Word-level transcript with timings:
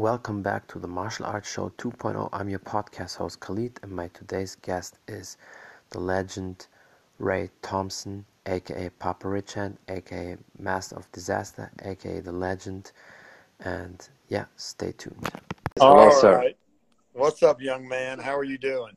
Welcome 0.00 0.40
back 0.40 0.66
to 0.68 0.78
the 0.78 0.88
Martial 0.88 1.26
Arts 1.26 1.52
Show 1.52 1.70
2.0. 1.76 2.30
I'm 2.32 2.48
your 2.48 2.58
podcast 2.58 3.16
host 3.16 3.38
Khalid, 3.40 3.78
and 3.82 3.92
my 3.92 4.08
today's 4.08 4.54
guest 4.54 4.98
is 5.06 5.36
the 5.90 6.00
legend 6.00 6.68
Ray 7.18 7.50
Thompson, 7.60 8.24
aka 8.46 8.88
Papa 8.98 9.28
Ridgehand, 9.28 9.76
aka 9.90 10.38
Master 10.58 10.96
of 10.96 11.12
Disaster, 11.12 11.70
aka 11.84 12.20
the 12.20 12.32
legend. 12.32 12.92
And 13.60 14.08
yeah, 14.30 14.46
stay 14.56 14.92
tuned. 14.92 15.28
All 15.78 15.94
Hello, 15.94 16.18
sir. 16.18 16.34
right. 16.34 16.56
What's 17.12 17.42
up, 17.42 17.60
young 17.60 17.86
man? 17.86 18.18
How 18.18 18.34
are 18.34 18.44
you 18.44 18.56
doing? 18.56 18.96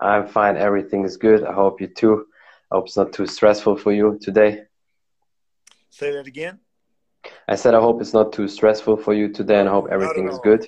I'm 0.00 0.26
fine. 0.26 0.56
Everything 0.56 1.04
is 1.04 1.18
good. 1.18 1.44
I 1.44 1.52
hope 1.52 1.78
you 1.78 1.88
too. 1.88 2.24
I 2.70 2.76
hope 2.76 2.86
it's 2.86 2.96
not 2.96 3.12
too 3.12 3.26
stressful 3.26 3.76
for 3.76 3.92
you 3.92 4.18
today. 4.22 4.62
Say 5.90 6.10
that 6.12 6.26
again. 6.26 6.58
I 7.48 7.54
said 7.54 7.74
I 7.74 7.80
hope 7.80 8.00
it's 8.00 8.12
not 8.12 8.32
too 8.32 8.48
stressful 8.48 8.96
for 8.98 9.14
you 9.14 9.28
today, 9.28 9.60
and 9.60 9.68
I 9.68 9.72
hope 9.72 9.88
everything 9.90 10.28
is 10.28 10.38
good. 10.42 10.66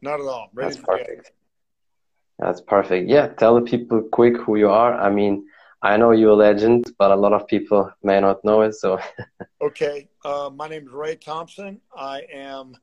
Not 0.00 0.20
at 0.20 0.26
all. 0.26 0.50
Ready 0.52 0.74
That's 0.74 0.84
perfect. 0.84 1.32
That's 2.38 2.60
perfect. 2.60 3.08
Yeah, 3.08 3.28
tell 3.28 3.54
the 3.54 3.62
people 3.62 4.02
quick 4.02 4.36
who 4.38 4.56
you 4.56 4.68
are. 4.68 4.94
I 4.94 5.10
mean, 5.10 5.46
I 5.82 5.96
know 5.96 6.12
you're 6.12 6.30
a 6.30 6.34
legend, 6.34 6.92
but 6.98 7.10
a 7.10 7.16
lot 7.16 7.32
of 7.32 7.46
people 7.46 7.90
may 8.02 8.20
not 8.20 8.44
know 8.44 8.62
it. 8.62 8.74
So. 8.74 8.98
okay, 9.60 10.08
uh, 10.24 10.50
my 10.54 10.68
name 10.68 10.86
is 10.86 10.92
Ray 10.92 11.16
Thompson. 11.16 11.80
I 11.96 12.22
am 12.32 12.76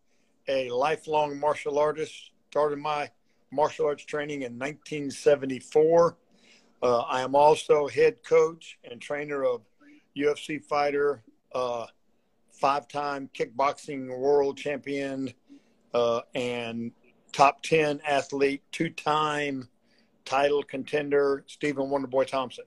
a 0.47 0.69
lifelong 0.69 1.39
martial 1.39 1.79
artist. 1.79 2.31
Started 2.49 2.79
my 2.79 3.09
martial 3.51 3.85
arts 3.87 4.05
training 4.05 4.43
in 4.43 4.53
1974. 4.57 6.17
Uh, 6.83 6.99
I 6.99 7.21
am 7.21 7.35
also 7.35 7.87
head 7.87 8.23
coach 8.23 8.79
and 8.89 9.01
trainer 9.01 9.43
of 9.43 9.61
UFC 10.17 10.63
fighter. 10.63 11.23
Uh, 11.53 11.85
five 12.61 12.87
time 12.87 13.27
kickboxing 13.33 14.15
world 14.19 14.55
champion 14.55 15.33
uh, 15.95 16.21
and 16.35 16.91
top 17.33 17.63
10 17.63 17.99
athlete, 18.07 18.61
two 18.71 18.89
time 18.91 19.67
title 20.25 20.61
contender, 20.61 21.43
Stephen 21.47 21.87
Wonderboy 21.87 22.27
Thompson. 22.27 22.65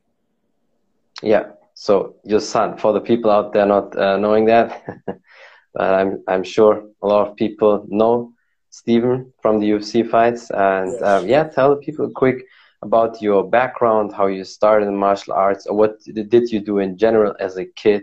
Yeah. 1.22 1.52
So 1.74 2.16
your 2.24 2.40
son, 2.40 2.76
for 2.76 2.92
the 2.92 3.00
people 3.00 3.30
out 3.30 3.52
there 3.52 3.66
not 3.66 3.96
uh, 3.96 4.16
knowing 4.16 4.46
that, 4.46 4.82
but 5.74 5.94
I'm, 5.94 6.22
I'm 6.26 6.42
sure 6.42 6.88
a 7.00 7.06
lot 7.06 7.28
of 7.28 7.36
people 7.36 7.86
know 7.88 8.32
Stephen 8.70 9.32
from 9.40 9.60
the 9.60 9.70
UFC 9.70 10.08
fights. 10.08 10.50
And 10.50 10.90
yes. 10.90 11.02
um, 11.02 11.28
yeah, 11.28 11.44
tell 11.44 11.70
the 11.70 11.76
people 11.76 12.10
quick 12.10 12.44
about 12.82 13.22
your 13.22 13.48
background, 13.48 14.12
how 14.12 14.26
you 14.26 14.44
started 14.44 14.88
in 14.88 14.96
martial 14.96 15.34
arts, 15.34 15.66
or 15.66 15.76
what 15.76 16.00
did 16.02 16.50
you 16.50 16.60
do 16.60 16.80
in 16.80 16.98
general 16.98 17.34
as 17.38 17.56
a 17.56 17.64
kid 17.64 18.02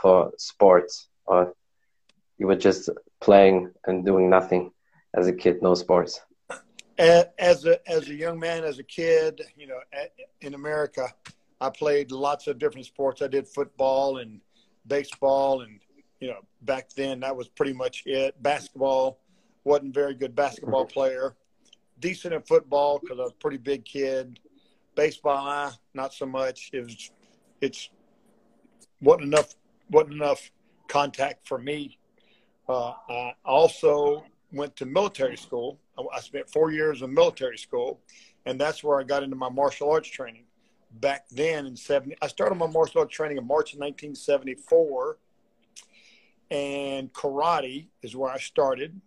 for 0.00 0.32
sports? 0.38 1.08
Or 1.26 1.54
you 2.38 2.46
were 2.46 2.56
just 2.56 2.90
playing 3.20 3.72
and 3.86 4.04
doing 4.04 4.28
nothing 4.30 4.70
as 5.14 5.26
a 5.26 5.32
kid, 5.32 5.62
no 5.62 5.74
sports? 5.74 6.20
As 6.98 7.66
a 7.66 7.78
as 7.90 8.08
a 8.08 8.14
young 8.14 8.38
man, 8.38 8.64
as 8.64 8.78
a 8.78 8.82
kid, 8.82 9.42
you 9.56 9.66
know, 9.66 9.78
in 10.40 10.54
America, 10.54 11.12
I 11.60 11.70
played 11.70 12.10
lots 12.10 12.46
of 12.46 12.58
different 12.58 12.86
sports. 12.86 13.20
I 13.20 13.26
did 13.28 13.46
football 13.46 14.18
and 14.18 14.40
baseball, 14.86 15.60
and 15.60 15.80
you 16.20 16.28
know, 16.28 16.40
back 16.62 16.90
then 16.90 17.20
that 17.20 17.36
was 17.36 17.48
pretty 17.48 17.74
much 17.74 18.02
it. 18.06 18.42
Basketball 18.42 19.20
wasn't 19.64 19.94
very 19.94 20.14
good 20.14 20.34
basketball 20.34 20.84
mm-hmm. 20.84 20.92
player. 20.92 21.36
Decent 21.98 22.34
at 22.34 22.46
football 22.46 22.98
because 22.98 23.18
I 23.18 23.22
was 23.22 23.32
a 23.32 23.42
pretty 23.42 23.56
big 23.56 23.84
kid. 23.84 24.38
Baseball, 24.94 25.72
not 25.92 26.14
so 26.14 26.24
much. 26.24 26.70
It 26.72 26.84
was, 26.84 27.10
it's 27.60 27.90
wasn't 29.00 29.24
enough 29.24 29.54
wasn't 29.90 30.14
enough 30.14 30.50
contact 30.88 31.46
for 31.46 31.58
me. 31.58 31.98
Uh, 32.68 32.92
I 33.08 33.32
also 33.44 34.24
went 34.52 34.76
to 34.76 34.86
military 34.86 35.36
school. 35.36 35.78
I 36.12 36.20
spent 36.20 36.50
four 36.50 36.70
years 36.70 37.02
in 37.02 37.12
military 37.12 37.58
school, 37.58 38.00
and 38.44 38.60
that's 38.60 38.82
where 38.82 39.00
I 39.00 39.04
got 39.04 39.22
into 39.22 39.36
my 39.36 39.48
martial 39.48 39.90
arts 39.90 40.08
training. 40.08 40.44
Back 41.00 41.28
then 41.30 41.66
in 41.66 41.76
70, 41.76 42.16
I 42.22 42.26
started 42.26 42.54
my 42.56 42.66
martial 42.66 43.00
arts 43.00 43.14
training 43.14 43.38
in 43.38 43.46
March 43.46 43.74
of 43.74 43.80
1974, 43.80 45.18
and 46.50 47.12
karate 47.12 47.88
is 48.02 48.16
where 48.16 48.30
I 48.30 48.38
started. 48.38 49.00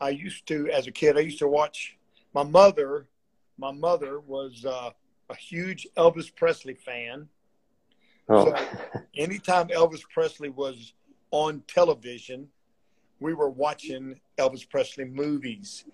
I 0.00 0.10
used 0.10 0.46
to, 0.48 0.68
as 0.70 0.86
a 0.86 0.92
kid, 0.92 1.16
I 1.16 1.20
used 1.20 1.38
to 1.38 1.48
watch 1.48 1.96
my 2.34 2.42
mother. 2.42 3.08
My 3.58 3.72
mother 3.72 4.20
was 4.20 4.64
uh, 4.64 4.90
a 5.30 5.34
huge 5.34 5.86
Elvis 5.96 6.34
Presley 6.34 6.74
fan. 6.74 7.28
Oh. 8.28 8.46
So 8.46 9.00
anytime 9.16 9.68
Elvis 9.68 10.02
Presley 10.12 10.50
was 10.50 10.92
on 11.30 11.62
television, 11.66 12.48
we 13.20 13.34
were 13.34 13.50
watching 13.50 14.20
Elvis 14.38 14.68
Presley 14.68 15.04
movies. 15.04 15.84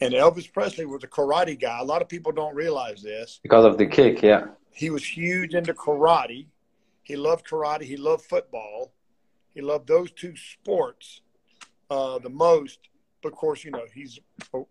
And 0.00 0.14
Elvis 0.14 0.50
Presley 0.50 0.86
was 0.86 1.04
a 1.04 1.08
karate 1.08 1.60
guy. 1.60 1.78
A 1.78 1.84
lot 1.84 2.00
of 2.00 2.08
people 2.08 2.32
don't 2.32 2.54
realize 2.54 3.02
this. 3.02 3.38
Because 3.42 3.66
of 3.66 3.76
the 3.76 3.86
kick, 3.86 4.22
yeah. 4.22 4.46
He 4.72 4.88
was 4.88 5.04
huge 5.04 5.54
into 5.54 5.74
karate. 5.74 6.46
He 7.02 7.16
loved 7.16 7.46
karate. 7.46 7.82
He 7.82 7.96
loved 7.96 8.24
football. 8.24 8.92
He 9.52 9.60
loved 9.60 9.88
those 9.88 10.10
two 10.12 10.34
sports 10.36 11.20
uh, 11.90 12.18
the 12.18 12.30
most. 12.30 12.78
But 13.22 13.32
of 13.32 13.34
course, 13.38 13.62
you 13.64 13.72
know, 13.72 13.84
he's, 13.92 14.18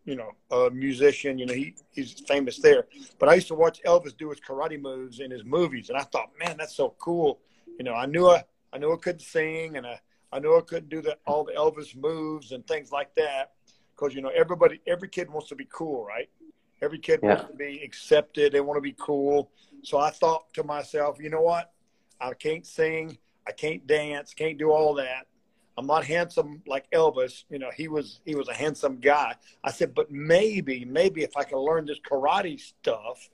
you 0.06 0.16
know, 0.16 0.32
a 0.50 0.72
musician. 0.72 1.38
You 1.38 1.46
know, 1.46 1.54
he, 1.54 1.76
he's 1.92 2.14
famous 2.28 2.58
there. 2.58 2.88
But 3.20 3.30
I 3.30 3.36
used 3.36 3.50
to 3.50 3.56
watch 3.56 3.82
Elvis 3.86 4.18
do 4.18 4.32
his 4.32 4.40
karate 4.40 4.82
moves 4.82 5.20
in 5.20 5.30
his 5.30 5.44
movies. 5.46 5.90
And 5.90 5.98
I 5.98 6.04
thought, 6.04 6.30
man, 6.40 6.56
that's 6.58 6.76
so 6.76 6.96
cool. 6.98 7.40
You 7.78 7.86
know, 7.86 7.94
I 7.94 8.08
knew 8.08 8.28
I, 8.28 8.44
I 8.74 8.80
knew 8.80 8.92
I 8.92 8.98
couldn't 8.98 9.22
sing 9.22 9.78
and 9.78 9.86
I, 9.86 10.00
I 10.32 10.40
knew 10.40 10.56
I 10.56 10.62
couldn't 10.62 10.90
do 10.90 11.02
the, 11.02 11.18
all 11.26 11.44
the 11.44 11.54
Elvis 11.54 11.96
moves 11.96 12.52
and 12.52 12.66
things 12.68 12.92
like 12.92 13.14
that 13.16 13.54
because 13.96 14.14
you 14.14 14.22
know 14.22 14.30
everybody, 14.30 14.80
every 14.88 15.10
kid 15.10 15.30
wants 15.30 15.50
to 15.50 15.56
be 15.56 15.68
cool, 15.72 16.06
right? 16.06 16.30
Every 16.82 17.00
kid 17.00 17.20
yeah. 17.22 17.30
wants 17.30 17.52
to 17.52 17.58
be 17.58 17.82
accepted. 17.84 18.54
They 18.54 18.62
want 18.62 18.78
to 18.78 18.82
be 18.82 18.96
cool. 18.98 19.52
So 19.84 19.98
I 19.98 20.12
thought 20.12 20.54
to 20.54 20.64
myself, 20.64 21.18
you 21.20 21.30
know 21.30 21.42
what? 21.42 21.72
I 22.22 22.34
can't 22.34 22.66
sing. 22.66 23.18
I 23.48 23.52
can't 23.52 23.86
dance. 23.88 24.34
Can't 24.34 24.58
do 24.58 24.72
all 24.72 24.94
that. 24.96 25.28
I'm 25.78 25.88
not 25.88 26.04
handsome 26.04 26.62
like 26.68 26.90
Elvis. 26.92 27.46
You 27.50 27.60
know, 27.60 27.72
he 27.76 27.88
was 27.88 28.22
he 28.26 28.36
was 28.36 28.50
a 28.50 28.54
handsome 28.54 28.98
guy. 28.98 29.36
I 29.64 29.72
said, 29.72 29.96
but 29.96 30.12
maybe, 30.12 30.86
maybe 30.86 31.24
if 31.24 31.36
I 31.38 31.44
can 31.44 31.58
learn 31.58 31.86
this 31.86 32.00
karate 32.00 32.60
stuff, 32.60 33.30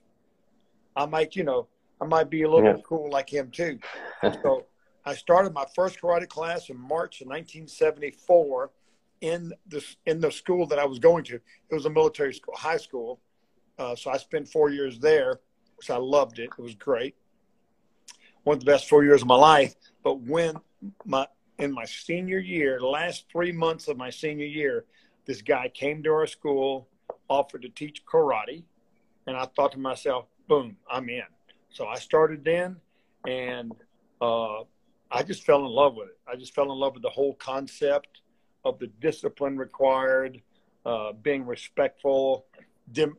I 0.94 1.06
might, 1.06 1.34
you 1.36 1.44
know, 1.44 1.66
I 2.00 2.04
might 2.04 2.30
be 2.30 2.42
a 2.42 2.50
little 2.50 2.76
yeah. 2.76 2.82
cool 2.84 3.10
like 3.10 3.28
him 3.32 3.50
too. 3.50 3.78
So 4.42 4.66
I 5.06 5.14
started 5.14 5.54
my 5.54 5.64
first 5.74 6.00
karate 6.00 6.28
class 6.28 6.68
in 6.68 6.76
March 6.76 7.20
of 7.20 7.28
1974 7.28 8.72
in 9.20 9.52
the 9.68 9.82
in 10.04 10.20
the 10.20 10.32
school 10.32 10.66
that 10.66 10.80
I 10.80 10.84
was 10.84 10.98
going 10.98 11.22
to. 11.24 11.36
It 11.36 11.74
was 11.74 11.86
a 11.86 11.90
military 11.90 12.34
school, 12.34 12.54
high 12.56 12.76
school. 12.76 13.20
Uh, 13.78 13.94
so 13.94 14.10
I 14.10 14.16
spent 14.16 14.48
four 14.48 14.68
years 14.68 14.98
there, 14.98 15.40
which 15.76 15.90
I 15.90 15.96
loved 15.96 16.40
it. 16.40 16.50
It 16.58 16.62
was 16.62 16.74
great. 16.74 17.14
One 18.42 18.54
of 18.54 18.60
the 18.60 18.66
best 18.66 18.88
four 18.88 19.04
years 19.04 19.22
of 19.22 19.28
my 19.28 19.36
life. 19.36 19.76
But 20.02 20.20
when 20.20 20.56
my 21.04 21.28
in 21.58 21.72
my 21.72 21.84
senior 21.84 22.38
year, 22.38 22.80
last 22.80 23.26
three 23.30 23.52
months 23.52 23.86
of 23.86 23.96
my 23.96 24.10
senior 24.10 24.46
year, 24.46 24.86
this 25.24 25.40
guy 25.40 25.68
came 25.68 26.02
to 26.02 26.10
our 26.10 26.26
school, 26.26 26.88
offered 27.28 27.62
to 27.62 27.68
teach 27.68 28.04
karate, 28.04 28.64
and 29.28 29.36
I 29.36 29.46
thought 29.46 29.72
to 29.72 29.78
myself, 29.78 30.26
"Boom, 30.48 30.76
I'm 30.90 31.08
in." 31.08 31.22
So 31.70 31.86
I 31.86 31.96
started 31.96 32.44
then, 32.44 32.76
and 33.26 33.72
uh, 34.20 34.62
I 35.10 35.22
just 35.22 35.44
fell 35.44 35.64
in 35.64 35.70
love 35.70 35.94
with 35.94 36.08
it. 36.08 36.18
I 36.26 36.36
just 36.36 36.54
fell 36.54 36.70
in 36.72 36.78
love 36.78 36.94
with 36.94 37.02
the 37.02 37.10
whole 37.10 37.34
concept 37.34 38.22
of 38.64 38.78
the 38.78 38.88
discipline 39.00 39.56
required, 39.56 40.42
uh, 40.84 41.12
being 41.12 41.46
respectful, 41.46 42.46
dim, 42.92 43.16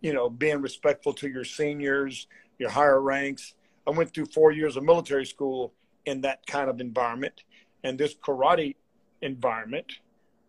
you 0.00 0.12
know, 0.12 0.30
being 0.30 0.60
respectful 0.60 1.12
to 1.14 1.28
your 1.28 1.44
seniors, 1.44 2.26
your 2.58 2.70
higher 2.70 3.00
ranks. 3.00 3.54
I 3.86 3.90
went 3.90 4.12
through 4.14 4.26
four 4.26 4.52
years 4.52 4.76
of 4.76 4.84
military 4.84 5.26
school 5.26 5.72
in 6.06 6.22
that 6.22 6.46
kind 6.46 6.70
of 6.70 6.80
environment, 6.80 7.44
and 7.84 7.98
this 7.98 8.14
karate 8.14 8.76
environment 9.20 9.92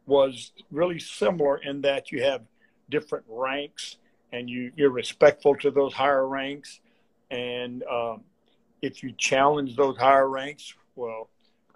was 0.05 0.51
really 0.71 0.99
similar 0.99 1.57
in 1.57 1.81
that 1.81 2.11
you 2.11 2.23
have 2.23 2.41
different 2.89 3.25
ranks 3.27 3.97
and 4.31 4.49
you 4.49 4.71
you're 4.75 4.89
respectful 4.89 5.55
to 5.55 5.69
those 5.69 5.93
higher 5.93 6.27
ranks 6.27 6.81
and 7.29 7.83
um, 7.83 8.21
if 8.81 9.03
you 9.03 9.11
challenge 9.13 9.75
those 9.75 9.97
higher 9.97 10.29
ranks, 10.29 10.73
well, 10.95 11.29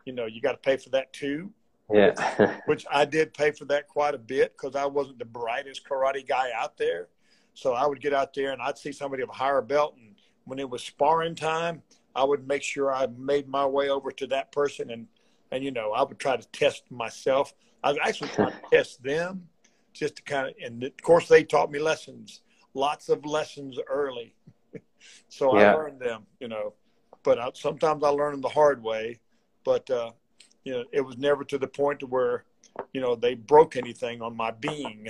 you 0.05 0.13
know, 0.13 0.25
you 0.25 0.41
got 0.41 0.51
to 0.51 0.57
pay 0.57 0.77
for 0.77 0.89
that 0.89 1.13
too. 1.13 1.51
Yeah. 1.91 2.57
which 2.65 2.85
I 2.91 3.05
did 3.05 3.33
pay 3.33 3.51
for 3.51 3.65
that 3.65 3.87
quite 3.87 4.15
a 4.15 4.17
bit 4.17 4.55
because 4.57 4.75
I 4.75 4.85
wasn't 4.85 5.19
the 5.19 5.25
brightest 5.25 5.87
karate 5.87 6.27
guy 6.27 6.49
out 6.55 6.77
there. 6.77 7.09
So 7.53 7.73
I 7.73 7.85
would 7.85 8.01
get 8.01 8.13
out 8.13 8.33
there 8.33 8.51
and 8.51 8.61
I'd 8.61 8.77
see 8.77 8.91
somebody 8.91 9.21
of 9.21 9.29
a 9.29 9.33
higher 9.33 9.61
belt. 9.61 9.95
And 9.97 10.15
when 10.45 10.59
it 10.59 10.69
was 10.69 10.83
sparring 10.83 11.35
time, 11.35 11.81
I 12.15 12.23
would 12.23 12.47
make 12.47 12.63
sure 12.63 12.93
I 12.93 13.07
made 13.17 13.47
my 13.47 13.65
way 13.65 13.89
over 13.89 14.11
to 14.11 14.27
that 14.27 14.51
person. 14.51 14.91
And, 14.91 15.07
and 15.51 15.63
you 15.63 15.71
know, 15.71 15.91
I 15.91 16.03
would 16.03 16.19
try 16.19 16.37
to 16.37 16.47
test 16.49 16.83
myself. 16.89 17.53
I 17.83 17.89
was 17.89 17.99
actually 18.01 18.29
trying 18.29 18.51
to 18.51 18.61
test 18.71 19.03
them 19.03 19.47
just 19.91 20.15
to 20.15 20.23
kind 20.23 20.47
of, 20.47 20.55
and 20.63 20.83
of 20.83 20.97
course, 21.01 21.27
they 21.27 21.43
taught 21.43 21.69
me 21.69 21.79
lessons, 21.79 22.41
lots 22.73 23.09
of 23.09 23.25
lessons 23.25 23.77
early. 23.87 24.33
so 25.27 25.55
yeah. 25.59 25.73
I 25.73 25.75
learned 25.75 25.99
them, 25.99 26.25
you 26.39 26.47
know 26.47 26.73
but 27.23 27.39
I, 27.39 27.49
sometimes 27.53 28.03
I 28.03 28.09
learn 28.09 28.33
them 28.33 28.41
the 28.41 28.49
hard 28.49 28.83
way. 28.83 29.19
But 29.63 29.89
uh, 29.89 30.11
you 30.63 30.73
know, 30.73 30.83
it 30.91 31.01
was 31.01 31.17
never 31.17 31.43
to 31.45 31.57
the 31.57 31.67
point 31.67 31.99
to 32.01 32.07
where 32.07 32.45
you 32.93 33.01
know, 33.01 33.15
they 33.15 33.35
broke 33.35 33.75
anything 33.75 34.21
on 34.21 34.35
my 34.35 34.51
being. 34.51 35.09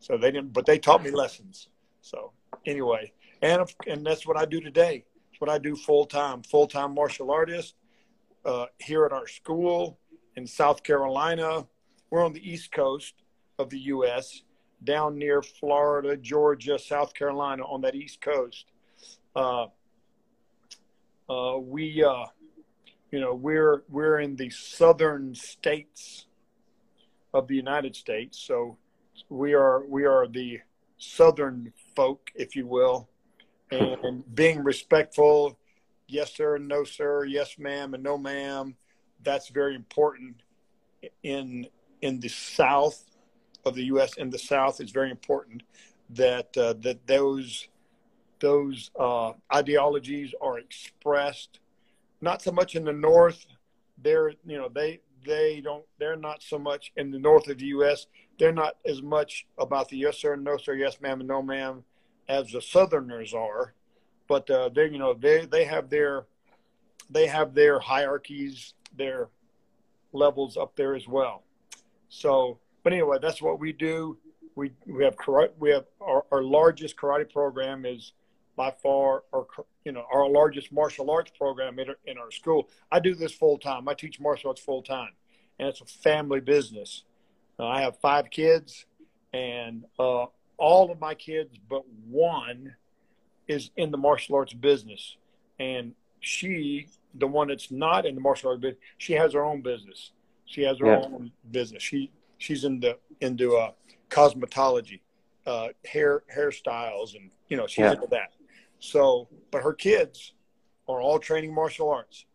So 0.00 0.16
they 0.16 0.30
didn't, 0.30 0.52
but 0.52 0.66
they 0.66 0.78
taught 0.78 1.02
me 1.02 1.10
lessons. 1.10 1.68
So 2.00 2.32
anyway, 2.64 3.12
and 3.42 3.68
and 3.86 4.06
that's 4.06 4.26
what 4.26 4.36
I 4.36 4.44
do 4.44 4.60
today. 4.60 5.04
It's 5.30 5.40
what 5.40 5.50
I 5.50 5.58
do 5.58 5.74
full 5.76 6.06
time, 6.06 6.42
full 6.42 6.66
time 6.66 6.94
martial 6.94 7.30
artist 7.30 7.74
uh, 8.44 8.66
here 8.78 9.04
at 9.04 9.12
our 9.12 9.26
school 9.26 9.98
in 10.36 10.46
South 10.46 10.82
Carolina. 10.82 11.66
We're 12.10 12.24
on 12.24 12.32
the 12.32 12.48
East 12.48 12.70
Coast 12.72 13.14
of 13.58 13.70
the 13.70 13.78
U.S., 13.80 14.42
down 14.84 15.18
near 15.18 15.42
Florida, 15.42 16.16
Georgia, 16.16 16.78
South 16.78 17.14
Carolina, 17.14 17.64
on 17.64 17.80
that 17.80 17.94
East 17.94 18.20
Coast. 18.20 18.66
Uh, 19.34 19.66
uh, 21.28 21.58
we, 21.58 22.04
uh, 22.04 22.26
you 23.10 23.20
know, 23.20 23.34
we're 23.34 23.82
we're 23.88 24.20
in 24.20 24.36
the 24.36 24.50
southern 24.50 25.34
states 25.34 26.26
of 27.34 27.48
the 27.48 27.54
United 27.54 27.96
States, 27.96 28.38
so 28.38 28.78
we 29.28 29.54
are 29.54 29.84
we 29.86 30.04
are 30.04 30.26
the 30.26 30.60
southern 30.98 31.72
folk, 31.94 32.30
if 32.34 32.56
you 32.56 32.66
will, 32.66 33.08
and 33.70 34.22
being 34.34 34.62
respectful. 34.62 35.58
Yes, 36.08 36.34
sir, 36.34 36.58
no, 36.58 36.84
sir. 36.84 37.24
Yes, 37.24 37.58
ma'am, 37.58 37.94
and 37.94 38.02
no, 38.02 38.16
ma'am. 38.16 38.76
That's 39.22 39.48
very 39.48 39.74
important 39.74 40.36
in 41.22 41.66
in 42.02 42.20
the 42.20 42.28
South 42.28 43.02
of 43.64 43.74
the 43.74 43.84
U.S. 43.86 44.14
In 44.16 44.30
the 44.30 44.38
South, 44.38 44.80
it's 44.80 44.92
very 44.92 45.10
important 45.10 45.62
that 46.10 46.56
uh, 46.56 46.74
that 46.80 47.06
those 47.06 47.66
those 48.40 48.90
uh, 48.98 49.32
ideologies 49.54 50.34
are 50.40 50.58
expressed. 50.58 51.60
Not 52.20 52.42
so 52.42 52.52
much 52.52 52.74
in 52.74 52.84
the 52.84 52.92
North. 52.92 53.46
They're 54.02 54.30
you 54.44 54.58
know 54.58 54.68
they 54.68 55.00
they 55.26 55.60
don't 55.60 55.84
they're 55.98 56.16
not 56.16 56.42
so 56.42 56.58
much 56.58 56.92
in 56.96 57.10
the 57.10 57.18
north 57.18 57.48
of 57.48 57.58
the 57.58 57.66
U.S. 57.66 58.06
They're 58.38 58.52
not 58.52 58.76
as 58.86 59.02
much 59.02 59.46
about 59.58 59.88
the 59.88 59.98
yes 59.98 60.18
sir, 60.18 60.36
no 60.36 60.56
sir, 60.56 60.74
yes 60.74 61.00
ma'am, 61.00 61.20
and 61.20 61.28
no 61.28 61.42
ma'am 61.42 61.84
as 62.28 62.50
the 62.50 62.62
Southerners 62.62 63.34
are. 63.34 63.74
But 64.28 64.48
uh, 64.50 64.70
they 64.70 64.86
you 64.86 64.98
know 64.98 65.14
they 65.14 65.46
they 65.46 65.64
have 65.64 65.90
their 65.90 66.26
they 67.10 67.26
have 67.26 67.54
their 67.54 67.78
hierarchies, 67.78 68.74
their 68.96 69.28
levels 70.12 70.56
up 70.56 70.76
there 70.76 70.94
as 70.94 71.06
well. 71.06 71.42
So, 72.08 72.58
but 72.82 72.92
anyway, 72.92 73.18
that's 73.20 73.42
what 73.42 73.58
we 73.58 73.72
do. 73.72 74.18
We 74.54 74.72
we 74.86 75.04
have 75.04 75.16
karate. 75.16 75.50
We 75.58 75.70
have 75.70 75.84
our, 76.00 76.24
our 76.32 76.42
largest 76.42 76.96
karate 76.96 77.30
program 77.30 77.84
is 77.84 78.12
by 78.56 78.72
far 78.82 79.22
our 79.34 79.46
you 79.84 79.92
know 79.92 80.04
our 80.12 80.28
largest 80.28 80.72
martial 80.72 81.10
arts 81.10 81.30
program 81.36 81.78
in 81.78 81.90
our, 81.90 81.96
in 82.06 82.18
our 82.18 82.30
school. 82.30 82.68
I 82.90 83.00
do 83.00 83.14
this 83.14 83.32
full 83.32 83.58
time. 83.58 83.88
I 83.88 83.94
teach 83.94 84.18
martial 84.18 84.48
arts 84.48 84.60
full 84.60 84.82
time, 84.82 85.10
and 85.58 85.68
it's 85.68 85.80
a 85.80 85.84
family 85.84 86.40
business. 86.40 87.04
Uh, 87.58 87.66
I 87.66 87.82
have 87.82 87.98
five 88.00 88.30
kids, 88.30 88.86
and 89.32 89.84
uh, 89.98 90.26
all 90.56 90.90
of 90.90 91.00
my 91.00 91.14
kids 91.14 91.56
but 91.68 91.82
one 92.08 92.74
is 93.48 93.70
in 93.76 93.90
the 93.90 93.98
martial 93.98 94.34
arts 94.36 94.52
business, 94.52 95.16
and 95.58 95.94
she, 96.20 96.88
the 97.14 97.26
one 97.26 97.48
that's 97.48 97.70
not 97.70 98.06
in 98.06 98.14
the 98.14 98.20
martial 98.20 98.50
arts 98.50 98.60
business, 98.60 98.82
she 98.98 99.12
has 99.12 99.32
her 99.32 99.44
own 99.44 99.62
business. 99.62 100.12
She 100.46 100.62
has 100.62 100.78
her 100.78 100.86
yeah. 100.86 101.02
own 101.04 101.32
business. 101.50 101.82
She 101.82 102.10
she's 102.38 102.64
into 102.64 102.96
into 103.20 103.56
uh, 103.56 103.72
cosmetology, 104.10 105.00
uh, 105.46 105.68
hair 105.84 106.22
hairstyles, 106.34 107.14
and 107.14 107.30
you 107.48 107.56
know 107.56 107.66
she's 107.66 107.78
yeah. 107.78 107.92
into 107.92 108.06
that. 108.10 108.32
So, 108.78 109.28
but 109.50 109.62
her 109.62 109.72
kids 109.72 110.32
are 110.88 111.00
all 111.00 111.18
training 111.18 111.54
martial 111.54 111.90
arts. 111.90 112.26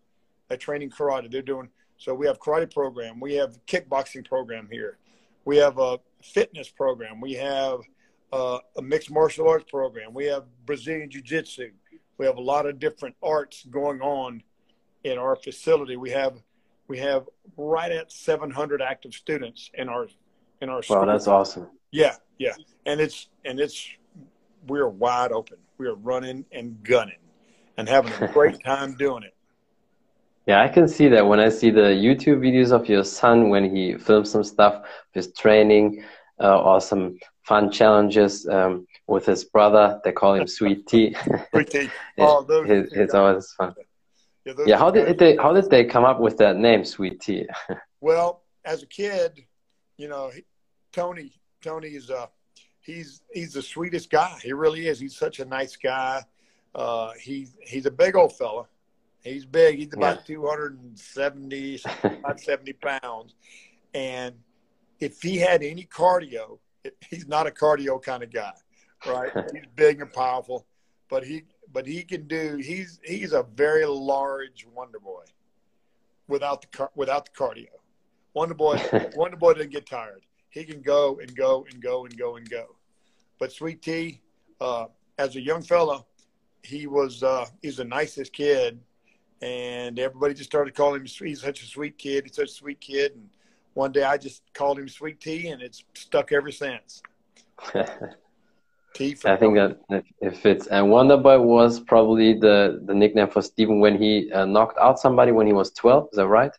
They're 0.49 0.57
training 0.57 0.89
karate. 0.89 1.31
They're 1.31 1.41
doing 1.41 1.69
so. 1.97 2.13
We 2.13 2.27
have 2.27 2.39
karate 2.39 2.71
program. 2.73 3.19
We 3.19 3.35
have 3.35 3.57
kickboxing 3.67 4.27
program 4.27 4.67
here. 4.71 4.97
We 5.45 5.57
have 5.57 5.77
a 5.77 5.99
fitness 6.21 6.69
program. 6.69 7.21
We 7.21 7.33
have 7.33 7.79
uh, 8.33 8.59
a 8.77 8.81
mixed 8.81 9.11
martial 9.11 9.47
arts 9.47 9.69
program. 9.69 10.13
We 10.13 10.25
have 10.25 10.45
Brazilian 10.65 11.09
jiu 11.09 11.21
jitsu. 11.21 11.71
We 12.17 12.25
have 12.25 12.37
a 12.37 12.41
lot 12.41 12.65
of 12.65 12.79
different 12.79 13.15
arts 13.23 13.65
going 13.69 14.01
on 14.01 14.43
in 15.03 15.17
our 15.17 15.35
facility. 15.35 15.97
We 15.97 16.11
have 16.11 16.41
we 16.87 16.97
have 16.99 17.29
right 17.57 17.91
at 17.91 18.11
700 18.11 18.81
active 18.81 19.13
students 19.13 19.71
in 19.73 19.89
our 19.89 20.07
in 20.61 20.69
our 20.69 20.83
school. 20.83 20.97
Wow, 20.97 21.05
that's 21.05 21.27
awesome. 21.27 21.67
Yeah, 21.91 22.15
yeah, 22.37 22.53
and 22.85 22.99
it's 22.99 23.29
and 23.45 23.59
it's 23.59 23.89
we're 24.67 24.87
wide 24.87 25.31
open. 25.31 25.57
We 25.81 25.87
are 25.87 25.95
running 25.95 26.45
and 26.51 26.83
gunning 26.83 27.23
and 27.75 27.89
having 27.89 28.13
a 28.13 28.27
great 28.27 28.63
time 28.63 28.93
doing 28.97 29.23
it. 29.23 29.33
Yeah, 30.45 30.61
I 30.61 30.67
can 30.67 30.87
see 30.87 31.07
that 31.07 31.25
when 31.25 31.39
I 31.39 31.49
see 31.49 31.71
the 31.71 31.89
YouTube 32.05 32.37
videos 32.37 32.71
of 32.71 32.87
your 32.87 33.03
son 33.03 33.49
when 33.49 33.75
he 33.75 33.97
films 33.97 34.29
some 34.29 34.43
stuff, 34.43 34.85
his 35.13 35.33
training, 35.33 36.03
uh, 36.39 36.61
or 36.61 36.81
some 36.81 37.17
fun 37.47 37.71
challenges 37.71 38.47
um, 38.47 38.85
with 39.07 39.25
his 39.25 39.43
brother. 39.43 39.99
They 40.03 40.11
call 40.11 40.35
him 40.35 40.45
Sweet 40.45 40.85
Tea. 40.85 41.15
Sweet 41.51 41.71
Tea. 41.71 41.89
Oh, 42.19 42.43
those, 42.43 42.69
it's, 42.69 42.93
it's 42.93 43.13
always 43.15 43.51
fun. 43.53 43.73
Yeah, 44.45 44.53
yeah 44.67 44.77
how 44.77 44.91
did 44.91 45.17
they 45.17 45.35
how 45.37 45.51
did 45.51 45.67
they 45.71 45.85
come 45.85 46.05
up 46.05 46.19
with 46.19 46.37
that 46.37 46.57
name, 46.57 46.85
Sweet 46.85 47.19
Tea? 47.21 47.47
well, 48.01 48.43
as 48.65 48.83
a 48.83 48.87
kid, 48.87 49.43
you 49.97 50.07
know, 50.07 50.31
Tony 50.93 51.31
Tony 51.59 51.87
is 51.87 52.11
uh 52.11 52.27
he's 52.81 53.21
he's 53.31 53.53
the 53.53 53.61
sweetest 53.61 54.09
guy. 54.09 54.37
He 54.43 54.53
really 54.53 54.87
is. 54.87 54.99
He's 54.99 55.15
such 55.15 55.39
a 55.39 55.45
nice 55.45 55.75
guy. 55.75 56.23
Uh, 56.73 57.11
he's 57.19 57.55
he's 57.61 57.85
a 57.85 57.91
big 57.91 58.15
old 58.15 58.35
fella. 58.37 58.65
He's 59.23 59.45
big. 59.45 59.77
He's 59.77 59.93
about 59.93 60.27
yeah. 60.27 60.35
270, 60.35 61.79
70 62.37 62.73
pounds. 62.73 63.35
And 63.93 64.35
if 64.99 65.21
he 65.21 65.37
had 65.37 65.61
any 65.61 65.85
cardio, 65.85 66.57
he's 67.07 67.27
not 67.27 67.45
a 67.45 67.51
cardio 67.51 68.01
kind 68.01 68.23
of 68.23 68.31
guy, 68.31 68.53
right? 69.05 69.31
he's 69.53 69.65
big 69.75 70.01
and 70.01 70.11
powerful, 70.11 70.65
but 71.09 71.23
he 71.23 71.43
but 71.71 71.85
he 71.85 72.03
can 72.03 72.27
do. 72.27 72.57
He's 72.57 72.99
he's 73.03 73.33
a 73.33 73.43
very 73.55 73.85
large 73.85 74.65
Wonder 74.73 74.99
Boy, 74.99 75.23
without 76.27 76.61
the 76.61 76.89
without 76.95 77.25
the 77.25 77.31
cardio. 77.31 77.67
Wonder 78.33 78.55
Boy 78.55 78.81
Wonder 79.15 79.37
Boy 79.37 79.53
didn't 79.53 79.71
get 79.71 79.85
tired. 79.85 80.25
He 80.51 80.63
can 80.65 80.81
go 80.81 81.19
and 81.19 81.35
go 81.35 81.65
and 81.69 81.81
go 81.81 82.05
and 82.05 82.17
go 82.17 82.35
and 82.35 82.49
go. 82.49 82.75
But 83.39 83.51
Sweet 83.51 83.81
Tea, 83.81 84.21
uh, 84.59 84.85
as 85.17 85.35
a 85.35 85.41
young 85.41 85.63
fella, 85.63 86.05
he 86.63 86.87
was 86.87 87.23
uh, 87.23 87.45
he's 87.61 87.77
the 87.77 87.85
nicest 87.85 88.33
kid, 88.33 88.79
and 89.41 89.97
everybody 89.97 90.33
just 90.33 90.49
started 90.49 90.75
calling 90.75 91.01
him. 91.01 91.07
He's 91.07 91.41
such 91.41 91.63
a 91.63 91.65
sweet 91.65 91.97
kid. 91.97 92.25
He's 92.25 92.35
such 92.35 92.49
a 92.49 92.53
sweet 92.53 92.79
kid, 92.79 93.13
and 93.13 93.29
one 93.73 93.91
day 93.91 94.03
I 94.03 94.17
just 94.17 94.43
called 94.53 94.77
him 94.77 94.87
Sweet 94.87 95.19
Tea, 95.19 95.47
and 95.47 95.61
it's 95.61 95.83
stuck 95.93 96.31
ever 96.31 96.51
since. 96.51 97.01
Tea 98.93 99.15
I 99.23 99.37
think 99.37 99.55
that 99.55 99.79
it 100.19 100.35
fits. 100.35 100.67
And 100.67 100.89
Wonder 100.91 101.15
Boy 101.15 101.39
was 101.39 101.79
probably 101.79 102.33
the, 102.33 102.81
the 102.83 102.93
nickname 102.93 103.29
for 103.29 103.41
Stephen 103.41 103.79
when 103.79 103.97
he 103.97 104.29
uh, 104.33 104.45
knocked 104.45 104.77
out 104.77 104.99
somebody 104.99 105.31
when 105.31 105.47
he 105.47 105.53
was 105.53 105.71
12. 105.71 106.09
Is 106.11 106.17
that 106.17 106.27
right? 106.27 106.51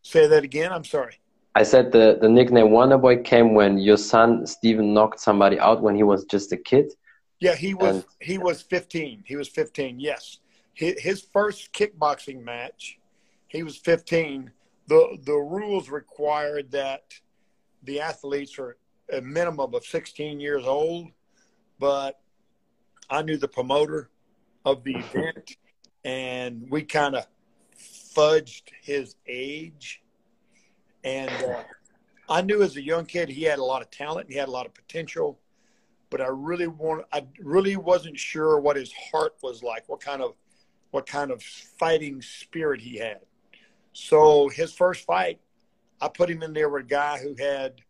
Say 0.00 0.26
that 0.26 0.42
again. 0.42 0.72
I'm 0.72 0.84
sorry. 0.84 1.18
I 1.56 1.62
said 1.62 1.92
the, 1.92 2.18
the 2.20 2.28
nickname 2.28 2.70
Wonder 2.70 2.98
Boy 2.98 3.22
came 3.22 3.54
when 3.54 3.78
your 3.78 3.96
son 3.96 4.46
Stephen 4.46 4.92
knocked 4.92 5.20
somebody 5.20 5.58
out 5.60 5.82
when 5.82 5.94
he 5.94 6.02
was 6.02 6.24
just 6.24 6.52
a 6.52 6.56
kid. 6.56 6.92
Yeah, 7.40 7.54
he 7.54 7.74
was 7.74 7.96
and, 7.96 8.04
he 8.20 8.38
was 8.38 8.62
15. 8.62 9.22
He 9.24 9.36
was 9.36 9.48
15. 9.48 10.00
Yes, 10.00 10.38
his, 10.72 11.00
his 11.00 11.20
first 11.20 11.72
kickboxing 11.72 12.42
match, 12.42 12.98
he 13.46 13.62
was 13.62 13.76
15. 13.76 14.50
the 14.88 15.18
The 15.24 15.34
rules 15.34 15.90
required 15.90 16.72
that 16.72 17.04
the 17.84 18.00
athletes 18.00 18.58
are 18.58 18.76
a 19.12 19.20
minimum 19.20 19.74
of 19.74 19.84
16 19.84 20.40
years 20.40 20.64
old, 20.64 21.08
but 21.78 22.20
I 23.10 23.22
knew 23.22 23.36
the 23.36 23.48
promoter 23.48 24.08
of 24.64 24.82
the 24.82 24.96
event, 24.96 25.56
and 26.04 26.66
we 26.70 26.82
kind 26.82 27.14
of 27.14 27.26
fudged 27.76 28.70
his 28.82 29.16
age 29.28 30.03
and 31.04 31.30
uh, 31.30 31.62
I 32.28 32.40
knew 32.40 32.62
as 32.62 32.76
a 32.76 32.82
young 32.82 33.04
kid 33.04 33.28
he 33.28 33.42
had 33.42 33.58
a 33.58 33.64
lot 33.64 33.82
of 33.82 33.90
talent, 33.90 34.30
he 34.30 34.36
had 34.36 34.48
a 34.48 34.50
lot 34.50 34.66
of 34.66 34.74
potential, 34.74 35.38
but 36.10 36.20
I 36.20 36.28
really 36.28 36.66
want 36.66 37.04
I 37.12 37.26
really 37.38 37.76
wasn't 37.76 38.18
sure 38.18 38.58
what 38.58 38.76
his 38.76 38.92
heart 38.92 39.34
was 39.42 39.62
like, 39.62 39.84
what 39.88 40.00
kind 40.00 40.22
of 40.22 40.34
what 40.90 41.06
kind 41.06 41.30
of 41.30 41.42
fighting 41.42 42.22
spirit 42.22 42.80
he 42.80 42.96
had. 42.98 43.20
So 43.92 44.48
his 44.48 44.72
first 44.72 45.04
fight, 45.04 45.40
I 46.00 46.08
put 46.08 46.30
him 46.30 46.42
in 46.42 46.52
there 46.52 46.68
with 46.68 46.84
a 46.84 46.86
guy 46.86 47.18
who 47.18 47.34
had 47.34 47.80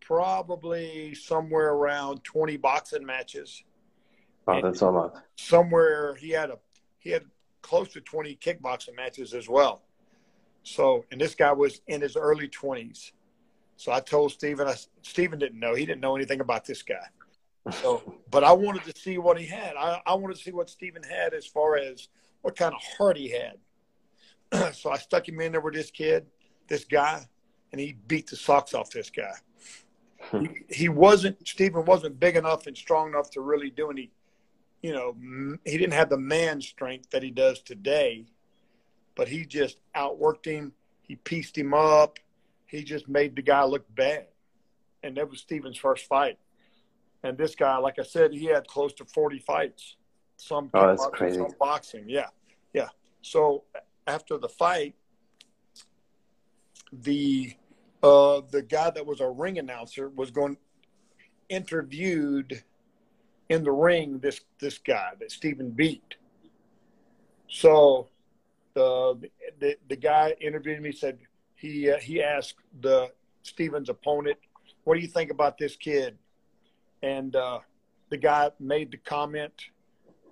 probably 0.00 1.14
somewhere 1.14 1.70
around 1.72 2.24
20 2.24 2.56
boxing 2.58 3.06
matches. 3.06 3.62
Oh, 4.46 4.60
that's 4.60 4.80
a 4.80 4.90
lot. 4.90 5.22
Somewhere 5.36 6.14
he 6.16 6.30
had 6.30 6.50
a 6.50 6.58
he 6.98 7.10
had 7.10 7.24
close 7.62 7.88
to 7.92 8.00
20 8.00 8.36
kickboxing 8.36 8.96
matches 8.96 9.34
as 9.34 9.48
well. 9.48 9.82
So, 10.62 11.04
and 11.10 11.20
this 11.20 11.34
guy 11.34 11.52
was 11.52 11.80
in 11.88 12.00
his 12.00 12.16
early 12.16 12.48
20s. 12.48 13.12
So 13.76 13.92
I 13.92 14.00
told 14.00 14.32
Stephen, 14.32 14.68
I, 14.68 14.76
Stephen 15.02 15.38
didn't 15.38 15.58
know. 15.58 15.74
He 15.74 15.86
didn't 15.86 16.00
know 16.00 16.14
anything 16.14 16.40
about 16.40 16.64
this 16.64 16.82
guy. 16.82 17.06
So, 17.70 18.20
but 18.30 18.44
I 18.44 18.52
wanted 18.52 18.84
to 18.84 18.98
see 18.98 19.18
what 19.18 19.38
he 19.38 19.46
had. 19.46 19.74
I, 19.76 20.00
I 20.06 20.14
wanted 20.14 20.36
to 20.36 20.42
see 20.42 20.52
what 20.52 20.70
Stephen 20.70 21.02
had 21.02 21.34
as 21.34 21.46
far 21.46 21.76
as 21.76 22.08
what 22.42 22.56
kind 22.56 22.74
of 22.74 22.80
heart 22.96 23.16
he 23.16 23.30
had. 23.30 24.74
so 24.74 24.90
I 24.90 24.98
stuck 24.98 25.28
him 25.28 25.40
in 25.40 25.52
there 25.52 25.60
with 25.60 25.74
this 25.74 25.90
kid, 25.90 26.26
this 26.68 26.84
guy, 26.84 27.26
and 27.72 27.80
he 27.80 27.96
beat 28.06 28.28
the 28.28 28.36
socks 28.36 28.74
off 28.74 28.90
this 28.90 29.10
guy. 29.10 29.34
Hmm. 30.30 30.44
he, 30.44 30.48
he 30.68 30.88
wasn't 30.88 31.36
Stephen 31.48 31.84
wasn't 31.84 32.20
big 32.20 32.36
enough 32.36 32.68
and 32.68 32.76
strong 32.76 33.08
enough 33.08 33.30
to 33.32 33.40
really 33.40 33.70
do 33.70 33.90
any, 33.90 34.12
you 34.80 34.92
know, 34.92 35.16
he 35.64 35.76
didn't 35.76 35.94
have 35.94 36.10
the 36.10 36.18
man 36.18 36.60
strength 36.60 37.10
that 37.10 37.24
he 37.24 37.30
does 37.30 37.60
today, 37.60 38.26
but 39.14 39.28
he 39.28 39.44
just 39.44 39.78
outworked 39.96 40.46
him. 40.46 40.72
He 41.02 41.16
pieced 41.16 41.56
him 41.56 41.74
up. 41.74 42.18
He 42.66 42.82
just 42.84 43.08
made 43.08 43.36
the 43.36 43.42
guy 43.42 43.64
look 43.64 43.84
bad, 43.94 44.26
and 45.02 45.16
that 45.16 45.28
was 45.28 45.40
Stephen's 45.40 45.76
first 45.76 46.06
fight. 46.06 46.38
And 47.22 47.36
this 47.36 47.54
guy, 47.54 47.76
like 47.76 47.98
I 47.98 48.02
said, 48.02 48.32
he 48.32 48.46
had 48.46 48.66
close 48.66 48.92
to 48.94 49.04
forty 49.04 49.38
fights. 49.38 49.96
Some 50.36 50.70
oh, 50.74 50.88
that's 50.88 51.06
crazy. 51.12 51.38
Some 51.38 51.54
boxing, 51.58 52.08
yeah, 52.08 52.28
yeah. 52.72 52.88
So 53.20 53.64
after 54.06 54.38
the 54.38 54.48
fight, 54.48 54.94
the 56.92 57.54
uh, 58.02 58.40
the 58.50 58.62
guy 58.62 58.90
that 58.90 59.06
was 59.06 59.20
a 59.20 59.28
ring 59.28 59.58
announcer 59.58 60.08
was 60.08 60.30
going 60.30 60.56
interviewed 61.48 62.62
in 63.48 63.62
the 63.64 63.70
ring 63.70 64.18
this 64.18 64.40
this 64.58 64.78
guy 64.78 65.10
that 65.20 65.30
Stephen 65.30 65.70
beat. 65.70 66.14
So 67.48 68.08
the 68.74 69.28
the, 69.58 69.76
the 69.88 69.96
guy 69.96 70.34
interviewed 70.40 70.80
me 70.80 70.92
said 70.92 71.18
he 71.54 71.90
uh, 71.90 71.98
he 71.98 72.22
asked 72.22 72.56
the 72.80 73.10
Stephen's 73.42 73.88
opponent, 73.88 74.38
"What 74.84 74.94
do 74.94 75.00
you 75.00 75.08
think 75.08 75.30
about 75.30 75.58
this 75.58 75.76
kid?" 75.76 76.18
And 77.02 77.34
uh, 77.34 77.60
the 78.10 78.16
guy 78.16 78.50
made 78.60 78.90
the 78.90 78.98
comment 78.98 79.52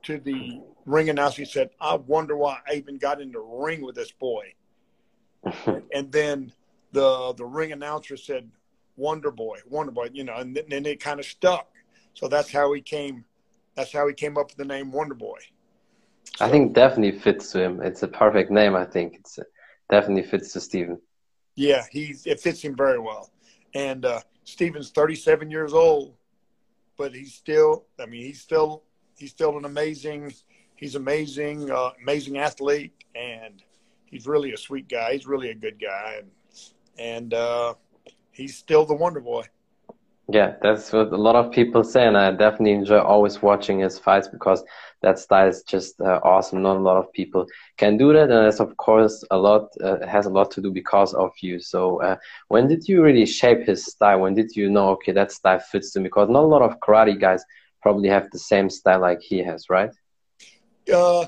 to 0.03 0.19
the 0.19 0.61
ring 0.87 1.09
announcer. 1.11 1.43
He 1.43 1.47
said, 1.47 1.71
"I 1.81 1.97
wonder 1.97 2.37
why 2.37 2.59
I 2.69 2.75
even 2.75 2.99
got 2.99 3.21
in 3.21 3.33
the 3.33 3.41
ring 3.41 3.83
with 3.83 3.95
this 3.95 4.13
boy." 4.13 4.55
and 5.95 6.13
then 6.13 6.53
the 6.93 7.33
the 7.37 7.45
ring 7.45 7.73
announcer 7.73 8.17
said 8.17 8.51
Wonder 8.97 9.31
Boy, 9.31 9.59
Wonder 9.69 9.93
Boy, 9.93 10.11
you 10.13 10.25
know, 10.25 10.37
and 10.37 10.59
then 10.69 10.85
it 10.85 11.01
kind 11.01 11.19
of 11.19 11.27
stuck. 11.27 11.69
So 12.15 12.29
that's 12.29 12.51
how 12.51 12.73
he 12.73 12.83
came. 12.83 13.25
That's 13.75 13.93
how 13.93 14.07
he 14.07 14.15
came 14.15 14.37
up 14.37 14.49
with 14.49 14.57
the 14.57 14.65
name 14.65 14.93
Wonder 14.93 15.15
Boy. 15.15 15.39
So, 16.41 16.47
I 16.47 16.51
think 16.51 16.73
definitely 16.73 17.19
fits 17.19 17.53
to 17.53 17.63
him. 17.63 17.83
It's 17.83 18.03
a 18.03 18.09
perfect 18.09 18.51
name. 18.51 18.75
I 18.75 18.87
think 18.87 19.17
it's 19.17 19.39
definitely 19.91 20.23
fits 20.23 20.55
to 20.55 20.61
Stephen. 20.61 20.99
Yeah, 21.55 21.85
he 21.91 22.15
it 22.25 22.41
fits 22.41 22.63
him 22.63 22.75
very 22.75 22.99
well. 22.99 23.31
And 23.75 24.07
uh, 24.07 24.21
Stephen's 24.45 24.89
37 24.89 25.51
years 25.51 25.75
old, 25.75 26.15
but 26.97 27.15
he's 27.15 27.35
still. 27.35 27.85
I 28.01 28.07
mean, 28.07 28.23
he's 28.23 28.41
still 28.41 28.85
he's 29.19 29.33
still 29.33 29.59
an 29.59 29.67
amazing. 29.67 30.33
He's 30.77 30.95
amazing, 30.95 31.71
uh, 31.71 31.91
amazing 32.01 32.39
athlete, 32.39 32.95
and 33.15 33.63
he's 34.07 34.27
really 34.27 34.55
a 34.55 34.57
sweet 34.57 34.89
guy. 34.89 35.13
He's 35.13 35.27
really 35.27 35.51
a 35.51 35.55
good 35.55 35.79
guy, 35.79 36.21
and 36.21 36.31
and 36.99 37.35
uh, 37.35 37.75
he's 38.33 38.57
still 38.57 38.87
the 38.87 38.95
Wonder 38.95 39.21
Boy. 39.21 39.45
Yeah, 40.33 40.55
that's 40.63 40.93
what 40.93 41.13
a 41.13 41.17
lot 41.17 41.35
of 41.35 41.51
people 41.51 41.83
say, 41.83 42.07
and 42.07 42.17
I 42.17 42.31
definitely 42.31 42.73
enjoy 42.73 43.01
always 43.01 43.43
watching 43.43 43.81
his 43.81 43.99
fights 43.99 44.29
because 44.29 44.63
that 45.03 45.19
style 45.19 45.49
is 45.49 45.65
just 45.65 46.01
uh, 46.01 46.21
awesome. 46.23 46.63
Not 46.63 46.77
a 46.77 46.81
lot 46.81 46.99
of 46.99 47.13
people 47.13 47.47
can 47.79 47.97
do 47.97 48.13
that, 48.13 48.31
and 48.31 48.47
that's 48.47 48.61
of 48.61 48.77
course 48.77 49.25
a 49.33 49.37
lot 49.37 49.71
uh, 49.83 50.07
has 50.07 50.27
a 50.27 50.31
lot 50.31 50.53
to 50.53 50.61
do 50.61 50.71
because 50.71 51.15
of 51.15 51.33
you. 51.41 51.59
So, 51.59 52.01
uh, 52.03 52.17
when 52.49 52.69
did 52.69 52.87
you 52.87 53.03
really 53.03 53.27
shape 53.27 53.67
his 53.67 53.85
style? 53.85 54.21
When 54.21 54.35
did 54.35 54.55
you 54.55 54.71
know, 54.71 54.91
okay, 54.91 55.11
that 55.13 55.33
style 55.33 55.59
fits 55.59 55.97
me? 55.97 56.05
Because 56.05 56.29
not 56.29 56.45
a 56.45 56.47
lot 56.47 56.63
of 56.63 56.79
karate 56.79 57.19
guys 57.19 57.43
probably 57.83 58.09
have 58.09 58.31
the 58.31 58.39
same 58.39 58.71
style 58.71 59.01
like 59.01 59.21
he 59.23 59.39
has, 59.39 59.69
right? 59.69 59.91
Uh, 60.93 61.27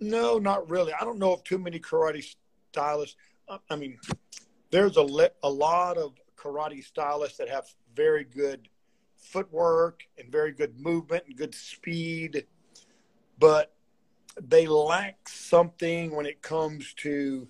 no, 0.00 0.38
not 0.38 0.70
really. 0.70 0.92
I 0.92 1.04
don't 1.04 1.18
know 1.18 1.32
of 1.32 1.42
too 1.42 1.58
many 1.58 1.80
karate 1.80 2.24
stylists. 2.70 3.16
I 3.70 3.76
mean, 3.76 3.98
there's 4.70 4.96
a, 4.96 5.02
le- 5.02 5.30
a 5.42 5.50
lot 5.50 5.96
of 5.96 6.12
karate 6.36 6.84
stylists 6.84 7.38
that 7.38 7.48
have 7.48 7.64
very 7.94 8.24
good 8.24 8.68
footwork 9.16 10.02
and 10.18 10.30
very 10.30 10.52
good 10.52 10.78
movement 10.78 11.24
and 11.26 11.36
good 11.36 11.54
speed, 11.54 12.46
but 13.38 13.74
they 14.40 14.66
lack 14.66 15.28
something 15.28 16.14
when 16.14 16.26
it 16.26 16.42
comes 16.42 16.92
to 16.94 17.48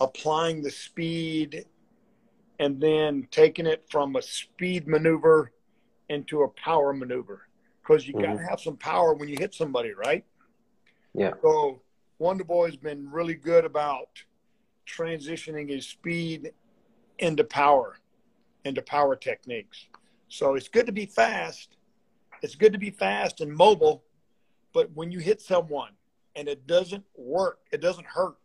applying 0.00 0.62
the 0.62 0.70
speed 0.70 1.64
and 2.60 2.80
then 2.80 3.26
taking 3.30 3.66
it 3.66 3.84
from 3.90 4.16
a 4.16 4.22
speed 4.22 4.86
maneuver 4.86 5.52
into 6.08 6.42
a 6.42 6.48
power 6.48 6.92
maneuver 6.92 7.48
because 7.82 8.06
you 8.06 8.14
mm-hmm. 8.14 8.32
got 8.32 8.38
to 8.38 8.48
have 8.48 8.60
some 8.60 8.76
power 8.76 9.14
when 9.14 9.28
you 9.28 9.36
hit 9.38 9.54
somebody, 9.54 9.92
right? 9.92 10.24
Yeah. 11.14 11.32
So 11.42 11.80
Wonder 12.18 12.44
Boy's 12.44 12.76
been 12.76 13.10
really 13.10 13.34
good 13.34 13.64
about 13.64 14.08
transitioning 14.86 15.68
his 15.68 15.86
speed 15.86 16.52
into 17.18 17.44
power, 17.44 17.98
into 18.64 18.82
power 18.82 19.16
techniques. 19.16 19.86
So 20.28 20.54
it's 20.54 20.68
good 20.68 20.86
to 20.86 20.92
be 20.92 21.06
fast. 21.06 21.76
It's 22.42 22.54
good 22.54 22.72
to 22.72 22.78
be 22.78 22.90
fast 22.90 23.40
and 23.40 23.52
mobile, 23.52 24.04
but 24.72 24.90
when 24.94 25.10
you 25.10 25.18
hit 25.18 25.40
someone 25.40 25.90
and 26.36 26.48
it 26.48 26.66
doesn't 26.66 27.04
work, 27.16 27.58
it 27.72 27.80
doesn't 27.80 28.06
hurt, 28.06 28.38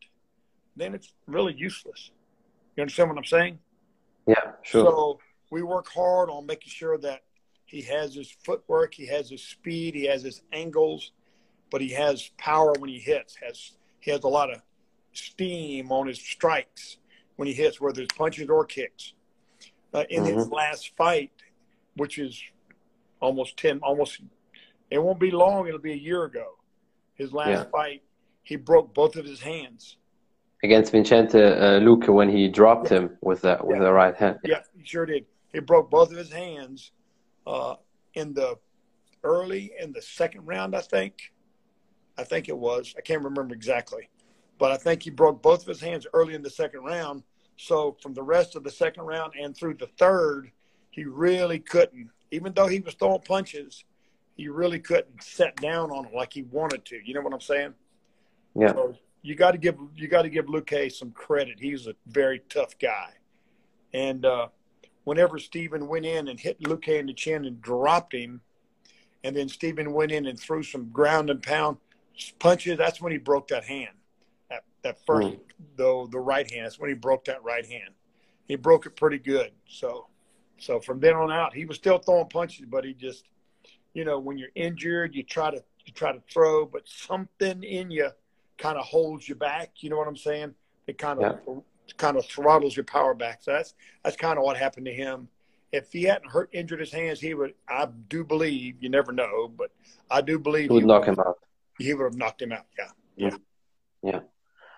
then 0.76 0.96
it's 0.96 1.14
really 1.28 1.54
useless. 1.54 2.12
You 2.76 2.82
understand 2.82 3.10
what 3.10 3.18
I'm 3.18 3.26
saying? 3.26 3.60
Yeah, 4.26 4.54
sure. 4.64 4.86
So 4.86 5.20
we 5.52 5.62
work 5.62 5.88
hard 5.90 6.30
on 6.30 6.48
making 6.48 6.70
sure 6.70 6.98
that 7.00 7.22
he 7.66 7.82
has 7.82 8.16
his 8.16 8.32
footwork, 8.44 8.94
he 8.94 9.06
has 9.08 9.30
his 9.30 9.44
speed, 9.44 9.94
he 9.94 10.06
has 10.06 10.24
his 10.24 10.42
angles, 10.52 11.12
but 11.70 11.82
he 11.82 11.90
has 11.90 12.32
power 12.38 12.74
when 12.80 12.90
he 12.90 13.00
hits. 13.00 13.36
Has 13.46 13.72
he 14.00 14.12
has 14.12 14.24
a 14.24 14.28
lot 14.28 14.52
of 14.52 14.62
steam 15.14 15.92
on 15.92 16.08
his 16.08 16.20
strikes 16.20 16.98
when 17.44 17.48
he 17.50 17.54
hits, 17.54 17.82
whether 17.82 18.02
it's 18.02 18.16
punches 18.16 18.50
or 18.50 18.64
kicks. 18.64 19.12
Uh, 19.94 20.06
in 20.10 20.24
mm-hmm. 20.24 20.38
his 20.38 20.48
last 20.48 20.96
fight, 20.96 21.30
which 21.98 22.18
is 22.18 22.42
almost 23.20 23.58
10, 23.58 23.80
almost, 23.84 24.22
it 24.90 24.98
won't 24.98 25.20
be 25.20 25.30
long, 25.30 25.68
it'll 25.68 25.78
be 25.78 25.92
a 25.92 26.04
year 26.10 26.24
ago. 26.24 26.54
His 27.16 27.34
last 27.34 27.50
yeah. 27.50 27.64
fight, 27.66 28.02
he 28.44 28.56
broke 28.56 28.94
both 28.94 29.18
of 29.18 29.26
his 29.26 29.42
hands. 29.42 29.98
Against 30.64 30.94
Vicente 30.94 31.38
uh, 31.38 31.82
Luque 31.82 32.08
when 32.08 32.30
he 32.30 32.48
dropped 32.48 32.90
yeah. 32.90 33.00
him 33.00 33.18
with 33.20 33.42
the, 33.42 33.60
with 33.62 33.80
yeah. 33.80 33.84
the 33.84 33.92
right 33.92 34.16
hand. 34.16 34.38
Yeah, 34.46 34.62
he 34.78 34.86
sure 34.86 35.06
did. 35.06 35.26
He 35.52 35.60
broke 35.60 35.92
both 35.92 36.12
of 36.12 36.18
his 36.18 36.32
hands 36.32 36.92
uh, 37.46 37.76
in 38.14 38.34
the 38.34 38.56
early 39.22 39.74
in 39.82 39.92
the 39.92 40.02
second 40.02 40.46
round, 40.46 40.78
I 40.78 40.82
think. 40.82 41.34
I 42.18 42.24
think 42.24 42.48
it 42.48 42.58
was. 42.58 42.96
I 42.98 43.02
can't 43.02 43.22
remember 43.22 43.54
exactly 43.54 44.10
but 44.64 44.72
I 44.72 44.78
think 44.78 45.04
he 45.04 45.10
broke 45.10 45.42
both 45.42 45.62
of 45.62 45.68
his 45.68 45.82
hands 45.82 46.08
early 46.14 46.36
in 46.36 46.42
the 46.42 46.50
second 46.50 46.86
round. 46.86 47.24
So 47.58 47.98
from 48.02 48.14
the 48.14 48.24
rest 48.24 48.56
of 48.56 48.64
the 48.64 48.72
second 48.72 49.04
round 49.04 49.34
and 49.40 49.56
through 49.56 49.76
the 49.76 49.88
third, 49.98 50.52
he 50.92 51.06
really 51.06 51.60
couldn't, 51.60 52.10
even 52.32 52.54
though 52.54 52.68
he 52.68 52.80
was 52.80 52.94
throwing 52.96 53.22
punches, 53.22 53.86
he 54.36 54.48
really 54.48 54.80
couldn't 54.80 55.22
set 55.22 55.56
down 55.58 55.92
on 55.92 56.06
it 56.06 56.14
like 56.14 56.34
he 56.34 56.44
wanted 56.44 56.86
to. 56.86 57.00
You 57.04 57.14
know 57.14 57.22
what 57.22 57.34
I'm 57.34 57.42
saying? 57.42 57.74
Yeah. 58.56 58.74
So 58.74 58.96
you 59.22 59.36
got 59.36 59.52
to 59.52 59.58
give 59.58 59.78
you 59.96 60.08
got 60.08 60.24
to 60.24 60.30
give 60.30 60.46
Luque 60.46 60.92
some 60.92 61.12
credit. 61.12 61.60
He's 61.60 61.88
a 61.88 61.96
very 62.08 62.42
tough 62.50 62.78
guy, 62.78 63.10
and 63.94 64.26
uh, 64.26 64.48
whenever 65.04 65.40
Stephen 65.40 65.88
went 65.88 66.06
in 66.06 66.28
and 66.28 66.40
hit 66.40 66.62
Luque 66.62 67.00
in 67.00 67.08
the 67.08 67.14
chin 67.14 67.46
and 67.46 67.62
dropped 67.62 68.14
him, 68.14 68.42
and 69.24 69.36
then 69.36 69.50
Stephen 69.50 69.94
went 69.94 70.12
in 70.12 70.26
and 70.26 70.40
threw 70.40 70.62
some 70.62 70.90
ground 70.90 71.30
and 71.30 71.42
pound 71.42 71.78
punches, 72.40 72.78
that's 72.78 73.02
when 73.02 73.12
he 73.12 73.18
broke 73.18 73.48
that 73.48 73.64
hand 73.64 73.96
that 74.84 75.04
first 75.06 75.30
mm. 75.30 75.40
The 75.76 76.08
the 76.12 76.20
right 76.20 76.50
hand. 76.50 76.66
That's 76.66 76.80
when 76.80 76.90
he 76.90 76.96
broke 76.96 77.26
that 77.26 77.44
right 77.44 77.66
hand. 77.66 77.94
He 78.48 78.56
broke 78.56 78.86
it 78.86 78.96
pretty 78.96 79.20
good. 79.20 79.52
So 79.68 80.08
so 80.60 80.80
from 80.80 81.00
then 81.00 81.16
on 81.16 81.32
out, 81.32 81.54
he 81.54 81.66
was 81.66 81.78
still 81.78 81.98
throwing 81.98 82.28
punches, 82.28 82.66
but 82.70 82.86
he 82.86 82.94
just 82.94 83.26
you 83.94 84.06
know 84.06 84.20
when 84.20 84.38
you're 84.38 84.50
injured, 84.56 85.16
you 85.16 85.24
try 85.24 85.52
to 85.52 85.64
you 85.86 85.94
try 85.94 86.12
to 86.12 86.22
throw, 86.32 86.66
but 86.66 86.88
something 86.88 87.64
in 87.64 87.92
you 87.92 88.10
kind 88.58 88.78
of 88.78 88.86
holds 88.86 89.28
you 89.28 89.36
back. 89.36 89.72
You 89.78 89.90
know 89.90 89.98
what 89.98 90.08
I'm 90.08 90.18
saying? 90.18 90.54
It 90.88 90.98
kind 90.98 91.22
of 91.22 91.40
yeah. 91.48 91.56
kind 91.98 92.18
of 92.18 92.26
throttles 92.26 92.76
your 92.76 92.86
power 92.86 93.14
back. 93.14 93.44
So 93.44 93.52
that's 93.52 93.74
that's 94.04 94.16
kind 94.16 94.38
of 94.38 94.44
what 94.44 94.58
happened 94.58 94.86
to 94.86 94.94
him. 94.94 95.28
If 95.72 95.92
he 95.92 96.04
hadn't 96.04 96.30
hurt 96.30 96.50
injured 96.54 96.80
his 96.80 96.92
hands, 96.92 97.20
he 97.20 97.34
would. 97.34 97.56
I 97.68 97.88
do 98.08 98.24
believe. 98.24 98.76
You 98.82 98.90
never 98.90 99.12
know, 99.12 99.48
but 99.48 99.72
I 100.10 100.22
do 100.22 100.38
believe 100.38 100.70
he 100.70 100.76
would 100.76 100.86
knock 100.86 101.06
him 101.06 101.20
out. 101.20 101.40
He 101.80 101.94
would 101.94 102.04
have 102.04 102.16
knocked 102.16 102.42
him 102.42 102.52
out. 102.52 102.66
Yeah. 102.78 102.90
Yeah. 103.16 103.38
Yeah. 104.04 104.20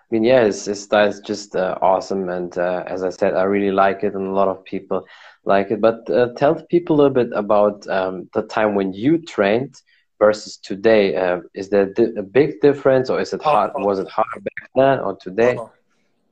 I 0.08 0.14
mean, 0.14 0.22
yeah, 0.22 0.44
his, 0.44 0.66
his 0.66 0.84
style 0.84 1.08
is 1.08 1.18
just 1.20 1.56
uh, 1.56 1.76
awesome, 1.82 2.28
and 2.28 2.56
uh, 2.56 2.84
as 2.86 3.02
I 3.02 3.10
said, 3.10 3.34
I 3.34 3.42
really 3.42 3.72
like 3.72 4.04
it, 4.04 4.14
and 4.14 4.28
a 4.28 4.32
lot 4.32 4.46
of 4.46 4.64
people 4.64 5.04
like 5.44 5.72
it. 5.72 5.80
But 5.80 6.08
uh, 6.08 6.32
tell 6.34 6.54
people 6.54 6.94
a 6.94 6.98
little 6.98 7.12
bit 7.12 7.30
about 7.34 7.88
um, 7.88 8.28
the 8.32 8.42
time 8.42 8.76
when 8.76 8.92
you 8.92 9.18
trained 9.18 9.74
versus 10.20 10.58
today. 10.58 11.16
Uh, 11.16 11.40
is 11.54 11.70
there 11.70 11.92
a 11.98 12.22
big 12.22 12.60
difference, 12.60 13.10
or 13.10 13.20
is 13.20 13.32
it 13.32 13.42
hard? 13.42 13.70
Uh-huh. 13.70 13.84
Was 13.84 13.98
it 13.98 14.08
harder 14.08 14.40
back 14.40 14.70
then 14.76 15.00
or 15.00 15.16
today? 15.16 15.56
Uh-huh. 15.56 15.68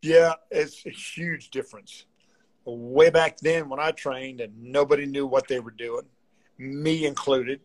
Yeah, 0.02 0.34
it's 0.52 0.86
a 0.86 0.90
huge 0.90 1.50
difference. 1.50 2.04
Way 2.64 3.10
back 3.10 3.38
then, 3.38 3.68
when 3.68 3.80
I 3.80 3.90
trained, 3.90 4.40
and 4.40 4.52
nobody 4.62 5.04
knew 5.04 5.26
what 5.26 5.48
they 5.48 5.58
were 5.58 5.72
doing, 5.72 6.04
me 6.58 7.06
included, 7.06 7.60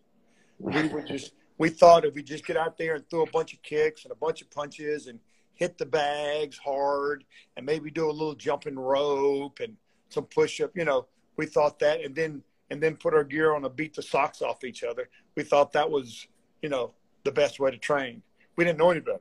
we 0.58 0.88
were 0.88 1.01
just 1.08 1.34
we 1.60 1.70
thought 1.70 2.06
if 2.06 2.16
we 2.16 2.24
just 2.24 2.46
get 2.46 2.58
out 2.58 2.78
there 2.80 2.96
and 2.96 3.08
throw 3.10 3.22
a 3.22 3.30
bunch 3.30 3.54
of 3.54 3.62
kicks 3.62 4.06
and 4.06 4.12
a 4.12 4.16
bunch 4.16 4.42
of 4.42 4.50
punches 4.50 5.06
and 5.08 5.20
hit 5.60 5.78
the 5.78 5.86
bags 5.86 6.58
hard 6.58 7.25
and 7.58 7.66
maybe 7.66 7.92
do 7.92 8.10
a 8.10 8.12
little 8.12 8.34
jumping 8.34 8.80
rope 8.80 9.60
and 9.60 9.75
some 10.08 10.24
push 10.24 10.62
up. 10.62 10.72
You 10.74 10.86
know, 10.86 11.06
we 11.36 11.46
thought 11.46 11.78
that, 11.80 12.01
and 12.01 12.16
then 12.16 12.42
and 12.72 12.82
then 12.82 12.96
put 12.96 13.13
our 13.13 13.24
gear 13.24 13.56
on 13.56 13.66
and 13.66 13.75
beat 13.75 13.94
the 13.94 14.01
socks 14.01 14.42
off 14.42 14.63
each 14.63 14.84
other. 14.84 15.10
We 15.36 15.44
thought 15.44 15.74
that 15.74 15.89
was, 15.89 16.28
you 16.62 16.70
know, 16.70 16.94
the 17.24 17.32
best 17.32 17.60
way 17.60 17.72
to 17.72 17.78
train. 17.78 18.22
We 18.56 18.63
didn't 18.63 18.78
know 18.78 18.92
any 18.92 19.00
better. 19.00 19.20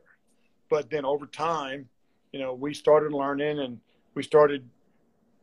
But 0.68 0.90
then 0.90 1.04
over 1.04 1.26
time, 1.26 1.88
you 2.32 2.40
know, 2.40 2.52
we 2.52 2.74
started 2.74 3.12
learning 3.12 3.58
and 3.58 3.80
we 4.14 4.22
started, 4.22 4.68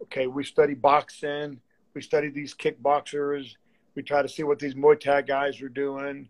okay, 0.03 0.27
we 0.27 0.43
study 0.43 0.75
boxing, 0.75 1.59
we 1.95 2.01
study 2.01 2.29
these 2.29 2.53
kickboxers, 2.53 3.55
we 3.95 4.03
try 4.03 4.21
to 4.21 4.29
see 4.29 4.43
what 4.43 4.59
these 4.59 4.75
Muay 4.75 4.99
Thai 4.99 5.23
guys 5.23 5.61
are 5.61 5.69
doing. 5.69 6.29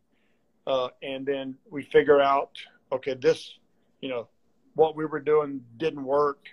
Uh, 0.66 0.88
and 1.04 1.26
then 1.26 1.56
we 1.70 1.84
figure 1.84 2.22
out, 2.22 2.52
okay, 2.92 3.16
this, 3.16 3.60
you 4.00 4.10
know, 4.10 4.30
what 4.76 4.96
we 4.96 5.06
were 5.06 5.20
doing 5.20 5.62
didn't 5.78 6.04
work, 6.04 6.48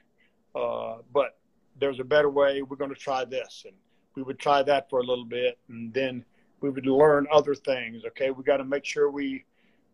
uh, 0.55 0.97
but 1.13 1.37
there's 1.79 2.01
a 2.01 2.05
better 2.05 2.31
way. 2.31 2.63
We're 2.63 2.77
going 2.77 2.95
to 2.95 3.01
try 3.01 3.25
this. 3.25 3.65
And 3.67 3.75
we 4.15 4.23
would 4.23 4.39
try 4.39 4.63
that 4.63 4.89
for 4.89 5.01
a 5.01 5.05
little 5.05 5.25
bit. 5.25 5.59
And 5.69 5.93
then 5.93 6.25
we 6.61 6.71
would 6.71 6.87
learn 6.87 7.27
other 7.33 7.55
things. 7.55 8.05
Okay, 8.07 8.31
we 8.31 8.45
got 8.45 8.59
to 8.59 8.65
make 8.65 8.85
sure 8.85 9.11
we 9.11 9.45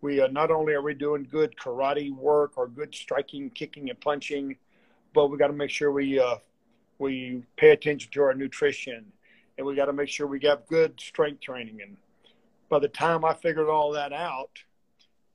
we 0.00 0.20
uh, 0.20 0.28
not 0.28 0.50
only 0.50 0.74
are 0.74 0.82
we 0.82 0.94
doing 0.94 1.26
good 1.28 1.56
karate 1.56 2.14
work 2.14 2.52
or 2.56 2.68
good 2.68 2.94
striking, 2.94 3.50
kicking, 3.50 3.90
and 3.90 4.00
punching, 4.00 4.56
but 5.12 5.28
we 5.28 5.38
got 5.38 5.48
to 5.48 5.52
make 5.52 5.70
sure 5.70 5.90
we 5.90 6.20
uh, 6.20 6.36
we 6.98 7.42
pay 7.56 7.70
attention 7.70 8.10
to 8.12 8.22
our 8.22 8.34
nutrition, 8.34 9.04
and 9.56 9.66
we 9.66 9.74
got 9.74 9.86
to 9.86 9.92
make 9.92 10.08
sure 10.08 10.26
we 10.26 10.38
got 10.38 10.68
good 10.68 11.00
strength 11.00 11.40
training. 11.40 11.80
And 11.82 11.96
by 12.68 12.78
the 12.78 12.88
time 12.88 13.24
I 13.24 13.34
figured 13.34 13.68
all 13.68 13.92
that 13.92 14.12
out, 14.12 14.50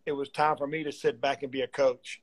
it 0.05 0.13
was 0.13 0.29
time 0.29 0.55
for 0.55 0.67
me 0.67 0.83
to 0.83 0.91
sit 0.91 1.19
back 1.19 1.43
and 1.43 1.51
be 1.51 1.61
a 1.61 1.67
coach. 1.67 2.21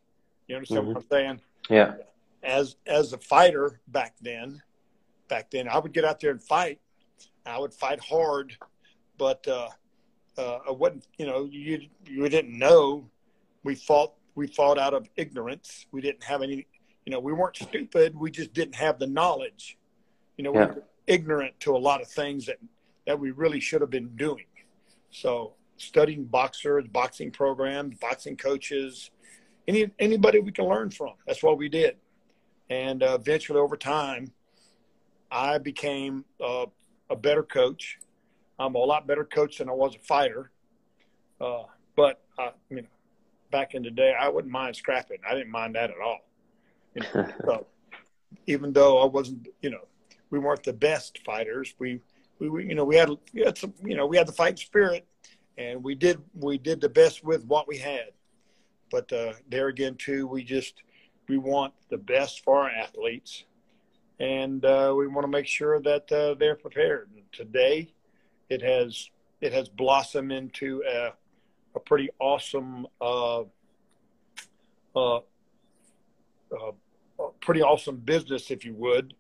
You 0.51 0.57
understand 0.57 0.81
mm-hmm. 0.81 0.95
what 0.95 1.05
I'm 1.05 1.09
saying? 1.09 1.41
Yeah. 1.71 1.95
As 2.43 2.75
as 2.85 3.13
a 3.13 3.19
fighter 3.19 3.81
back 3.87 4.17
then, 4.21 4.61
back 5.29 5.49
then 5.49 5.69
I 5.69 5.79
would 5.79 5.93
get 5.93 6.05
out 6.05 6.19
there 6.19 6.33
and 6.33 6.43
fight. 6.43 6.81
I 7.47 7.57
would 7.57 7.73
fight 7.73 8.01
hard, 8.01 8.57
but 9.17 9.47
uh, 9.47 9.69
uh, 10.37 10.59
I 10.67 10.73
wasn't. 10.73 11.07
You 11.19 11.27
know, 11.27 11.49
you 11.49 11.83
you 12.05 12.29
didn't 12.29 12.59
know. 12.59 13.09
We 13.63 13.77
fought. 13.77 14.15
We 14.35 14.49
fought 14.49 14.77
out 14.77 14.93
of 14.93 15.09
ignorance. 15.15 15.87
We 15.93 16.01
didn't 16.01 16.25
have 16.25 16.43
any. 16.43 16.67
You 17.07 17.13
know, 17.13 17.21
we 17.21 17.33
weren't 17.33 17.57
stupid. 17.57 18.17
We 18.17 18.33
just 18.33 18.53
didn't 18.53 18.75
have 18.75 18.99
the 18.99 19.07
knowledge. 19.07 19.79
You 20.37 20.43
know, 20.43 20.53
yeah. 20.53 20.67
we 20.67 20.75
were 20.75 20.85
ignorant 21.07 21.61
to 21.61 21.77
a 21.77 21.79
lot 21.79 22.01
of 22.01 22.09
things 22.09 22.47
that 22.47 22.59
that 23.07 23.21
we 23.21 23.31
really 23.31 23.61
should 23.61 23.83
have 23.83 23.91
been 23.91 24.17
doing. 24.17 24.47
So 25.13 25.55
studying 25.77 26.25
boxers, 26.25 26.89
boxing 26.89 27.31
programs, 27.31 27.99
boxing 28.01 28.37
coaches, 28.37 29.13
any 29.71 29.91
anybody 29.99 30.41
we 30.41 30.53
can 30.53 30.67
learn 30.67 30.91
from. 30.91 31.15
That's 31.27 31.43
what 31.43 31.57
we 31.57 31.69
did, 31.69 31.97
and 32.69 33.03
uh, 33.03 33.17
eventually, 33.21 33.61
over 33.61 33.77
time, 33.77 34.33
I 35.31 35.59
became 35.59 36.25
uh, 36.45 36.67
a 37.09 37.17
better 37.17 37.43
coach. 37.43 37.99
I'm 38.59 38.75
a 38.75 38.79
lot 38.79 39.07
better 39.07 39.25
coach 39.25 39.59
than 39.59 39.69
I 39.69 39.73
was 39.73 39.95
a 39.95 39.99
fighter. 40.01 40.51
Uh, 41.41 41.63
but 41.97 42.21
I, 42.39 42.51
you 42.69 42.83
know, 42.83 42.89
back 43.51 43.75
in 43.75 43.83
the 43.83 43.91
day, 43.91 44.15
I 44.19 44.29
wouldn't 44.29 44.53
mind 44.53 44.77
scrapping. 44.77 45.19
I 45.27 45.35
didn't 45.35 45.51
mind 45.51 45.77
that 45.77 45.91
at 45.91 45.97
all. 46.05 46.21
You 46.95 47.03
know, 47.03 47.33
so 47.45 47.67
even 48.47 48.73
though 48.73 48.99
I 48.99 49.07
wasn't, 49.07 49.49
you 49.63 49.71
know, 49.71 49.87
we 50.31 50.39
weren't 50.39 50.63
the 50.65 50.73
best 50.73 51.19
fighters. 51.25 51.75
We, 51.79 52.01
we, 52.39 52.67
you 52.67 52.75
know, 52.75 52.85
we 52.85 52.97
had, 52.97 53.11
we 53.33 53.43
had 53.43 53.57
some, 53.57 53.73
you 53.85 53.97
know, 53.97 54.07
we 54.07 54.17
had 54.17 54.27
the 54.27 54.33
fighting 54.33 54.57
spirit, 54.57 55.07
and 55.57 55.83
we 55.83 55.95
did, 55.95 56.21
we 56.35 56.59
did 56.59 56.81
the 56.81 56.89
best 56.89 57.25
with 57.25 57.45
what 57.45 57.67
we 57.67 57.79
had. 57.79 58.11
But 58.91 59.13
uh, 59.13 59.35
there 59.49 59.69
again, 59.69 59.95
too, 59.97 60.27
we 60.27 60.43
just, 60.43 60.83
we 61.29 61.39
want 61.39 61.73
the 61.89 61.99
best 61.99 62.45
for 62.45 62.63
our 62.63 62.71
athletes, 62.71 63.45
and 64.19 64.65
uh, 64.65 64.93
we 64.97 65.07
want 65.07 65.25
to 65.25 65.29
make 65.29 65.47
sure 65.47 65.81
that 65.81 66.11
uh, 66.13 66.35
they're 66.35 66.57
prepared. 66.57 67.09
And 67.15 67.25
today, 67.33 67.93
it 68.49 68.63
has 68.63 69.09
it 69.41 69.53
has 69.53 69.69
blossomed 69.69 70.33
into 70.33 70.83
a, 70.87 71.13
a 71.75 71.81
pretty 71.81 72.11
awesome 72.19 72.87
uh, 73.01 73.43
uh, 74.95 75.17
uh, 75.17 76.73
pretty 77.41 77.63
awesome 77.63 77.97
business, 77.97 78.51
if 78.51 78.65
you 78.65 78.75
would. 78.75 79.15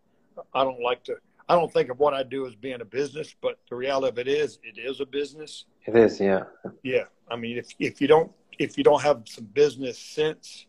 I 0.52 0.64
don't 0.64 0.80
like 0.80 1.04
to. 1.04 1.16
I 1.48 1.54
don't 1.54 1.72
think 1.72 1.90
of 1.90 1.98
what 1.98 2.14
I 2.14 2.22
do 2.22 2.46
as 2.46 2.54
being 2.54 2.80
a 2.80 2.84
business, 2.84 3.34
but 3.40 3.58
the 3.68 3.74
reality 3.74 4.08
of 4.08 4.18
it 4.18 4.28
is, 4.28 4.58
it 4.62 4.78
is 4.78 5.00
a 5.00 5.06
business. 5.06 5.64
It 5.84 5.96
is, 5.96 6.20
yeah. 6.20 6.44
Yeah, 6.82 7.04
I 7.30 7.36
mean, 7.36 7.58
if 7.58 7.68
if 7.78 8.00
you 8.00 8.08
don't 8.08 8.30
if 8.58 8.76
you 8.76 8.84
don't 8.84 9.02
have 9.02 9.22
some 9.26 9.44
business 9.44 9.98
sense, 9.98 10.66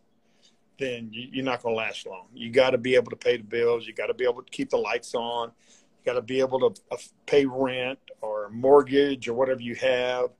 then 0.79 1.09
you, 1.11 1.41
are 1.41 1.45
not 1.45 1.61
going 1.61 1.75
to 1.75 1.77
last 1.77 2.07
long. 2.07 2.25
You 2.33 2.49
got 2.49 2.71
to 2.71 2.77
be 2.77 2.95
able 2.95 3.11
to 3.11 3.15
pay 3.15 3.37
the 3.37 3.43
bills. 3.43 3.85
You 3.85 3.93
got 3.93 4.07
to 4.07 4.13
be 4.13 4.23
able 4.23 4.41
to 4.41 4.49
keep 4.49 4.69
the 4.69 4.77
lights 4.77 5.13
on. 5.13 5.49
You 5.49 6.05
got 6.05 6.13
to 6.13 6.21
be 6.21 6.39
able 6.39 6.71
to 6.71 6.81
uh, 6.91 6.97
pay 7.27 7.45
rent 7.45 7.99
or 8.21 8.49
mortgage 8.49 9.27
or 9.27 9.33
whatever 9.33 9.61
you 9.61 9.75
have. 9.75 10.31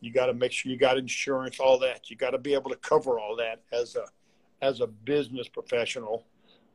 You 0.00 0.12
got 0.12 0.26
to 0.26 0.34
make 0.34 0.50
sure 0.50 0.72
you 0.72 0.78
got 0.78 0.98
insurance, 0.98 1.60
all 1.60 1.78
that. 1.80 2.10
You 2.10 2.16
got 2.16 2.30
to 2.30 2.38
be 2.38 2.54
able 2.54 2.70
to 2.70 2.76
cover 2.76 3.20
all 3.20 3.36
that 3.36 3.60
as 3.72 3.96
a 3.96 4.04
as 4.62 4.80
a 4.80 4.86
business 4.86 5.48
professional. 5.48 6.24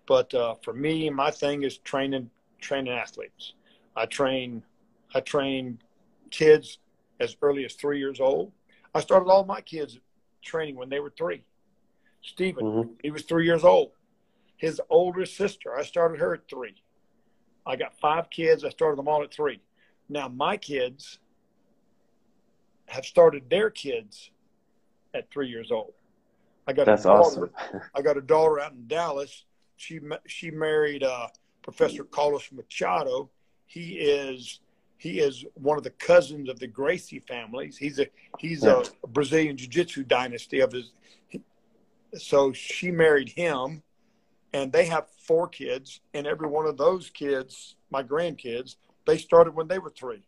But 0.06 0.34
uh, 0.34 0.56
for 0.63 0.73
me, 0.73 1.10
my 1.10 1.32
thing 1.32 1.63
is 1.63 1.80
training 1.80 2.30
training 2.62 2.93
athletes. 2.93 3.53
I 3.95 4.06
train 4.06 4.63
I 5.13 5.21
train 5.21 5.80
kids 6.30 6.80
as 7.19 7.36
early 7.41 7.65
as 7.65 7.73
three 7.73 7.99
years 7.99 8.19
old. 8.19 8.51
I 8.93 9.01
started 9.01 9.30
all 9.30 9.43
my 9.43 9.62
kids 9.62 9.99
training 10.47 10.75
when 10.75 10.89
they 10.89 10.99
were 10.99 11.13
three. 11.15 11.43
Stephen, 12.23 12.65
mm-hmm. 12.65 12.91
he 13.03 13.12
was 13.12 13.23
three 13.23 13.45
years 13.45 13.63
old. 13.63 13.91
His 14.57 14.81
older 14.89 15.25
sister, 15.25 15.75
I 15.75 15.83
started 15.83 16.19
her 16.19 16.33
at 16.33 16.49
three. 16.49 16.75
I 17.65 17.75
got 17.75 17.93
five 17.99 18.29
kids. 18.29 18.63
I 18.63 18.69
started 18.69 18.97
them 18.97 19.07
all 19.07 19.21
at 19.23 19.33
three. 19.33 19.62
Now 20.10 20.27
my 20.27 20.57
kids 20.57 21.19
have 22.88 23.05
started 23.05 23.49
their 23.49 23.69
kids 23.69 24.31
at 25.13 25.29
three 25.29 25.49
years 25.49 25.71
old. 25.71 25.93
I 26.65 26.73
got 26.73 26.86
that's 26.86 27.05
a 27.05 27.10
daughter, 27.10 27.19
awesome. 27.21 27.49
I 27.95 28.01
got 28.01 28.17
a 28.17 28.21
daughter 28.21 28.60
out 28.60 28.73
in 28.73 28.88
Dallas. 28.88 29.45
She 29.75 29.99
she 30.25 30.49
married 30.51 31.03
uh, 31.03 31.27
Professor 31.62 32.03
Carlos 32.03 32.49
Machado. 32.51 33.29
He 33.65 33.99
is 33.99 34.62
he 34.97 35.19
is 35.19 35.45
one 35.53 35.77
of 35.77 35.83
the 35.83 35.91
cousins 35.91 36.49
of 36.49 36.60
the 36.60 36.67
Gracie 36.67 37.19
families. 37.19 37.77
He's 37.77 37.99
a 37.99 38.07
he's 38.39 38.63
yeah. 38.63 38.83
a 39.03 39.07
Brazilian 39.07 39.57
jiu-jitsu 39.57 40.03
dynasty 40.03 40.60
of 40.60 40.71
his. 40.71 40.91
So 42.15 42.53
she 42.53 42.89
married 42.91 43.29
him 43.29 43.83
and 44.53 44.71
they 44.71 44.86
have 44.86 45.07
four 45.19 45.47
kids, 45.47 45.99
and 46.13 46.25
every 46.25 46.47
one 46.47 46.65
of 46.65 46.77
those 46.77 47.10
kids, 47.10 47.75
my 47.91 48.01
grandkids, 48.01 48.77
they 49.05 49.17
started 49.17 49.53
when 49.53 49.67
they 49.67 49.77
were 49.77 49.89
three. 49.89 50.25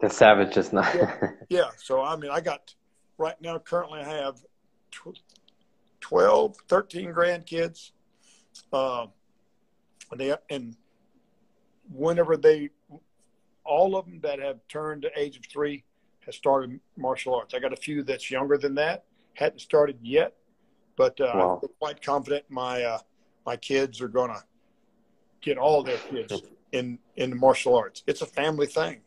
The 0.00 0.10
savages 0.10 0.72
now. 0.72 0.90
yeah. 0.94 1.30
yeah. 1.48 1.68
So 1.76 2.02
I 2.02 2.16
mean, 2.16 2.30
I 2.30 2.40
got 2.40 2.74
right 3.16 3.40
now. 3.40 3.58
Currently, 3.58 4.00
I 4.00 4.16
have 4.16 4.36
12, 6.00 6.56
13 6.68 7.12
grandkids. 7.12 7.92
Uh, 8.72 9.06
and 10.10 10.20
they 10.20 10.34
and 10.50 10.76
whenever 11.92 12.36
they, 12.36 12.70
all 13.64 13.96
of 13.96 14.06
them 14.06 14.20
that 14.22 14.38
have 14.38 14.58
turned 14.68 15.02
the 15.02 15.18
age 15.18 15.36
of 15.36 15.44
three, 15.46 15.84
has 16.26 16.36
started 16.36 16.78
martial 16.96 17.34
arts. 17.34 17.54
I 17.54 17.58
got 17.58 17.72
a 17.72 17.76
few 17.76 18.02
that's 18.02 18.30
younger 18.30 18.56
than 18.56 18.74
that, 18.76 19.04
hadn't 19.34 19.60
started 19.60 19.98
yet, 20.02 20.34
but 20.96 21.20
uh, 21.20 21.32
wow. 21.34 21.60
I'm 21.62 21.68
quite 21.78 22.02
confident 22.02 22.44
my 22.48 22.82
uh, 22.82 22.98
my 23.44 23.56
kids 23.56 24.00
are 24.00 24.08
going 24.08 24.30
to 24.30 24.42
get 25.40 25.58
all 25.58 25.82
their 25.82 25.98
kids 25.98 26.42
in 26.72 26.98
in 27.16 27.38
martial 27.38 27.76
arts. 27.76 28.02
It's 28.06 28.22
a 28.22 28.26
family 28.26 28.66
thing. 28.66 29.00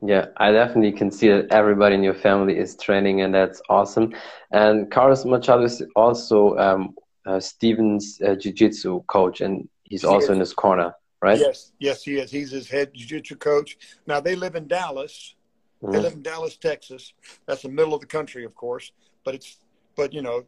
Yeah, 0.00 0.26
I 0.36 0.52
definitely 0.52 0.92
can 0.92 1.10
see 1.10 1.28
that 1.28 1.50
everybody 1.50 1.96
in 1.96 2.04
your 2.04 2.14
family 2.14 2.56
is 2.56 2.76
training, 2.76 3.22
and 3.22 3.34
that's 3.34 3.60
awesome. 3.68 4.14
And 4.52 4.90
Carlos 4.90 5.24
Machado 5.24 5.64
is 5.64 5.82
also 5.96 6.56
um, 6.56 6.94
uh, 7.26 7.40
Stephen's 7.40 8.20
uh, 8.24 8.36
jiu-jitsu 8.36 9.02
coach, 9.08 9.40
and 9.40 9.68
he's 9.82 10.02
he 10.02 10.06
also 10.06 10.32
in 10.32 10.38
his 10.38 10.52
corner, 10.52 10.94
right? 11.22 11.38
Yes, 11.38 11.72
yes, 11.78 12.02
he 12.02 12.18
is. 12.18 12.30
He's 12.30 12.50
his 12.50 12.68
head 12.68 12.92
jiu-jitsu 12.94 13.36
coach. 13.36 13.76
Now 14.06 14.20
they 14.20 14.36
live 14.36 14.54
in 14.54 14.68
Dallas. 14.68 15.34
Mm. 15.82 15.92
They 15.92 15.96
mm-hmm. 15.96 16.04
live 16.04 16.12
in 16.14 16.22
Dallas, 16.22 16.56
Texas. 16.56 17.12
That's 17.46 17.62
the 17.62 17.68
middle 17.68 17.94
of 17.94 18.00
the 18.00 18.06
country, 18.06 18.44
of 18.44 18.54
course. 18.54 18.92
But 19.24 19.34
it's 19.34 19.56
but 19.96 20.12
you 20.12 20.22
know, 20.22 20.44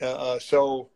uh, 0.00 0.06
uh 0.06 0.38
so 0.38 0.88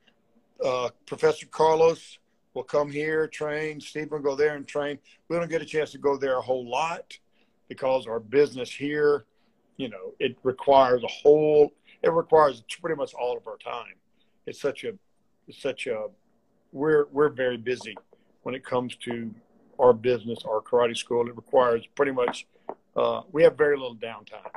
uh, 0.65 0.91
Professor 1.07 1.47
Carlos 1.47 2.19
will 2.55 2.65
come 2.65 2.91
here, 2.91 3.27
train. 3.29 3.81
Steve 3.81 4.11
will 4.11 4.19
go 4.19 4.35
there 4.35 4.57
and 4.57 4.67
train. 4.67 4.99
We 5.29 5.37
don't 5.37 5.51
get 5.51 5.63
a 5.63 5.67
chance 5.67 5.93
to 5.93 5.99
go 5.99 6.17
there 6.17 6.39
a 6.39 6.43
whole 6.43 6.69
lot 6.69 7.17
because 7.69 8.07
our 8.07 8.19
business 8.19 8.71
here, 8.71 9.27
you 9.77 9.89
know, 9.89 10.15
it 10.19 10.37
requires 10.43 11.05
a 11.05 11.09
whole. 11.09 11.73
It 12.03 12.13
requires 12.13 12.63
pretty 12.81 12.97
much 12.97 13.15
all 13.15 13.37
of 13.37 13.47
our 13.47 13.59
time. 13.59 13.95
It's 14.47 14.61
such 14.61 14.85
a, 14.85 14.93
it's 15.47 15.61
such 15.61 15.87
a. 15.87 16.07
We're 16.73 17.07
we're 17.13 17.31
very 17.31 17.57
busy 17.57 17.97
when 18.49 18.55
it 18.55 18.65
comes 18.65 18.97
to 18.97 19.31
our 19.79 19.93
business, 19.93 20.39
our 20.49 20.63
karate 20.63 20.97
school. 20.97 21.29
It 21.29 21.37
requires 21.37 21.87
pretty 21.95 22.13
much. 22.13 22.47
Uh, 22.97 23.21
we 23.31 23.43
have 23.43 23.59
very 23.59 23.77
little 23.77 23.95
downtime. 23.95 24.49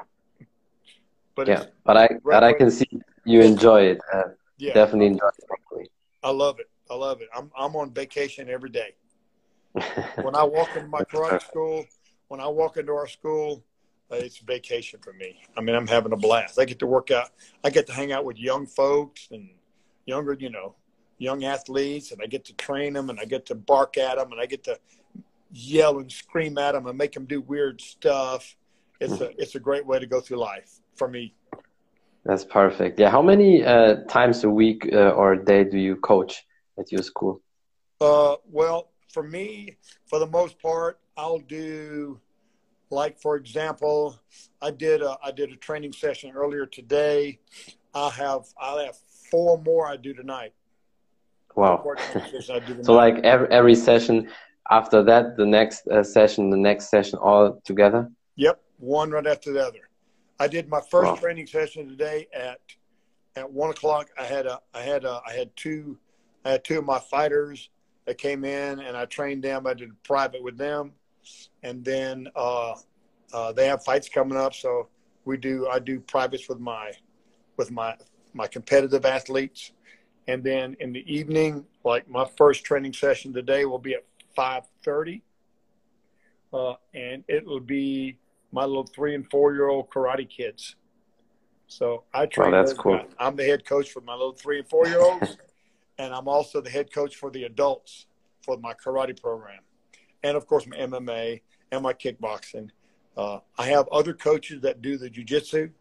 But 1.36 1.50
yeah, 1.50 1.66
but 1.84 1.98
I 1.98 2.08
but 2.24 2.42
I 2.42 2.54
can 2.54 2.72
see 2.72 2.88
you 3.26 3.42
enjoy 3.42 3.82
it. 3.82 4.00
Uh, 4.14 4.30
yeah. 4.58 4.74
Definitely 4.76 5.08
enjoy 5.08 5.28
it. 5.28 5.90
I 6.24 6.30
love 6.30 6.62
it. 6.62 6.70
I 6.90 6.96
love 6.96 7.20
it. 7.20 7.28
I'm 7.36 7.52
I'm 7.54 7.76
on 7.76 7.92
vacation 7.94 8.50
every 8.50 8.70
day. 8.70 8.94
when 10.22 10.36
I 10.38 10.44
walk 10.46 10.70
into 10.78 10.88
my 10.88 11.02
karate 11.02 11.42
school, 11.42 11.84
when 12.30 12.40
I 12.40 12.48
walk 12.48 12.78
into 12.78 12.94
our 12.94 13.08
school, 13.08 13.62
uh, 14.10 14.16
it's 14.16 14.38
vacation 14.38 15.02
for 15.04 15.12
me. 15.12 15.42
I 15.58 15.60
mean, 15.60 15.76
I'm 15.76 15.88
having 15.88 16.14
a 16.14 16.18
blast. 16.18 16.58
I 16.58 16.64
get 16.64 16.80
to 16.80 16.88
work 16.88 17.12
out. 17.12 17.32
I 17.62 17.70
get 17.70 17.88
to 17.88 17.94
hang 17.94 18.14
out 18.14 18.24
with 18.24 18.38
young 18.40 18.68
folks 18.68 19.28
and 19.32 19.50
younger, 20.06 20.32
you 20.40 20.50
know, 20.50 20.76
young 21.22 21.44
athletes, 21.44 22.12
and 22.12 22.20
I 22.22 22.26
get 22.26 22.46
to 22.46 22.54
train 22.54 22.94
them, 22.94 23.10
and 23.10 23.20
I 23.20 23.26
get 23.26 23.46
to 23.48 23.56
bark 23.56 23.98
at 23.98 24.18
them, 24.18 24.32
and 24.32 24.42
I 24.42 24.46
get 24.46 24.64
to 24.66 24.80
yell 25.52 26.00
and 26.00 26.12
scream 26.12 26.58
at 26.58 26.72
them 26.74 26.88
and 26.88 26.98
make 26.98 27.14
them 27.14 27.26
do 27.26 27.42
weird 27.42 27.80
stuff. 27.80 28.56
It's 29.00 29.20
a 29.20 29.30
it's 29.42 29.56
a 29.56 29.60
great 29.60 29.86
way 29.86 30.00
to 30.00 30.06
go 30.06 30.20
through 30.20 30.38
life 30.38 30.80
for 30.96 31.08
me. 31.08 31.34
That's 32.24 32.46
perfect. 32.46 33.00
Yeah. 33.00 33.10
How 33.10 33.22
many 33.22 33.64
uh, 33.64 34.04
times 34.08 34.44
a 34.44 34.50
week 34.50 34.88
uh, 34.94 35.10
or 35.20 35.34
a 35.34 35.46
day 35.46 35.64
do 35.64 35.78
you 35.78 35.96
coach 35.96 36.46
at 36.78 36.92
your 36.92 37.02
school? 37.02 37.42
Uh, 38.00 38.36
well, 38.46 38.92
for 39.12 39.24
me, 39.24 39.78
for 40.06 40.20
the 40.20 40.28
most 40.28 40.60
part, 40.60 41.00
I'll 41.18 41.40
do 41.40 42.20
like 42.92 43.20
for 43.20 43.36
example, 43.36 44.20
I 44.62 44.72
did 44.72 45.02
a 45.02 45.18
I 45.24 45.32
did 45.32 45.52
a 45.52 45.56
training 45.56 45.94
session 45.94 46.32
earlier 46.36 46.66
today. 46.66 47.40
I 47.94 48.10
have 48.10 48.46
I 48.62 48.84
have 48.84 48.98
four 49.32 49.58
more 49.58 49.88
I 49.88 49.98
do 49.98 50.14
tonight. 50.14 50.54
Wow. 51.56 51.86
so 52.82 52.94
like 52.94 53.18
every 53.24 53.48
every 53.50 53.76
session 53.76 54.30
after 54.72 55.04
that, 55.04 55.36
the 55.36 55.46
next 55.46 55.86
uh, 55.88 56.04
session, 56.04 56.50
the 56.50 56.58
next 56.58 56.90
session, 56.90 57.20
all 57.20 57.60
together. 57.66 58.10
Yep, 58.38 58.62
one 58.78 59.12
right 59.12 59.28
after 59.28 59.52
the 59.52 59.66
other. 59.66 59.90
I 60.40 60.48
did 60.48 60.70
my 60.70 60.80
first 60.90 61.12
wow. 61.12 61.16
training 61.16 61.48
session 61.48 61.88
today 61.90 62.28
at 62.34 62.60
at 63.36 63.52
one 63.52 63.70
o'clock. 63.70 64.10
I 64.18 64.24
had 64.24 64.46
a 64.46 64.60
I 64.74 64.82
had 64.82 65.04
a 65.04 65.22
I 65.28 65.34
had 65.34 65.56
two 65.56 65.98
I 66.46 66.52
had 66.52 66.64
two 66.64 66.80
of 66.80 66.86
my 66.86 67.00
fighters 67.00 67.70
that 68.06 68.18
came 68.18 68.44
in 68.44 68.80
and 68.80 68.98
I 68.98 69.06
trained 69.06 69.44
them. 69.44 69.68
I 69.68 69.74
did 69.74 69.92
private 70.04 70.42
with 70.42 70.58
them, 70.58 70.94
and 71.64 71.84
then 71.84 72.28
uh, 72.36 72.76
uh, 73.34 73.52
they 73.52 73.68
have 73.68 73.84
fights 73.84 74.10
coming 74.10 74.38
up. 74.38 74.56
So 74.56 74.88
we 75.26 75.38
do 75.38 75.68
I 75.68 75.80
do 75.80 76.00
privates 76.00 76.48
with 76.48 76.60
my 76.60 76.92
with 77.58 77.72
my 77.72 77.96
my 78.34 78.48
competitive 78.48 79.06
athletes, 79.06 79.74
and 80.28 80.44
then 80.44 80.76
in 80.80 80.94
the 80.94 81.04
evening, 81.12 81.66
like 81.84 82.10
my 82.10 82.26
first 82.38 82.64
training 82.64 82.94
session 82.94 83.34
today 83.34 83.66
will 83.66 83.80
be 83.80 83.94
at 83.94 84.04
five 84.36 84.64
thirty, 84.84 85.24
uh, 86.54 86.74
and 86.94 87.24
it 87.28 87.46
will 87.46 87.60
be 87.60 88.18
my 88.52 88.66
little 88.66 88.86
three 88.86 89.16
and 89.16 89.30
four 89.30 89.54
year 89.54 89.68
old 89.68 89.90
karate 89.90 90.30
kids. 90.30 90.76
So 91.68 92.04
I 92.14 92.26
train. 92.26 92.54
Oh, 92.54 92.58
that's 92.58 92.74
cool. 92.74 92.98
Guys. 92.98 93.08
I'm 93.20 93.36
the 93.36 93.46
head 93.46 93.66
coach 93.66 93.92
for 93.92 94.02
my 94.02 94.14
little 94.14 94.34
three 94.34 94.60
and 94.60 94.68
four 94.68 94.88
year 94.88 95.02
olds, 95.02 95.38
and 95.98 96.14
I'm 96.14 96.28
also 96.28 96.62
the 96.62 96.70
head 96.70 96.94
coach 96.94 97.16
for 97.16 97.32
the 97.32 97.46
adults 97.46 98.06
for 98.44 98.58
my 98.58 98.74
karate 98.74 99.20
program, 99.20 99.62
and 100.24 100.38
of 100.38 100.46
course 100.48 100.68
my 100.68 100.78
MMA 100.78 101.42
and 101.72 101.82
my 101.82 101.94
kickboxing. 101.94 102.70
Uh, 103.18 103.40
I 103.58 103.68
have 103.68 103.88
other 103.90 104.14
coaches 104.14 104.62
that 104.62 104.82
do 104.82 104.98
the 104.98 105.10
jujitsu. 105.10 105.72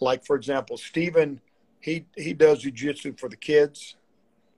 Like 0.00 0.24
for 0.24 0.36
example, 0.36 0.76
Stephen, 0.76 1.40
he 1.82 2.06
he 2.16 2.32
does 2.32 2.64
jujitsu 2.64 3.18
for 3.18 3.28
the 3.28 3.36
kids, 3.36 3.96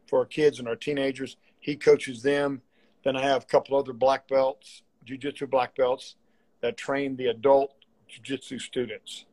for 0.07 0.21
our 0.21 0.27
kids 0.27 0.61
and 0.61 0.69
our 0.69 0.77
teenagers. 0.77 1.37
He 1.59 1.75
coaches 1.75 2.23
them. 2.23 2.63
Then 3.03 3.17
I 3.17 3.23
have 3.23 3.43
a 3.43 3.47
couple 3.47 3.77
other 3.77 3.93
black 3.93 4.29
belts, 4.29 4.83
jujitsu 5.05 5.51
black 5.51 5.75
belts 5.75 6.17
that 6.61 6.77
train 6.77 7.17
the 7.17 7.27
adult 7.27 7.75
jiu-jitsu 8.09 8.59
students. 8.59 9.25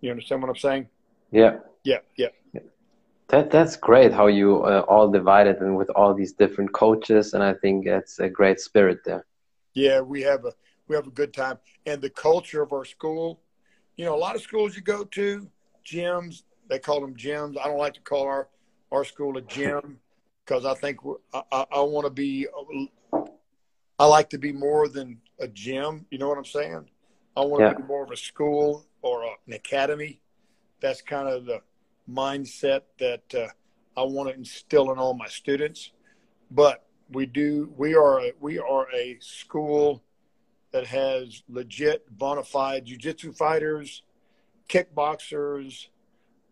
You 0.00 0.10
understand 0.10 0.40
what 0.42 0.48
I'm 0.48 0.56
saying? 0.56 0.88
Yeah. 1.30 1.58
Yeah, 1.84 1.98
yeah. 2.16 2.28
That 3.28 3.50
that's 3.50 3.76
great 3.76 4.12
how 4.12 4.26
you 4.26 4.64
uh, 4.64 4.84
all 4.88 5.08
divided 5.08 5.60
and 5.60 5.76
with 5.76 5.88
all 5.90 6.14
these 6.14 6.32
different 6.32 6.72
coaches, 6.72 7.34
and 7.34 7.42
I 7.44 7.54
think 7.54 7.86
it's 7.86 8.18
a 8.18 8.28
great 8.28 8.58
spirit 8.58 8.98
there. 9.04 9.24
Yeah, 9.72 10.00
we 10.00 10.20
have 10.22 10.44
a 10.44 10.52
we 10.88 10.96
have 10.96 11.06
a 11.06 11.12
good 11.12 11.32
time, 11.32 11.58
and 11.86 12.02
the 12.02 12.10
culture 12.10 12.60
of 12.60 12.72
our 12.72 12.84
school. 12.84 13.40
You 13.96 14.04
know, 14.06 14.16
a 14.16 14.18
lot 14.18 14.34
of 14.34 14.42
schools 14.42 14.74
you 14.74 14.82
go 14.82 15.04
to, 15.04 15.48
gyms 15.86 16.42
they 16.70 16.78
call 16.78 17.00
them 17.00 17.14
gyms. 17.14 17.58
I 17.58 17.64
don't 17.64 17.78
like 17.78 17.94
to 17.94 18.00
call 18.00 18.22
our 18.22 18.48
our 18.90 19.04
school 19.04 19.36
a 19.36 19.42
gym 19.42 19.98
because 20.44 20.64
I 20.64 20.74
think 20.74 20.98
I, 21.34 21.42
I, 21.52 21.66
I 21.72 21.80
want 21.80 22.06
to 22.06 22.10
be. 22.10 22.46
I 23.98 24.06
like 24.06 24.30
to 24.30 24.38
be 24.38 24.52
more 24.52 24.88
than 24.88 25.20
a 25.38 25.48
gym. 25.48 26.06
You 26.10 26.16
know 26.16 26.28
what 26.28 26.38
I'm 26.38 26.44
saying? 26.46 26.88
I 27.36 27.40
want 27.40 27.62
yeah. 27.62 27.72
to 27.74 27.80
be 27.80 27.82
more 27.82 28.02
of 28.02 28.10
a 28.10 28.16
school 28.16 28.86
or 29.02 29.24
a, 29.24 29.30
an 29.46 29.52
academy. 29.52 30.22
That's 30.80 31.02
kind 31.02 31.28
of 31.28 31.44
the 31.44 31.60
mindset 32.10 32.82
that 32.98 33.34
uh, 33.34 33.48
I 34.00 34.04
want 34.04 34.30
to 34.30 34.34
instill 34.34 34.90
in 34.90 34.98
all 34.98 35.12
my 35.12 35.28
students. 35.28 35.92
But 36.50 36.86
we 37.10 37.26
do. 37.26 37.72
We 37.76 37.94
are. 37.94 38.20
A, 38.20 38.32
we 38.40 38.58
are 38.58 38.86
a 38.94 39.18
school 39.20 40.02
that 40.72 40.86
has 40.86 41.42
legit, 41.48 42.06
bona 42.16 42.44
fide 42.44 42.86
jiu-jitsu 42.86 43.32
fighters, 43.32 44.02
kickboxers, 44.68 45.88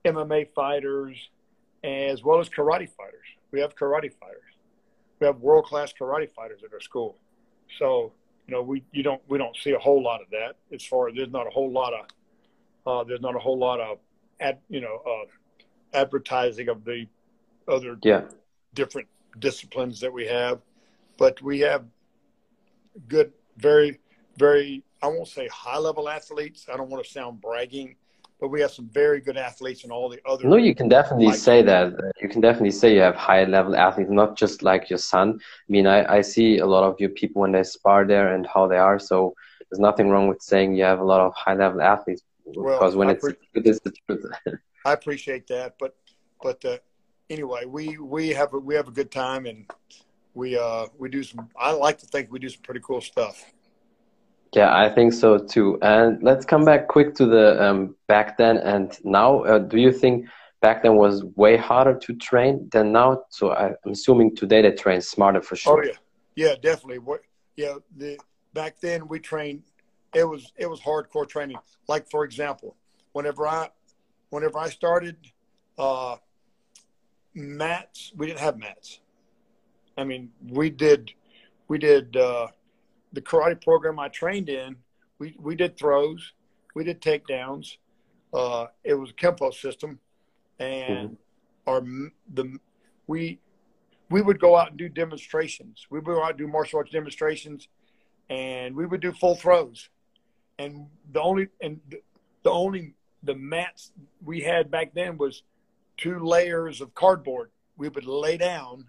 MMA 0.04 0.48
fighters, 0.54 1.16
as 1.84 2.22
well 2.22 2.40
as 2.40 2.48
karate 2.48 2.88
fighters. 2.88 3.26
We 3.50 3.61
have 3.61 3.74
karate 3.76 4.12
fighters. 4.12 4.42
We 5.20 5.26
have 5.26 5.38
world-class 5.38 5.94
karate 5.98 6.30
fighters 6.30 6.61
at 6.64 6.72
our 6.72 6.80
school. 6.80 7.16
So 7.78 8.12
you 8.48 8.54
know, 8.54 8.62
we 8.62 8.82
you 8.92 9.02
don't 9.02 9.20
we 9.28 9.37
don't 9.37 9.56
see 9.56 9.72
a 9.72 9.78
whole 9.78 10.02
lot 10.02 10.22
of 10.22 10.30
that. 10.30 10.56
As 10.72 10.82
far 10.82 11.08
as 11.08 11.14
there's 11.14 11.30
not 11.30 11.46
a 11.46 11.50
whole 11.50 11.70
lot 11.70 11.92
of 11.92 12.06
uh, 12.87 13.04
there's 13.04 13.20
not 13.20 13.37
a 13.37 13.38
whole 13.38 13.58
lot 13.58 13.78
of 13.78 13.98
ad, 14.40 14.58
you 14.70 14.80
know 14.80 15.02
uh, 15.06 15.96
advertising 15.96 16.68
of 16.68 16.84
the 16.84 17.06
other 17.68 17.98
yeah. 18.02 18.22
different 18.72 19.06
disciplines 19.38 20.00
that 20.00 20.12
we 20.12 20.26
have, 20.26 20.61
but 21.18 21.40
we 21.42 21.61
have 21.61 21.84
good, 23.06 23.32
very 23.58 24.00
very 24.38 24.82
I 25.02 25.08
won't 25.08 25.28
say 25.28 25.46
high 25.48 25.78
level 25.78 26.08
athletes. 26.08 26.66
I 26.72 26.76
don't 26.78 26.88
want 26.88 27.04
to 27.04 27.11
sound 27.11 27.42
bragging, 27.42 27.96
but 28.40 28.48
we 28.48 28.61
have 28.61 28.70
some 28.70 28.88
very 28.88 29.20
good 29.20 29.37
athletes 29.37 29.85
in 29.85 29.90
all 29.90 30.09
the 30.09 30.20
other. 30.24 30.48
No, 30.48 30.57
you 30.57 30.74
can 30.74 30.88
definitely 30.88 31.33
say 31.33 31.62
that. 31.62 31.92
You 32.22 32.29
can 32.29 32.40
definitely 32.40 32.70
say 32.70 32.94
you 32.94 33.01
have 33.01 33.16
high 33.16 33.44
level 33.44 33.74
athletes, 33.74 34.11
not 34.11 34.37
just 34.37 34.62
like 34.62 34.88
your 34.88 34.98
son. 34.98 35.38
I 35.40 35.68
mean, 35.68 35.87
I, 35.87 36.18
I 36.18 36.20
see 36.20 36.59
a 36.59 36.66
lot 36.66 36.85
of 36.85 36.98
your 37.01 37.11
people 37.11 37.42
when 37.42 37.53
they 37.53 37.64
spar 37.64 38.07
there 38.07 38.35
and 38.35 38.46
how 38.46 38.68
they 38.68 38.79
are. 38.79 38.98
So 38.98 39.35
there's 39.70 39.81
nothing 39.81 40.09
wrong 40.09 40.29
with 40.29 40.40
saying 40.40 40.74
you 40.74 40.85
have 40.85 41.01
a 41.01 41.05
lot 41.05 41.20
of 41.20 41.35
high 41.35 41.55
level 41.55 41.83
athletes 41.83 42.22
well, 42.44 42.79
because 42.79 42.96
when 42.96 43.09
I 43.09 43.12
it's 43.12 43.27
it 43.27 43.66
is 43.66 43.81
the 43.81 43.92
truth. 44.07 44.24
I 44.85 44.92
appreciate 44.92 45.46
that, 45.48 45.74
but 45.79 45.96
but 46.42 46.64
uh, 46.64 46.79
anyway, 47.29 47.64
we 47.66 47.98
we 47.98 48.29
have 48.31 48.55
a, 48.55 48.59
we 48.59 48.74
have 48.74 48.88
a 48.88 48.92
good 48.92 49.11
time 49.11 49.46
and 49.46 49.68
we 50.35 50.57
uh 50.57 50.87
we 50.96 51.09
do 51.09 51.22
some. 51.22 51.48
I 51.59 51.72
like 51.72 51.98
to 51.98 52.07
think 52.07 52.31
we 52.31 52.38
do 52.38 52.48
some 52.48 52.62
pretty 52.62 52.81
cool 52.83 53.01
stuff. 53.01 53.44
Yeah, 54.54 54.76
I 54.76 54.88
think 54.88 55.12
so 55.12 55.38
too. 55.38 55.78
And 55.82 56.22
let's 56.22 56.44
come 56.44 56.64
back 56.64 56.88
quick 56.88 57.14
to 57.16 57.26
the 57.26 57.62
um, 57.62 57.96
back 58.06 58.38
then 58.38 58.56
and 58.58 58.96
now. 59.04 59.44
Uh, 59.44 59.58
do 59.58 59.78
you 59.78 59.92
think 59.92 60.26
back 60.62 60.82
then 60.82 60.96
was 60.96 61.24
way 61.37 61.56
harder 61.56 61.98
to 61.98 62.14
train 62.14 62.68
than 62.72 62.92
now? 62.92 63.24
So 63.28 63.50
I, 63.50 63.68
am 63.68 63.92
assuming 63.92 64.34
today 64.37 64.62
they 64.62 64.72
train 64.72 65.00
smarter 65.02 65.42
for 65.42 65.56
sure. 65.56 65.84
Oh 65.84 65.87
yeah, 65.87 66.48
yeah, 66.48 66.54
definitely. 66.61 66.98
What? 66.98 67.20
Yeah, 67.56 67.74
the 67.96 68.18
back 68.54 68.80
then 68.80 69.06
we 69.06 69.18
trained. 69.18 69.64
It 70.14 70.24
was 70.24 70.50
it 70.56 70.68
was 70.68 70.80
hardcore 70.80 71.28
training. 71.28 71.58
Like 71.87 72.11
for 72.11 72.24
example, 72.24 72.74
whenever 73.12 73.46
I 73.46 73.68
whenever 74.30 74.58
I 74.58 74.70
started, 74.70 75.16
uh, 75.76 76.16
mats 77.34 78.12
we 78.16 78.26
didn't 78.26 78.40
have 78.40 78.56
mats. 78.56 79.00
I 79.98 80.04
mean, 80.04 80.30
we 80.48 80.70
did 80.70 81.12
we 81.68 81.76
did. 81.76 82.16
Uh, 82.16 82.46
the 83.12 83.23
karate 83.23 83.62
program 83.62 83.99
I 83.99 84.09
trained 84.09 84.49
in, 84.49 84.77
we, 85.18 85.37
we 85.40 85.55
did 85.55 85.77
throws, 85.77 86.33
we 86.75 86.85
did 86.85 87.01
takedowns. 87.01 87.77
Uh, 88.33 88.66
it 88.85 88.94
was 88.94 89.11
a 89.11 89.14
kempo 89.14 89.53
system, 89.53 89.99
and 90.59 91.11
mm-hmm. 91.11 91.71
our 91.71 91.81
the 92.35 92.59
we 93.07 93.38
we 94.11 94.21
would 94.21 94.38
go 94.38 94.57
out 94.57 94.68
and 94.68 94.79
do 94.79 94.88
demonstrations. 94.88 95.87
We 95.90 95.99
would 95.99 96.07
go 96.07 96.23
out 96.23 96.31
and 96.31 96.38
do 96.38 96.47
martial 96.47 96.79
arts 96.79 96.90
demonstrations, 96.90 97.68
and 98.29 98.75
we 98.77 98.87
would 98.87 99.01
do 99.01 99.12
full 99.12 99.35
throws. 99.35 99.88
And 100.59 100.87
the 101.12 101.21
only 101.21 101.49
and 101.62 101.81
the 102.42 102.51
only 102.51 102.94
the 103.23 103.35
mats 103.35 103.92
we 104.25 104.42
had 104.42 104.71
back 104.71 104.92
then 104.94 105.16
was 105.18 105.42
two 105.97 106.18
layers 106.18 106.81
of 106.81 106.94
cardboard. 106.94 107.51
We 107.77 107.88
would 107.88 108.07
lay 108.07 108.37
down 108.37 108.87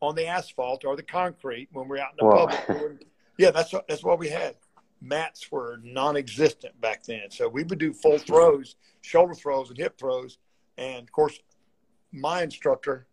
on 0.00 0.14
the 0.14 0.26
asphalt 0.26 0.84
or 0.84 0.96
the 0.96 1.02
concrete 1.02 1.68
when 1.72 1.88
we 1.88 1.96
we're 1.96 2.02
out 2.02 2.12
in 2.12 2.26
the 2.26 2.34
Whoa. 2.34 2.46
public. 2.46 3.06
Yeah, 3.38 3.50
that's 3.50 3.74
that's 3.88 4.02
what 4.02 4.18
we 4.18 4.28
had. 4.28 4.56
Mats 5.00 5.50
were 5.52 5.78
non-existent 5.82 6.80
back 6.80 7.04
then, 7.04 7.30
so 7.30 7.48
we 7.48 7.64
would 7.64 7.78
do 7.78 7.92
full 7.92 8.18
throws, 8.18 8.76
shoulder 9.02 9.34
throws, 9.34 9.68
and 9.68 9.78
hip 9.78 9.98
throws. 9.98 10.38
And 10.78 11.02
of 11.02 11.12
course, 11.12 11.38
my 12.12 12.42
instructor, 12.42 13.06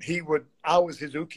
he 0.00 0.22
would. 0.22 0.46
I 0.64 0.78
was 0.78 0.98
his 0.98 1.14
uke. 1.14 1.34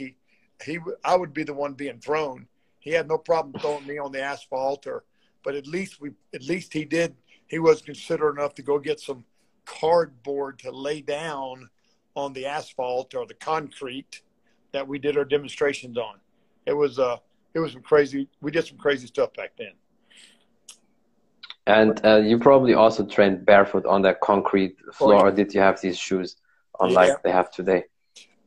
He, 0.64 0.80
I 1.04 1.16
would 1.18 1.34
be 1.34 1.44
the 1.44 1.54
one 1.54 1.74
being 1.74 2.00
thrown. 2.00 2.48
He 2.80 2.92
had 2.92 3.08
no 3.08 3.18
problem 3.18 3.60
throwing 3.60 3.86
me 3.86 3.98
on 3.98 4.12
the 4.12 4.22
asphalt, 4.22 4.88
or, 4.88 5.04
but 5.44 5.56
at 5.56 5.68
least 5.68 6.00
we, 6.00 6.12
at 6.34 6.44
least 6.44 6.72
he 6.72 6.86
did. 6.86 7.16
He 7.48 7.60
was 7.60 7.82
considerate 7.82 8.38
enough 8.38 8.56
to 8.56 8.62
go 8.62 8.80
get 8.80 9.00
some 9.00 9.26
cardboard 9.66 10.60
to 10.60 10.72
lay 10.72 11.02
down 11.02 11.70
on 12.16 12.32
the 12.34 12.46
asphalt 12.46 13.14
or 13.14 13.26
the 13.26 13.34
concrete 13.34 14.22
that 14.72 14.88
we 14.88 14.98
did 14.98 15.18
our 15.18 15.26
demonstrations 15.26 15.98
on. 15.98 16.16
It 16.66 16.74
was 16.74 17.00
uh 17.00 17.18
it 17.56 17.60
was 17.60 17.72
some 17.72 17.82
crazy. 17.82 18.28
We 18.42 18.52
did 18.52 18.68
some 18.68 18.78
crazy 18.78 19.08
stuff 19.08 19.34
back 19.34 19.54
then. 19.58 19.72
And 21.66 22.06
uh, 22.06 22.18
you 22.18 22.38
probably 22.38 22.76
also 22.76 23.06
trained 23.06 23.46
barefoot 23.46 23.86
on 23.88 24.04
that 24.04 24.20
concrete 24.20 24.78
floor, 24.94 25.16
oh, 25.16 25.18
yeah. 25.18 25.24
or 25.24 25.32
did 25.32 25.54
you 25.54 25.62
have 25.62 25.82
these 25.82 25.98
shoes 25.98 26.36
on 26.80 26.90
yeah. 26.90 26.96
like 26.96 27.24
they 27.24 27.32
have 27.32 27.50
today? 27.50 27.86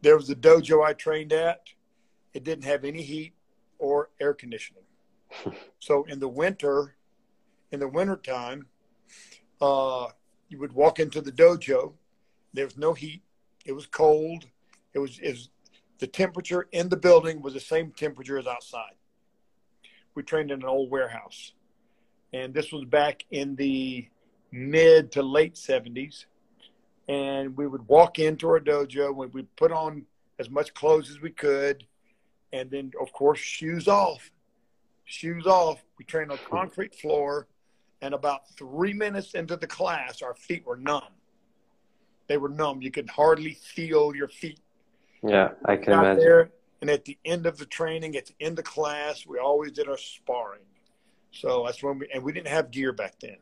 There 0.03 0.15
was 0.15 0.31
a 0.31 0.37
dojo 0.37 0.87
I 0.87 0.93
trained 0.93 1.33
at. 1.33 1.63
It 2.35 2.45
didn't 2.45 2.65
have 2.65 2.85
any 2.85 3.03
heat 3.03 3.33
or 3.79 4.11
air 4.21 4.35
conditioning. 4.35 4.85
so 5.81 6.05
in 6.05 6.21
the 6.21 6.29
winter, 6.29 6.95
in 7.73 7.81
the 7.81 7.89
winter 7.89 8.17
time, 8.17 8.67
uh, 9.61 10.09
you 10.49 10.59
would 10.59 10.73
walk 10.73 11.01
into 11.01 11.21
the 11.21 11.33
dojo. 11.33 11.95
There 12.53 12.67
was 12.67 12.77
no 12.77 12.93
heat. 12.93 13.23
It 13.65 13.73
was 13.73 13.87
cold. 13.87 14.45
It 14.95 15.01
was, 15.01 15.19
it 15.19 15.31
was 15.31 15.49
the 15.99 16.07
temperature 16.07 16.69
in 16.73 16.89
the 16.89 16.97
building 16.97 17.43
was 17.43 17.55
the 17.55 17.61
same 17.61 17.93
temperature 17.93 18.39
as 18.39 18.47
outside. 18.47 18.95
We 20.15 20.23
trained 20.23 20.51
in 20.51 20.63
an 20.63 20.69
old 20.69 20.91
warehouse, 20.91 21.53
and 22.33 22.55
this 22.55 22.73
was 22.73 22.85
back 22.85 23.25
in 23.31 23.57
the 23.57 24.09
mid 24.53 25.13
to 25.13 25.23
late 25.23 25.55
70s. 25.55 26.25
And 27.09 27.57
we 27.57 27.67
would 27.67 27.89
walk 27.89 28.19
into 28.19 28.49
our 28.49 28.61
dojo. 28.61 29.15
We 29.15 29.27
would 29.29 29.57
put 29.57 29.73
on 29.73 30.05
as 30.39 30.51
much 30.51 30.75
clothes 30.75 31.11
as 31.11 31.21
we 31.21 31.31
could, 31.31 31.85
and 32.53 32.71
then, 32.71 32.93
of 33.01 33.13
course, 33.13 33.39
shoes 33.39 33.89
off. 33.89 34.31
Shoes 35.05 35.47
off. 35.47 35.83
We 35.99 36.05
trained 36.05 36.31
on 36.31 36.39
concrete 36.51 36.95
floor, 36.95 37.49
and 38.03 38.15
about 38.15 38.49
three 38.57 38.93
minutes 38.93 39.35
into 39.35 39.57
the 39.57 39.67
class, 39.67 40.23
our 40.23 40.35
feet 40.35 40.67
were 40.67 40.77
numb. 40.77 41.03
They 42.27 42.37
were 42.37 42.51
numb. 42.51 42.83
You 42.83 42.91
could 42.91 43.09
hardly 43.09 43.55
feel 43.55 44.15
your 44.15 44.29
feet 44.29 44.61
yeah, 45.23 45.51
I 45.65 45.77
can 45.77 45.93
imagine. 45.93 46.21
There, 46.21 46.51
and 46.81 46.91
at 46.91 47.05
the 47.05 47.19
end 47.25 47.47
of 47.47 47.59
the 47.59 47.67
training, 47.67 48.17
at 48.17 48.27
the 48.27 48.35
end 48.41 48.59
of 48.59 48.65
class, 48.65 49.27
we 49.27 49.39
always 49.39 49.73
did 49.73 49.89
our 49.89 49.97
sparring. 49.97 50.61
So 51.33 51.65
that's 51.67 51.83
when 51.83 51.99
we, 51.99 52.09
and 52.13 52.23
we 52.23 52.33
didn't 52.33 52.49
have 52.49 52.71
gear 52.71 52.93
back 52.93 53.15
then. 53.21 53.37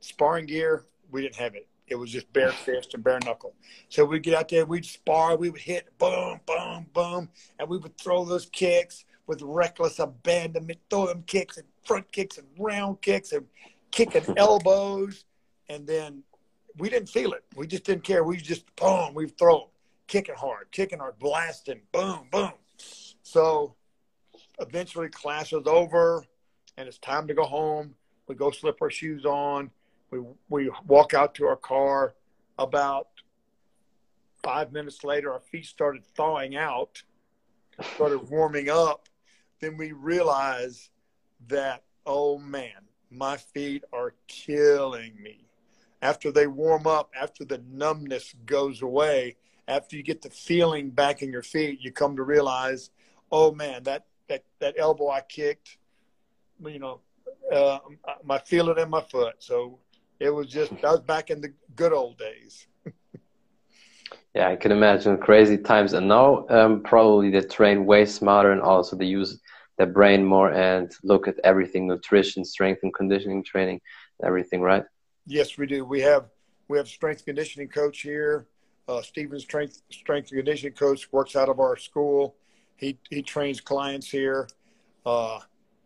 Sparring 0.00 0.46
gear, 0.46 0.86
we 1.10 1.22
didn't 1.22 1.36
have 1.36 1.54
it. 1.54 1.68
It 1.86 1.96
was 1.96 2.10
just 2.10 2.32
bare 2.32 2.52
fist 2.64 2.94
and 2.94 3.04
bare 3.04 3.20
knuckle. 3.24 3.54
So 3.88 4.04
we'd 4.04 4.22
get 4.22 4.34
out 4.34 4.48
there, 4.48 4.64
we'd 4.64 4.84
spar, 4.84 5.36
we 5.36 5.50
would 5.50 5.60
hit 5.60 5.86
boom, 5.98 6.40
boom, 6.46 6.86
boom, 6.92 7.28
and 7.58 7.68
we 7.68 7.78
would 7.78 7.96
throw 7.98 8.24
those 8.24 8.46
kicks 8.46 9.04
with 9.26 9.42
reckless 9.42 9.98
abandonment, 9.98 10.78
throw 10.88 11.06
them 11.06 11.22
kicks 11.26 11.58
and 11.58 11.66
front 11.84 12.10
kicks 12.12 12.38
and 12.38 12.46
round 12.58 13.00
kicks 13.02 13.32
and 13.32 13.46
kicking 13.90 14.24
elbows. 14.36 15.24
And 15.68 15.86
then 15.86 16.22
we 16.78 16.88
didn't 16.88 17.10
feel 17.10 17.32
it. 17.32 17.44
We 17.54 17.66
just 17.66 17.84
didn't 17.84 18.04
care. 18.04 18.24
We 18.24 18.38
just 18.38 18.64
boom, 18.76 19.12
we'd 19.12 19.36
throw 19.36 19.58
them 19.58 19.68
kicking 20.08 20.34
hard, 20.34 20.70
kicking 20.72 20.98
hard, 20.98 21.18
blasting, 21.18 21.82
boom, 21.92 22.26
boom. 22.32 22.52
So 23.22 23.76
eventually 24.58 25.08
class 25.08 25.52
is 25.52 25.66
over 25.66 26.24
and 26.76 26.88
it's 26.88 26.98
time 26.98 27.28
to 27.28 27.34
go 27.34 27.44
home. 27.44 27.94
We 28.26 28.34
go 28.34 28.50
slip 28.50 28.82
our 28.82 28.90
shoes 28.90 29.24
on. 29.24 29.70
We, 30.10 30.20
we 30.48 30.70
walk 30.86 31.14
out 31.14 31.34
to 31.36 31.46
our 31.46 31.56
car. 31.56 32.14
About 32.58 33.08
five 34.42 34.72
minutes 34.72 35.04
later, 35.04 35.32
our 35.32 35.40
feet 35.40 35.66
started 35.66 36.04
thawing 36.04 36.56
out, 36.56 37.02
started 37.94 38.28
warming 38.28 38.68
up. 38.68 39.08
Then 39.60 39.76
we 39.76 39.92
realize 39.92 40.90
that, 41.48 41.84
oh 42.06 42.38
man, 42.38 42.88
my 43.10 43.36
feet 43.36 43.84
are 43.92 44.14
killing 44.26 45.12
me. 45.22 45.46
After 46.00 46.30
they 46.30 46.46
warm 46.46 46.86
up, 46.86 47.10
after 47.20 47.44
the 47.44 47.62
numbness 47.70 48.34
goes 48.46 48.82
away, 48.82 49.36
after 49.68 49.96
you 49.96 50.02
get 50.02 50.22
the 50.22 50.30
feeling 50.30 50.90
back 50.90 51.22
in 51.22 51.30
your 51.30 51.42
feet, 51.42 51.80
you 51.80 51.92
come 51.92 52.16
to 52.16 52.22
realize, 52.22 52.90
oh 53.30 53.52
man, 53.52 53.82
that 53.84 54.06
that 54.28 54.44
that 54.60 54.74
elbow 54.78 55.10
I 55.10 55.20
kicked, 55.20 55.76
you 56.64 56.78
know, 56.78 57.00
uh, 57.52 57.78
my 58.24 58.38
feeling 58.38 58.78
in 58.78 58.90
my 58.90 59.02
foot. 59.02 59.36
So 59.38 59.78
it 60.18 60.30
was 60.30 60.48
just 60.48 60.70
that 60.70 60.90
was 60.90 61.00
back 61.00 61.30
in 61.30 61.40
the 61.40 61.52
good 61.76 61.92
old 61.92 62.18
days. 62.18 62.66
yeah, 64.34 64.48
I 64.48 64.56
can 64.56 64.72
imagine 64.72 65.18
crazy 65.18 65.58
times, 65.58 65.92
and 65.92 66.08
now 66.08 66.46
um, 66.48 66.82
probably 66.82 67.30
they 67.30 67.42
train 67.42 67.84
way 67.84 68.06
smarter, 68.06 68.52
and 68.52 68.62
also 68.62 68.96
they 68.96 69.04
use 69.04 69.38
their 69.76 69.86
brain 69.86 70.24
more 70.24 70.50
and 70.50 70.90
look 71.04 71.28
at 71.28 71.38
everything: 71.44 71.86
nutrition, 71.86 72.42
strength, 72.44 72.80
and 72.82 72.94
conditioning 72.94 73.44
training, 73.44 73.82
everything. 74.24 74.62
Right? 74.62 74.84
Yes, 75.26 75.58
we 75.58 75.66
do. 75.66 75.84
We 75.84 76.00
have 76.00 76.30
we 76.68 76.78
have 76.78 76.88
strength 76.88 77.26
conditioning 77.26 77.68
coach 77.68 78.00
here. 78.00 78.46
Uh, 78.88 79.02
strength 79.02 79.82
strength 79.90 80.30
and 80.32 80.38
conditioning 80.38 80.72
coach 80.72 81.12
works 81.12 81.36
out 81.36 81.50
of 81.50 81.60
our 81.60 81.76
school. 81.76 82.34
He 82.76 82.98
he 83.10 83.22
trains 83.22 83.60
clients 83.60 84.10
here. 84.10 84.48
Uh, 85.04 85.40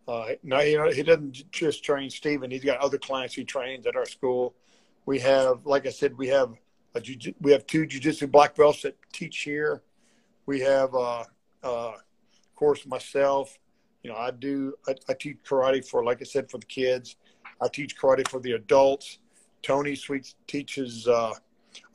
uh, 0.07 0.29
no, 0.43 0.59
you 0.59 0.77
know, 0.77 0.89
he 0.89 1.03
doesn't 1.03 1.51
just 1.51 1.83
train 1.83 2.09
Stephen. 2.09 2.51
He's 2.51 2.63
got 2.63 2.79
other 2.79 2.97
clients 2.97 3.33
he 3.33 3.43
trains 3.43 3.85
at 3.87 3.95
our 3.95 4.05
school. 4.05 4.53
We 5.05 5.19
have, 5.19 5.65
like 5.65 5.85
I 5.85 5.89
said, 5.89 6.17
we 6.17 6.27
have 6.29 6.53
a 6.95 7.01
we 7.41 7.51
have 7.51 7.65
two 7.67 7.85
jujitsu 7.85 8.31
black 8.31 8.55
belts 8.55 8.83
that 8.83 8.95
teach 9.11 9.39
here. 9.39 9.81
We 10.45 10.59
have, 10.61 10.93
uh, 10.93 11.23
uh, 11.63 11.93
of 11.93 12.55
course, 12.55 12.85
myself. 12.85 13.57
You 14.03 14.11
know, 14.11 14.17
I 14.17 14.31
do. 14.31 14.73
I, 14.87 14.95
I 15.09 15.13
teach 15.13 15.37
karate 15.47 15.85
for, 15.87 16.03
like 16.03 16.21
I 16.21 16.25
said, 16.25 16.49
for 16.51 16.57
the 16.57 16.65
kids. 16.65 17.15
I 17.61 17.67
teach 17.69 17.97
karate 17.97 18.27
for 18.27 18.39
the 18.39 18.53
adults. 18.53 19.19
Tony 19.61 19.95
Sweets 19.95 20.35
teaches 20.47 21.07
uh, 21.07 21.33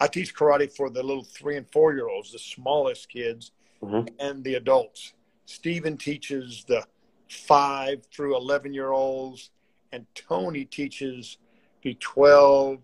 I 0.01 0.07
teach 0.07 0.35
karate 0.35 0.71
for 0.75 0.91
the 0.91 1.03
little 1.03 1.25
three 1.25 1.57
and 1.57 1.71
four 1.71 1.95
year 1.95 2.09
olds, 2.09 2.33
the 2.33 2.38
smallest 2.38 3.09
kids, 3.09 3.53
mm-hmm. 3.83 4.09
and 4.19 4.45
the 4.45 4.55
adults. 4.55 5.14
Stephen 5.47 5.97
teaches 5.97 6.64
the 6.69 6.85
five 7.29 8.05
through 8.12 8.37
11 8.37 8.75
year 8.75 8.93
olds, 8.93 9.51
and 9.93 10.07
Tony 10.14 10.64
teaches 10.64 11.38
the 11.83 11.95
12, 11.95 12.81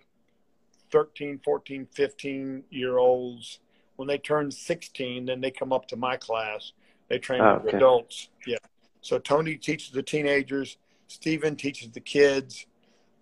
13, 0.91 1.41
14, 1.45 1.87
15 1.93 2.65
year 2.71 2.99
olds. 2.99 3.61
When 3.97 4.09
they 4.09 4.19
turn 4.19 4.51
16, 4.51 5.27
then 5.27 5.41
they 5.41 5.51
come 5.51 5.73
up 5.73 5.87
to 5.89 5.97
my 5.97 6.17
class. 6.17 6.73
They 7.09 7.19
train 7.19 7.41
oh, 7.41 7.57
with 7.57 7.69
okay. 7.69 7.77
adults. 7.77 8.29
Yeah. 8.47 8.59
So 9.01 9.19
Tony 9.19 9.57
teaches 9.57 9.91
the 9.91 10.03
teenagers, 10.03 10.79
Stephen 11.09 11.57
teaches 11.57 11.91
the 11.91 12.01
kids. 12.01 12.67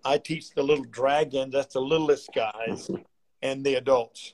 I 0.05 0.17
teach 0.17 0.51
the 0.51 0.63
little 0.63 0.85
dragons, 0.85 1.53
that's 1.53 1.73
the 1.73 1.81
littlest 1.81 2.29
guys. 2.33 2.89
and 3.43 3.63
the 3.63 3.75
adults. 3.75 4.33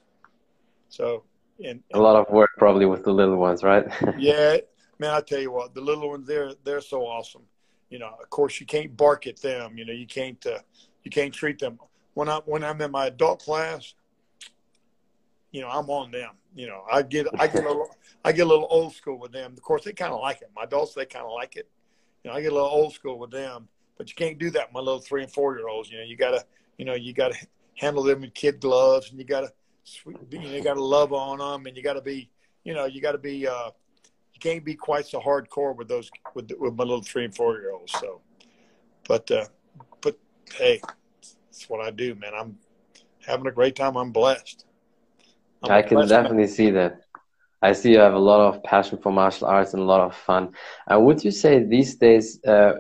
So, 0.88 1.24
and, 1.58 1.84
and, 1.92 2.00
a 2.00 2.00
lot 2.00 2.16
of 2.16 2.32
work 2.32 2.52
probably 2.58 2.86
with 2.86 3.04
the 3.04 3.12
little 3.12 3.36
ones, 3.36 3.64
right? 3.64 3.86
yeah, 4.18 4.58
man, 5.00 5.14
I 5.14 5.20
tell 5.20 5.42
you 5.42 5.52
what, 5.52 5.74
the 5.74 5.82
little 5.82 6.10
ones 6.10 6.26
they're 6.26 6.54
they're 6.64 6.80
so 6.80 7.02
awesome. 7.02 7.42
You 7.90 8.00
know, 8.00 8.12
of 8.22 8.30
course, 8.30 8.60
you 8.60 8.66
can't 8.66 8.96
bark 8.96 9.28
at 9.28 9.42
them. 9.42 9.78
You 9.78 9.86
know, 9.86 9.94
you 9.94 10.08
can't 10.08 10.44
uh, 10.46 10.60
you 11.04 11.12
can't 11.12 11.34
treat 11.34 11.60
them 11.60 11.80
when 12.14 12.30
I 12.30 12.40
when 12.46 12.64
I'm 12.64 12.80
in 12.82 12.92
my 12.92 13.08
adult 13.08 13.44
class. 13.44 13.94
You 15.52 15.62
know, 15.62 15.70
I'm 15.70 15.90
on 15.90 16.12
them. 16.12 16.32
You 16.56 16.68
know, 16.68 16.84
I 16.92 17.02
get 17.02 17.28
I 17.38 17.48
get 17.48 17.66
a 17.66 17.68
little 17.68 17.90
I 18.24 18.32
get 18.32 18.46
a 18.46 18.50
little 18.50 18.68
old 18.70 18.94
school 18.94 19.20
with 19.20 19.32
them. 19.32 19.54
Of 19.54 19.62
course, 19.64 19.84
they 19.84 19.94
kind 19.94 20.14
of 20.14 20.22
like 20.22 20.42
it. 20.42 20.52
My 20.56 20.64
adults 20.64 20.94
they 20.94 21.06
kind 21.06 21.26
of 21.26 21.32
like 21.34 21.56
it. 21.56 21.68
You 22.24 22.30
know, 22.30 22.38
I 22.38 22.42
get 22.42 22.52
a 22.52 22.56
little 22.56 22.70
old 22.70 22.94
school 22.94 23.18
with 23.18 23.32
them, 23.32 23.68
but 23.98 24.10
you 24.10 24.16
can't 24.16 24.38
do 24.38 24.52
that 24.52 24.68
with 24.68 24.74
my 24.74 24.82
little 24.82 25.00
three 25.00 25.24
and 25.24 25.32
four 25.32 25.58
year 25.58 25.68
olds. 25.68 25.92
You 25.92 25.98
know, 25.98 26.04
you 26.04 26.16
gotta 26.16 26.46
you 26.78 26.86
know 26.86 26.94
you 26.94 27.14
gotta 27.14 27.36
handle 27.80 28.04
them 28.04 28.22
with 28.22 28.34
kid 28.34 28.60
gloves, 28.60 29.10
and 29.10 29.20
you 29.20 29.26
got 29.26 29.42
to 29.42 29.52
you, 30.30 30.62
got 30.62 30.76
to 30.76 30.84
love 30.84 31.14
on 31.14 31.40
them, 31.40 31.66
and 31.66 31.76
you 31.76 31.82
got 31.82 31.94
to 31.94 32.02
be, 32.02 32.30
you 32.64 32.74
know, 32.74 32.86
you 32.86 33.02
got 33.02 33.14
to 33.14 33.18
be. 33.18 33.48
Uh, 33.48 33.72
you 34.34 34.40
can't 34.40 34.64
be 34.64 34.76
quite 34.76 35.06
so 35.06 35.20
hardcore 35.20 35.76
with 35.76 35.90
those 35.90 36.10
with 36.34 36.50
with 36.60 36.74
my 36.76 36.84
little 36.84 37.02
three 37.02 37.26
and 37.26 37.36
four 37.36 37.60
year 37.60 37.72
olds. 37.72 37.92
So, 37.92 38.22
but 39.08 39.30
uh, 39.32 39.46
but 40.02 40.18
hey, 40.54 40.80
that's 41.22 41.68
what 41.68 41.82
I 41.82 41.92
do, 41.92 42.16
man. 42.16 42.32
I'm 42.34 42.58
having 43.26 43.48
a 43.48 43.52
great 43.52 43.76
time. 43.76 43.98
I'm 43.98 44.12
blessed. 44.12 44.66
I'm 45.64 45.72
i 45.72 45.82
can 45.82 45.98
blessed 45.98 46.10
definitely 46.10 46.44
man. 46.44 46.48
see 46.48 46.70
that. 46.72 47.02
I 47.62 47.74
see 47.74 47.92
you 47.92 48.00
have 48.00 48.14
a 48.14 48.20
lot 48.20 48.40
of 48.40 48.64
passion 48.64 48.98
for 48.98 49.12
martial 49.12 49.48
arts 49.48 49.74
and 49.74 49.84
a 49.84 49.86
lot 49.86 50.00
of 50.00 50.16
fun. 50.16 50.54
And 50.88 51.06
would 51.06 51.22
you 51.22 51.32
say 51.32 51.62
these 51.62 51.96
days 51.96 52.42
uh, 52.46 52.76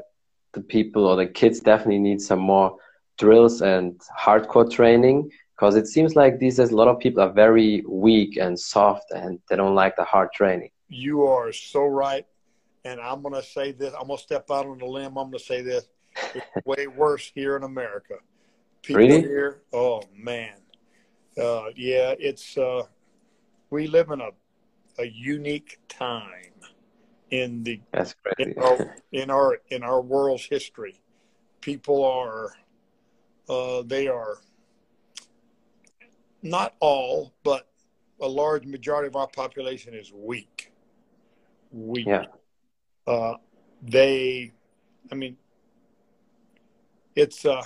the 0.54 0.62
people 0.62 1.06
or 1.06 1.18
the 1.18 1.28
kids 1.28 1.60
definitely 1.60 2.00
need 2.00 2.22
some 2.22 2.40
more 2.40 2.78
drills 3.20 3.62
and 3.62 4.02
hardcore 4.18 4.70
training 4.70 5.30
because 5.56 5.76
it 5.76 5.88
seems 5.88 6.16
like 6.16 6.40
these 6.40 6.56
days 6.58 6.72
a 6.72 6.76
lot 6.76 6.88
of 6.88 6.98
people 7.00 7.22
are 7.22 7.32
very 7.32 7.84
weak 7.88 8.38
and 8.38 8.58
soft 8.58 9.12
and 9.12 9.40
they 9.50 9.56
don't 9.58 9.76
like 9.76 9.96
the 9.98 10.04
hard 10.04 10.32
training. 10.34 10.70
You 10.88 11.26
are 11.26 11.52
so 11.52 11.86
right 11.86 12.26
and 12.86 13.00
i'm 13.02 13.22
going 13.22 13.34
to 13.34 13.44
say 13.44 13.72
this 13.74 13.94
i'm 14.00 14.08
going 14.08 14.18
to 14.18 14.24
step 14.24 14.50
out 14.50 14.66
on 14.66 14.78
the 14.78 14.86
limb 14.86 15.18
i'm 15.18 15.30
going 15.30 15.34
to 15.34 15.40
say 15.40 15.62
this. 15.62 15.88
It's 16.34 16.46
way 16.66 16.88
worse 16.88 17.32
here 17.36 17.56
in 17.58 17.64
america. 17.64 18.16
People 18.82 19.02
really? 19.02 19.22
here 19.22 19.62
oh 19.74 20.02
man. 20.16 20.56
Uh, 21.38 21.66
yeah 21.76 22.16
it's 22.20 22.58
uh, 22.58 22.84
we 23.70 23.88
live 23.88 24.10
in 24.12 24.22
a, 24.22 24.30
a 24.98 25.06
unique 25.06 25.78
time 25.88 26.54
in 27.32 27.64
the 27.64 27.80
That's 27.92 28.16
crazy. 28.16 28.54
in 28.54 28.64
our, 28.64 28.96
in 29.12 29.30
our 29.30 29.58
in 29.70 29.84
our 29.84 30.02
world's 30.02 30.46
history. 30.46 31.02
People 31.62 32.04
are 32.04 32.54
uh, 33.50 33.84
they 33.86 34.08
are 34.08 34.38
not 36.42 36.76
all, 36.80 37.34
but 37.44 37.68
a 38.22 38.28
large 38.28 38.66
majority 38.66 39.08
of 39.08 39.16
our 39.16 39.28
population 39.28 39.94
is 39.94 40.12
weak. 40.14 40.72
weak. 41.72 42.06
Yeah. 42.06 42.26
Uh, 43.08 43.36
they, 43.82 44.52
I 45.12 45.16
mean, 45.16 45.38
it's 47.16 47.46
uh, 47.46 47.64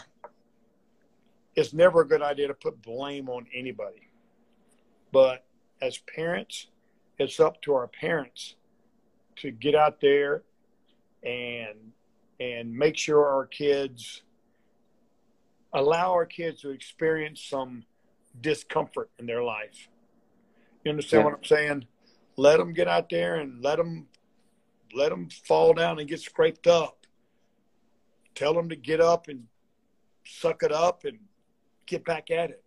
it's 1.55 1.73
never 1.73 2.01
a 2.01 2.07
good 2.07 2.21
idea 2.21 2.47
to 2.47 2.53
put 2.53 2.81
blame 2.81 3.29
on 3.29 3.45
anybody, 3.53 4.09
but 5.11 5.45
as 5.81 5.97
parents, 5.97 6.67
it's 7.19 7.39
up 7.39 7.61
to 7.63 7.73
our 7.73 7.87
parents 7.87 8.55
to 9.37 9.51
get 9.51 9.75
out 9.75 9.99
there 10.01 10.43
and 11.23 11.77
and 12.39 12.73
make 12.73 12.97
sure 12.97 13.27
our 13.27 13.45
kids 13.45 14.23
allow 15.73 16.11
our 16.11 16.25
kids 16.25 16.61
to 16.61 16.69
experience 16.69 17.41
some 17.43 17.83
discomfort 18.39 19.09
in 19.19 19.25
their 19.25 19.43
life. 19.43 19.89
You 20.83 20.91
understand 20.91 21.21
Yeah. 21.21 21.25
what 21.25 21.33
I'm 21.35 21.43
saying? 21.43 21.87
Let 22.35 22.57
them 22.57 22.73
get 22.73 22.87
out 22.87 23.09
there 23.09 23.35
and 23.35 23.61
let 23.63 23.77
them 23.77 24.07
let 24.93 25.09
them 25.09 25.27
fall 25.29 25.73
down 25.73 25.97
and 25.99 26.07
get 26.07 26.19
scraped 26.19 26.67
up. 26.67 27.07
Tell 28.35 28.53
them 28.53 28.69
to 28.69 28.75
get 28.75 29.01
up 29.01 29.27
and 29.27 29.47
suck 30.23 30.61
it 30.61 30.71
up 30.71 31.03
and 31.03 31.17
get 31.87 32.05
back 32.05 32.29
at 32.29 32.51
it. 32.51 32.63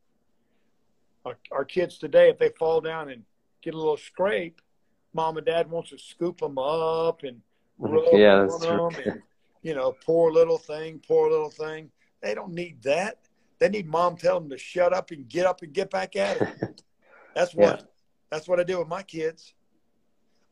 Our, 1.24 1.38
our 1.52 1.64
kids 1.64 1.98
today, 1.98 2.28
if 2.28 2.38
they 2.38 2.48
fall 2.58 2.80
down 2.80 3.10
and 3.10 3.24
get 3.62 3.74
a 3.74 3.76
little 3.76 3.96
scrape, 3.96 4.60
mom 5.12 5.36
and 5.36 5.46
dad 5.46 5.70
wants 5.70 5.90
to 5.90 5.98
scoop 5.98 6.38
them 6.38 6.58
up 6.58 7.22
and 7.22 7.40
mm-hmm. 7.80 7.92
rub 7.92 8.04
Yeah, 8.12 8.34
on 8.40 8.48
that's 8.48 8.64
true. 8.64 8.90
them 8.90 9.02
and 9.12 9.22
you 9.62 9.74
know, 9.74 9.94
poor 10.04 10.32
little 10.32 10.58
thing, 10.58 11.00
poor 11.06 11.30
little 11.30 11.50
thing. 11.50 11.90
They 12.22 12.34
don't 12.34 12.52
need 12.52 12.82
that. 12.82 13.18
They 13.58 13.68
need 13.68 13.86
mom 13.86 14.16
telling 14.16 14.44
them 14.44 14.50
to 14.50 14.58
shut 14.58 14.92
up 14.92 15.10
and 15.10 15.28
get 15.28 15.46
up 15.46 15.62
and 15.62 15.72
get 15.72 15.90
back 15.90 16.16
at 16.16 16.36
it. 16.38 16.82
That's 17.34 17.54
what 17.54 17.80
Yeah. 17.80 17.86
that's 18.30 18.48
what 18.48 18.58
I 18.60 18.64
do 18.64 18.78
with 18.78 18.88
my 18.88 19.02
kids. 19.02 19.54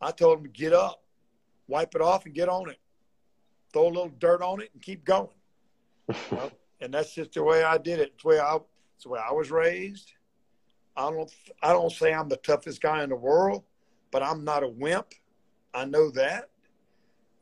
I 0.01 0.11
told 0.11 0.39
them 0.39 0.45
to 0.45 0.51
get 0.51 0.73
up, 0.73 1.03
wipe 1.67 1.95
it 1.95 2.01
off, 2.01 2.25
and 2.27 2.35
get 2.35 2.49
on 2.49 2.69
it. 2.71 2.79
Throw 3.73 3.85
a 3.87 3.89
little 3.89 4.11
dirt 4.19 4.43
on 4.43 4.61
it 4.63 4.71
and 4.75 4.83
keep 4.83 5.05
going. 5.05 5.29
You 6.09 6.15
know? 6.33 6.51
and 6.81 6.93
that's 6.95 7.15
just 7.15 7.33
the 7.33 7.43
way 7.43 7.63
I 7.65 7.79
did 7.79 7.99
it. 8.01 8.13
It's 8.15 8.23
the 8.23 8.29
way 8.29 8.39
I 8.39 8.57
it's 8.95 9.05
the 9.05 9.09
way 9.11 9.21
I 9.21 9.33
was 9.33 9.51
raised. 9.51 10.13
I 10.97 11.11
don't 11.11 11.31
I 11.63 11.73
don't 11.73 11.91
say 11.93 12.13
I'm 12.13 12.29
the 12.29 12.37
toughest 12.37 12.81
guy 12.81 13.03
in 13.03 13.09
the 13.11 13.17
world, 13.17 13.65
but 14.11 14.23
I'm 14.23 14.45
not 14.45 14.63
a 14.63 14.69
wimp. 14.69 15.15
I 15.73 15.85
know 15.87 16.11
that. 16.13 16.51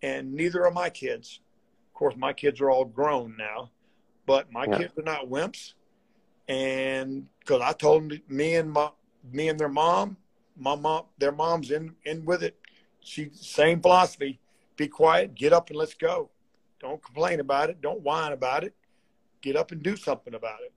And 0.02 0.32
neither 0.34 0.64
are 0.66 0.70
my 0.72 0.88
kids. 0.90 1.40
Of 1.88 1.94
course, 1.94 2.14
my 2.16 2.32
kids 2.32 2.60
are 2.60 2.70
all 2.70 2.84
grown 2.84 3.36
now, 3.36 3.70
but 4.26 4.52
my 4.52 4.66
Yeah. 4.66 4.78
kids 4.78 4.98
are 4.98 5.02
not 5.02 5.28
wimps. 5.28 5.74
And 6.48 7.28
because 7.40 7.60
I 7.60 7.72
told 7.72 8.10
them, 8.10 8.20
me 8.28 8.56
and 8.56 8.72
my, 8.72 8.90
me 9.30 9.48
and 9.48 9.58
their 9.58 9.68
mom, 9.68 10.16
my 10.56 10.74
mom, 10.74 11.04
their 11.18 11.32
mom's 11.32 11.70
in 11.70 11.94
in 12.04 12.24
with 12.24 12.42
it. 12.42 12.58
She 13.00 13.30
same 13.32 13.80
philosophy: 13.80 14.40
be 14.76 14.88
quiet, 14.88 15.34
get 15.34 15.52
up, 15.52 15.70
and 15.70 15.78
let's 15.78 15.94
go. 15.94 16.30
Don't 16.80 17.02
complain 17.02 17.40
about 17.40 17.70
it. 17.70 17.80
Don't 17.80 18.00
whine 18.02 18.32
about 18.32 18.64
it. 18.64 18.74
Get 19.40 19.56
up 19.56 19.70
and 19.72 19.82
do 19.82 19.96
something 19.96 20.34
about 20.34 20.60
it. 20.62 20.72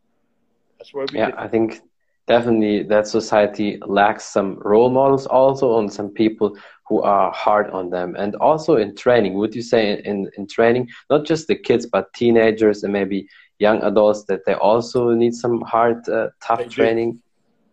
That's 0.78 0.94
what 0.94 1.12
we 1.12 1.18
Yeah, 1.20 1.28
did. 1.28 1.36
I 1.36 1.48
think 1.48 1.82
definitely 2.28 2.84
that 2.84 3.08
society 3.08 3.78
lacks 3.86 4.26
some 4.26 4.60
role 4.60 4.90
models 4.90 5.26
also 5.28 5.74
on 5.74 5.90
some 5.90 6.10
people 6.10 6.58
who 6.88 7.02
are 7.02 7.32
hard 7.32 7.70
on 7.72 7.90
them. 7.90 8.16
And 8.18 8.36
also 8.36 8.78
in 8.78 8.96
training, 8.96 9.34
would 9.36 9.56
you 9.56 9.62
say 9.62 10.02
in, 10.04 10.30
in 10.38 10.48
training, 10.48 10.90
not 11.10 11.26
just 11.26 11.48
the 11.48 11.56
kids, 11.56 11.86
but 11.86 12.14
teenagers 12.14 12.84
and 12.84 12.94
maybe 12.94 13.28
young 13.60 13.82
adults, 13.84 14.26
that 14.26 14.46
they 14.46 14.54
also 14.54 15.12
need 15.12 15.34
some 15.34 15.62
hard, 15.62 16.08
uh, 16.10 16.30
tough 16.42 16.60
They 16.60 16.66
do. 16.66 16.70
training? 16.70 17.22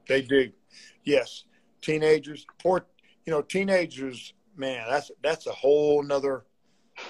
They 0.09 0.23
do. 0.23 0.51
Yes. 1.05 1.45
Teenagers, 1.81 2.47
poor, 2.63 2.87
you 3.27 3.33
know, 3.33 3.43
teenagers, 3.43 4.35
man, 4.57 4.87
that's, 4.89 5.11
that's 5.23 5.47
a 5.47 5.53
whole 5.53 6.03
nother, 6.03 6.45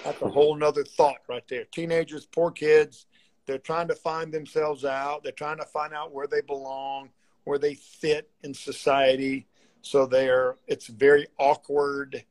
that's 0.03 0.21
a 0.21 0.29
whole 0.29 0.55
nother 0.55 0.83
thought 0.83 1.17
right 1.29 1.47
there. 1.47 1.65
Teenagers, 1.71 2.25
poor 2.25 2.51
kids, 2.51 3.05
they're 3.45 3.57
trying 3.57 3.87
to 3.89 3.95
find 3.95 4.33
themselves 4.33 4.85
out. 4.85 5.23
They're 5.23 5.31
trying 5.33 5.57
to 5.57 5.65
find 5.65 5.93
out 5.93 6.13
where 6.13 6.27
they 6.27 6.41
belong, 6.41 7.09
where 7.43 7.57
they 7.59 7.75
fit 7.75 8.29
in 8.43 8.53
society. 8.53 9.47
So 9.81 10.05
they're, 10.05 10.55
it's 10.67 10.87
very 10.87 11.27
awkward 11.37 12.23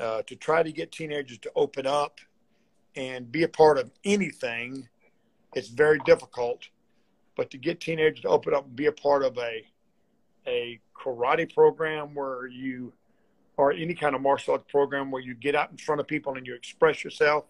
uh, 0.00 0.22
to 0.22 0.36
try 0.36 0.62
to 0.62 0.72
get 0.72 0.90
teenagers 0.92 1.38
to 1.38 1.52
open 1.54 1.86
up 1.86 2.18
and 2.96 3.30
be 3.30 3.44
a 3.44 3.48
part 3.48 3.78
of 3.78 3.90
anything. 4.04 4.88
It's 5.54 5.68
very 5.68 5.98
difficult. 6.04 6.68
But 7.36 7.50
to 7.52 7.58
get 7.58 7.80
teenagers 7.80 8.20
to 8.22 8.28
open 8.28 8.52
up 8.54 8.66
and 8.66 8.76
be 8.76 8.86
a 8.86 8.92
part 8.92 9.22
of 9.22 9.38
a 9.38 9.64
a 10.46 10.80
karate 11.00 11.52
program 11.54 12.14
where 12.14 12.46
you 12.48 12.92
or 13.56 13.70
any 13.72 13.94
kind 13.94 14.14
of 14.16 14.20
martial 14.20 14.54
arts 14.54 14.64
program 14.68 15.10
where 15.12 15.22
you 15.22 15.34
get 15.34 15.54
out 15.54 15.70
in 15.70 15.76
front 15.76 16.00
of 16.00 16.06
people 16.08 16.34
and 16.36 16.44
you 16.46 16.54
express 16.54 17.04
yourself 17.04 17.44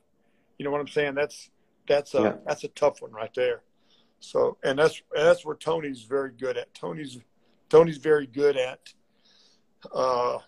you 0.58 0.64
know 0.64 0.70
what 0.70 0.78
i'm 0.80 0.86
saying 0.88 1.14
that's 1.14 1.48
that's 1.88 2.12
a 2.14 2.20
Yeah. 2.22 2.32
that's 2.46 2.64
a 2.64 2.68
tough 2.68 3.00
one 3.00 3.10
right 3.12 3.32
there 3.34 3.62
so 4.22 4.56
and 4.62 4.78
that's 4.78 5.02
that's 5.14 5.44
where 5.44 5.56
tony's 5.56 6.02
very 6.02 6.30
good 6.32 6.56
at 6.56 6.72
tony's 6.74 7.18
tony's 7.68 7.98
very 7.98 8.26
good 8.26 8.56
at 8.56 8.80
uh 9.94 10.38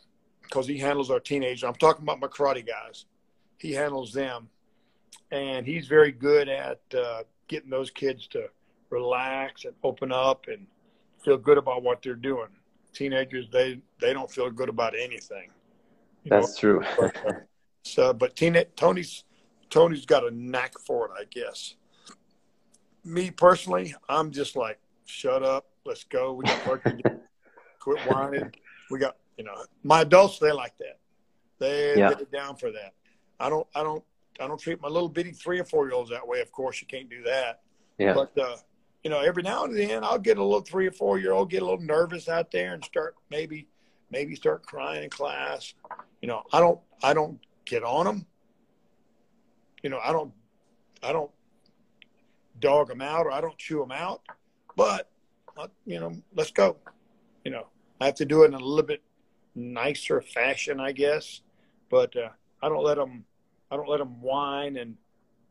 because 0.43 0.67
he 0.67 0.79
handles 0.79 1.11
our 1.11 1.21
teenagers 1.21 1.65
i'm 1.65 1.75
talking 1.75 2.03
about 2.03 2.21
my 2.21 2.29
karate 2.29 2.67
guys 2.67 3.07
he 3.59 3.73
handles 3.73 4.13
them 4.13 4.49
and 5.31 5.67
he's 5.67 5.89
very 5.89 6.13
good 6.13 6.49
at 6.49 6.81
uh, 6.97 7.23
getting 7.49 7.71
those 7.71 7.91
kids 7.91 8.27
to 8.29 8.49
relax 8.91 9.65
and 9.65 9.75
open 9.83 10.13
up 10.13 10.47
and 10.49 10.67
feel 11.25 11.37
good 11.37 11.59
about 11.59 11.83
what 11.83 12.03
they're 12.03 12.15
doing. 12.15 12.49
Teenagers, 12.93 13.49
they 13.51 13.81
they 14.01 14.13
don't 14.13 14.31
feel 14.31 14.51
good 14.51 14.69
about 14.69 14.95
anything. 14.95 15.51
you 16.23 16.31
know? 16.31 16.41
That's 16.41 16.59
true. 16.59 16.85
But, 16.99 17.17
uh, 17.27 17.33
so, 17.83 18.13
but 18.13 18.37
teen, 18.37 18.57
Tony's 18.77 19.25
Tony's 19.71 20.07
got 20.07 20.25
a 20.25 20.31
knack 20.31 20.79
for 20.79 21.07
it, 21.07 21.13
I 21.19 21.25
guess. 21.29 21.75
Me 23.05 23.31
personally, 23.31 23.95
I'm 24.09 24.31
just 24.31 24.57
like, 24.57 24.79
shut 25.05 25.43
up, 25.43 25.67
let's 25.85 26.05
go. 26.05 26.33
We 26.33 26.45
got 26.45 26.67
work 26.67 26.85
to 26.85 26.93
do. 26.93 27.03
Quit 27.81 28.01
whining. 28.07 28.53
We 28.91 28.99
got, 28.99 29.17
you 29.37 29.45
know, 29.45 29.55
my 29.83 30.01
adults 30.03 30.39
they 30.39 30.53
like 30.53 30.77
that. 30.79 30.99
They 31.59 31.99
Yeah. 31.99 32.15
they're 32.15 32.27
down 32.41 32.57
for 32.57 32.71
that. 32.73 32.95
I 33.39 33.49
don't 33.51 33.67
I 33.75 33.83
don't 33.83 34.03
I 34.41 34.47
don't 34.47 34.59
treat 34.59 34.81
my 34.81 34.89
little 34.89 35.09
bitty 35.09 35.33
three 35.33 35.59
or 35.61 35.65
four 35.65 35.87
year 35.87 35.95
olds 35.95 36.11
that 36.11 36.27
way. 36.27 36.41
Of 36.41 36.51
course, 36.51 36.81
you 36.81 36.87
can't 36.87 37.09
do 37.11 37.23
that. 37.25 37.61
Yeah. 37.99 38.15
But 38.15 38.37
uh, 38.39 38.57
you 39.03 39.11
know, 39.11 39.21
every 39.21 39.43
now 39.43 39.65
and 39.65 39.77
then 39.77 40.03
I'll 40.03 40.19
get 40.19 40.39
a 40.39 40.43
little 40.43 40.63
three 40.63 40.87
or 40.87 40.93
four 40.93 41.19
year 41.19 41.33
old 41.33 41.51
get 41.51 41.63
a 41.63 41.65
little 41.67 41.85
nervous 41.85 42.29
out 42.29 42.51
there 42.51 42.73
and 42.75 42.83
start 42.85 43.17
maybe 43.31 43.69
maybe 44.11 44.35
start 44.35 44.65
crying 44.65 45.05
in 45.05 45.11
class. 45.11 45.75
You 46.23 46.29
know, 46.29 46.43
I 46.53 46.61
don't 46.61 46.81
I 47.03 47.13
don't 47.13 47.39
get 47.67 47.83
on 47.85 48.07
them. 48.07 48.27
You 49.83 49.91
know, 49.91 50.01
I 50.03 50.13
don't 50.13 50.33
I 51.03 51.13
don't 51.13 51.31
dog 52.61 52.89
them 52.89 53.01
out 53.01 53.27
or 53.27 53.33
I 53.33 53.41
don't 53.41 53.57
chew 53.59 53.81
them 53.81 53.93
out. 53.93 54.23
But 54.77 55.11
uh, 55.57 55.69
you 55.87 56.01
know, 56.01 56.17
let's 56.35 56.51
go. 56.51 56.77
You 57.45 57.53
know, 57.53 57.67
I 58.01 58.07
have 58.07 58.15
to 58.17 58.25
do 58.25 58.43
it 58.43 58.47
in 58.47 58.55
a 58.55 58.59
little 58.59 58.83
bit 58.83 59.03
nicer 59.55 60.21
fashion, 60.21 60.81
I 60.81 60.93
guess. 60.93 61.43
But 61.91 62.17
uh, 62.17 62.31
I 62.63 62.69
don't 62.69 62.83
let 62.83 62.97
them 62.97 63.25
I 63.71 63.77
don't 63.77 63.89
let 63.89 63.99
them 63.99 64.21
whine 64.21 64.77
and 64.77 64.97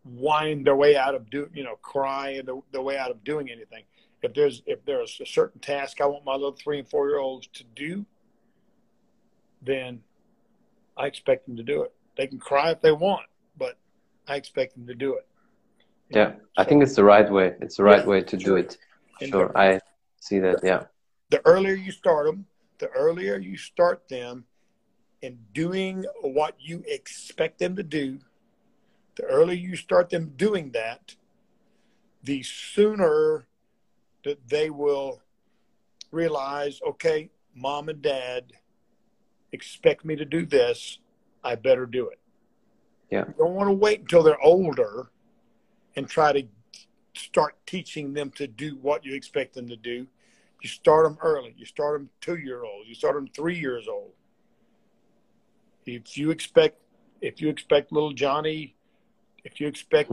whine 0.04 0.64
their 0.64 0.76
way 0.76 0.96
out 0.96 1.16
of 1.16 1.30
do 1.30 1.50
you 1.54 1.64
know 1.64 1.76
cry 1.82 2.42
the, 2.46 2.62
the 2.72 2.82
way 2.82 2.98
out 2.98 3.10
of 3.10 3.24
doing 3.24 3.50
anything 3.50 3.84
if 4.22 4.34
there's 4.34 4.62
if 4.66 4.84
there's 4.86 5.18
a 5.22 5.26
certain 5.26 5.62
task 5.62 6.02
i 6.02 6.06
want 6.06 6.26
my 6.26 6.34
little 6.34 6.52
three 6.52 6.80
and 6.80 6.90
four 6.90 7.08
year 7.08 7.20
olds 7.20 7.48
to 7.48 7.64
do 7.76 8.06
then 9.62 10.02
i 10.98 11.06
expect 11.06 11.46
them 11.46 11.56
to 11.56 11.64
do 11.64 11.84
it 11.84 11.94
they 12.18 12.28
can 12.28 12.38
cry 12.38 12.70
if 12.70 12.82
they 12.82 12.92
want 12.92 13.26
but 13.58 13.78
i 14.28 14.36
expect 14.36 14.74
them 14.74 14.86
to 14.86 14.94
do 14.94 15.14
it 15.14 15.26
Yeah. 16.14 16.34
I 16.58 16.64
think 16.64 16.84
it's 16.84 16.96
the 16.96 17.04
right 17.04 17.30
way. 17.30 17.56
It's 17.62 17.78
the 17.78 17.84
right 17.84 18.00
Yeah, 18.04 18.06
way 18.06 18.22
to 18.22 18.38
do 18.38 18.56
it. 18.56 18.78
Sure. 19.22 19.48
the- 19.50 19.58
I 19.60 19.80
see 20.20 20.40
that. 20.40 20.60
Yeah. 20.64 20.84
the 21.30 21.42
earlier 21.46 21.74
you 21.74 21.92
start 21.92 22.26
them 22.28 22.46
the 22.78 22.88
earlier 22.90 23.38
you 23.38 23.58
start 23.58 24.08
them 24.10 24.46
in 25.22 25.40
doing 25.54 26.06
what 26.22 26.56
you 26.60 26.84
expect 26.88 27.58
them 27.60 27.76
to 27.76 27.82
do 27.84 28.20
the 29.16 29.24
earlier 29.24 29.56
you 29.58 29.76
start 29.76 30.10
them 30.10 30.34
doing 30.36 30.70
that 30.72 31.16
the 32.24 32.44
sooner 32.44 33.48
that 34.26 34.38
they 34.48 34.70
will 34.70 35.22
realize 36.12 36.80
okay 36.86 37.30
mom 37.56 37.90
and 37.90 38.02
dad 38.02 38.54
expect 39.54 40.04
me 40.06 40.16
to 40.16 40.26
do 40.26 40.46
this 40.46 41.00
i 41.44 41.56
better 41.56 41.86
do 41.86 42.10
it 42.10 42.20
Yeah. 43.10 43.26
you 43.28 43.34
don't 43.38 43.56
want 43.56 43.70
to 43.70 43.74
wait 43.74 44.02
until 44.02 44.22
they're 44.24 44.42
older 44.42 45.10
and 45.96 46.08
try 46.08 46.34
to 46.34 46.44
start 47.16 47.56
teaching 47.66 48.14
them 48.14 48.32
to 48.32 48.48
do 48.48 48.78
what 48.82 49.06
you 49.06 49.14
expect 49.14 49.54
them 49.54 49.68
to 49.70 49.76
do. 49.76 50.08
You 50.62 50.70
start 50.70 51.06
them 51.06 51.18
early. 51.22 51.54
You 51.58 51.66
start 51.66 52.00
them 52.00 52.10
two 52.22 52.38
year 52.38 52.64
old 52.64 52.88
you 52.88 52.96
start 52.96 53.16
them 53.16 53.28
three 53.28 53.58
years 53.58 53.88
old. 53.88 54.12
If 55.86 56.18
you 56.18 56.32
expect 56.32 56.80
if 57.22 57.42
you 57.42 57.50
expect 57.50 57.92
little 57.92 58.14
johnny 58.14 58.76
if 59.44 59.60
you 59.60 59.68
expect 59.68 60.12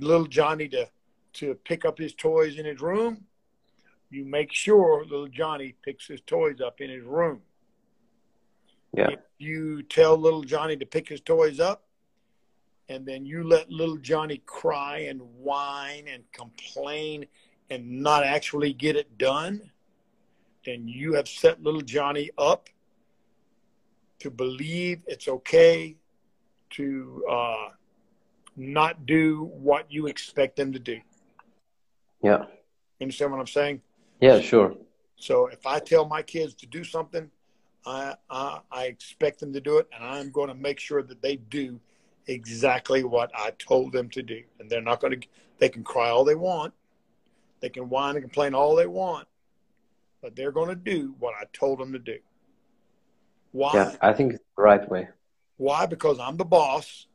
little 0.00 0.26
johnny 0.26 0.68
to 0.68 0.88
to 1.34 1.54
pick 1.64 1.84
up 1.84 1.98
his 1.98 2.14
toys 2.14 2.58
in 2.58 2.64
his 2.64 2.80
room 2.80 3.24
you 4.10 4.24
make 4.24 4.52
sure 4.52 5.04
little 5.04 5.26
johnny 5.28 5.74
picks 5.84 6.06
his 6.06 6.20
toys 6.20 6.60
up 6.60 6.80
in 6.80 6.90
his 6.90 7.02
room. 7.02 7.42
Yeah. 8.96 9.10
If 9.10 9.20
you 9.38 9.82
tell 9.82 10.16
little 10.16 10.42
Johnny 10.42 10.76
to 10.76 10.86
pick 10.86 11.08
his 11.08 11.20
toys 11.20 11.58
up, 11.58 11.83
and 12.88 13.06
then 13.06 13.24
you 13.24 13.44
let 13.44 13.70
little 13.70 13.96
Johnny 13.96 14.42
cry 14.44 14.98
and 15.08 15.20
whine 15.38 16.06
and 16.08 16.22
complain 16.32 17.26
and 17.70 18.02
not 18.02 18.24
actually 18.24 18.72
get 18.72 18.96
it 18.96 19.16
done, 19.16 19.70
then 20.66 20.86
you 20.86 21.14
have 21.14 21.28
set 21.28 21.62
little 21.62 21.80
Johnny 21.80 22.30
up 22.36 22.68
to 24.20 24.30
believe 24.30 25.00
it's 25.06 25.28
okay 25.28 25.96
to 26.70 27.24
uh, 27.30 27.68
not 28.56 29.06
do 29.06 29.50
what 29.54 29.90
you 29.90 30.06
expect 30.06 30.56
them 30.56 30.72
to 30.72 30.78
do. 30.78 31.00
Yeah. 32.22 32.44
You 32.98 33.04
understand 33.04 33.32
what 33.32 33.40
I'm 33.40 33.46
saying? 33.46 33.82
Yeah, 34.20 34.40
sure. 34.40 34.74
So 35.16 35.46
if 35.46 35.66
I 35.66 35.78
tell 35.78 36.06
my 36.06 36.22
kids 36.22 36.54
to 36.54 36.66
do 36.66 36.84
something, 36.84 37.30
I, 37.86 38.14
I, 38.30 38.60
I 38.70 38.84
expect 38.84 39.40
them 39.40 39.52
to 39.52 39.60
do 39.60 39.78
it, 39.78 39.88
and 39.94 40.04
I'm 40.04 40.30
going 40.30 40.48
to 40.48 40.54
make 40.54 40.80
sure 40.80 41.02
that 41.02 41.20
they 41.22 41.36
do 41.36 41.80
exactly 42.26 43.04
what 43.04 43.30
I 43.34 43.52
told 43.58 43.92
them 43.92 44.08
to 44.10 44.22
do. 44.22 44.42
And 44.58 44.70
they're 44.70 44.80
not 44.80 45.00
going 45.00 45.20
to. 45.20 45.26
They 45.58 45.68
can 45.68 45.84
cry 45.84 46.10
all 46.10 46.24
they 46.24 46.34
want, 46.34 46.74
they 47.60 47.68
can 47.68 47.88
whine 47.88 48.16
and 48.16 48.22
complain 48.22 48.54
all 48.54 48.76
they 48.76 48.86
want, 48.86 49.26
but 50.20 50.36
they're 50.36 50.52
going 50.52 50.68
to 50.68 50.74
do 50.74 51.14
what 51.18 51.34
I 51.40 51.44
told 51.52 51.78
them 51.78 51.92
to 51.92 51.98
do. 51.98 52.18
Why? 53.52 53.70
Yeah, 53.72 53.96
I 54.02 54.12
think 54.12 54.34
it's 54.34 54.44
the 54.56 54.62
right 54.62 54.86
way. 54.88 55.08
Why? 55.56 55.86
Because 55.86 56.18
I'm 56.18 56.36
the 56.36 56.44
boss, 56.44 57.06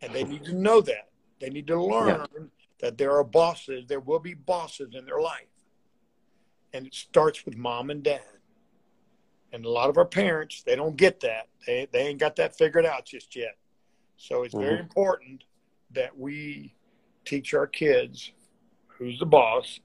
and 0.00 0.14
they 0.14 0.24
need 0.24 0.44
to 0.44 0.54
know 0.54 0.80
that. 0.80 1.08
They 1.40 1.50
need 1.50 1.66
to 1.66 1.82
learn 1.82 2.26
yeah. 2.34 2.44
that 2.80 2.96
there 2.96 3.12
are 3.16 3.24
bosses. 3.24 3.86
There 3.88 4.00
will 4.00 4.20
be 4.20 4.34
bosses 4.34 4.94
in 4.94 5.04
their 5.04 5.20
life, 5.20 5.50
and 6.72 6.86
it 6.86 6.94
starts 6.94 7.44
with 7.44 7.56
mom 7.56 7.90
and 7.90 8.02
dad. 8.02 8.22
And 9.52 9.64
a 9.64 9.68
lot 9.68 9.90
of 9.90 9.98
our 9.98 10.06
parents, 10.06 10.62
they 10.62 10.76
don't 10.76 10.96
get 10.96 11.20
that. 11.20 11.48
They 11.66 11.88
they 11.92 12.06
ain't 12.06 12.20
got 12.20 12.36
that 12.36 12.56
figured 12.56 12.86
out 12.86 13.04
just 13.04 13.34
yet. 13.36 13.56
So 14.16 14.42
it's 14.42 14.54
mm-hmm. 14.54 14.64
very 14.64 14.80
important 14.80 15.44
that 15.92 16.16
we 16.18 16.74
teach 17.24 17.54
our 17.54 17.66
kids 17.66 18.32
who's 18.86 19.18
the 19.18 19.26
boss, 19.26 19.80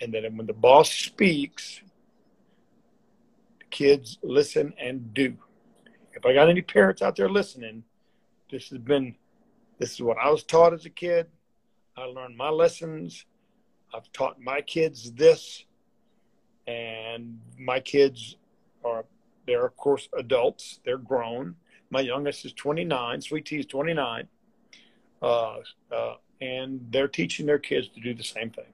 and 0.00 0.12
that 0.14 0.30
when 0.32 0.46
the 0.46 0.52
boss 0.52 0.90
speaks, 0.90 1.80
the 3.58 3.64
kids 3.70 4.18
listen 4.22 4.72
and 4.80 5.12
do. 5.12 5.36
If 6.14 6.24
I 6.24 6.32
got 6.32 6.48
any 6.48 6.62
parents 6.62 7.02
out 7.02 7.16
there 7.16 7.28
listening, 7.28 7.84
this 8.50 8.70
has 8.70 8.78
been 8.78 9.14
this 9.78 9.92
is 9.92 10.02
what 10.02 10.16
I 10.16 10.30
was 10.30 10.42
taught 10.42 10.72
as 10.72 10.86
a 10.86 10.90
kid. 10.90 11.26
I 11.96 12.04
learned 12.04 12.36
my 12.36 12.48
lessons. 12.48 13.26
I've 13.94 14.10
taught 14.12 14.40
my 14.40 14.62
kids 14.62 15.12
this, 15.12 15.64
and 16.66 17.38
my 17.58 17.80
kids 17.80 18.36
are 18.84 19.04
they're 19.46 19.66
of 19.66 19.76
course 19.76 20.08
adults. 20.16 20.80
They're 20.84 20.98
grown. 20.98 21.56
My 21.90 22.00
youngest 22.00 22.44
is 22.44 22.52
29. 22.52 23.20
Sweet 23.20 23.44
Tea 23.44 23.60
is 23.60 23.66
29. 23.66 24.28
Uh, 25.22 25.56
uh, 25.92 26.14
and 26.40 26.86
they're 26.90 27.08
teaching 27.08 27.46
their 27.46 27.58
kids 27.58 27.88
to 27.88 28.00
do 28.00 28.14
the 28.14 28.22
same 28.22 28.50
thing. 28.50 28.66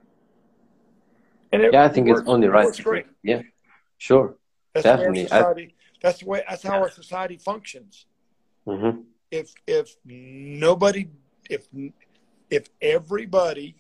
And 1.53 1.63
it, 1.63 1.73
yeah, 1.73 1.85
I 1.85 1.89
think 1.89 2.09
works, 2.09 2.21
it's 2.21 2.29
only 2.29 2.49
right. 2.49 2.67
It's 2.67 2.81
great. 2.81 3.07
Yeah, 3.23 3.43
sure. 3.99 4.37
That's 4.73 4.85
Definitely. 4.85 5.25
Society, 5.25 5.75
I, 5.77 5.97
that's 6.03 6.21
the 6.21 6.27
way. 6.27 6.43
That's 6.49 6.63
how 6.63 6.81
our 6.81 6.91
society 6.91 7.37
functions. 7.37 8.07
Mm-hmm. 8.67 9.03
If 9.31 9.53
if 9.67 9.97
nobody, 10.05 11.11
if 11.51 11.69
if 12.51 12.69
everybody 12.81 13.77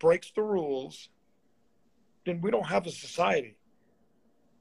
breaks 0.00 0.32
the 0.32 0.42
rules, 0.42 1.08
then 2.26 2.40
we 2.40 2.50
don't 2.50 2.66
have 2.66 2.86
a 2.86 2.90
society. 2.90 3.56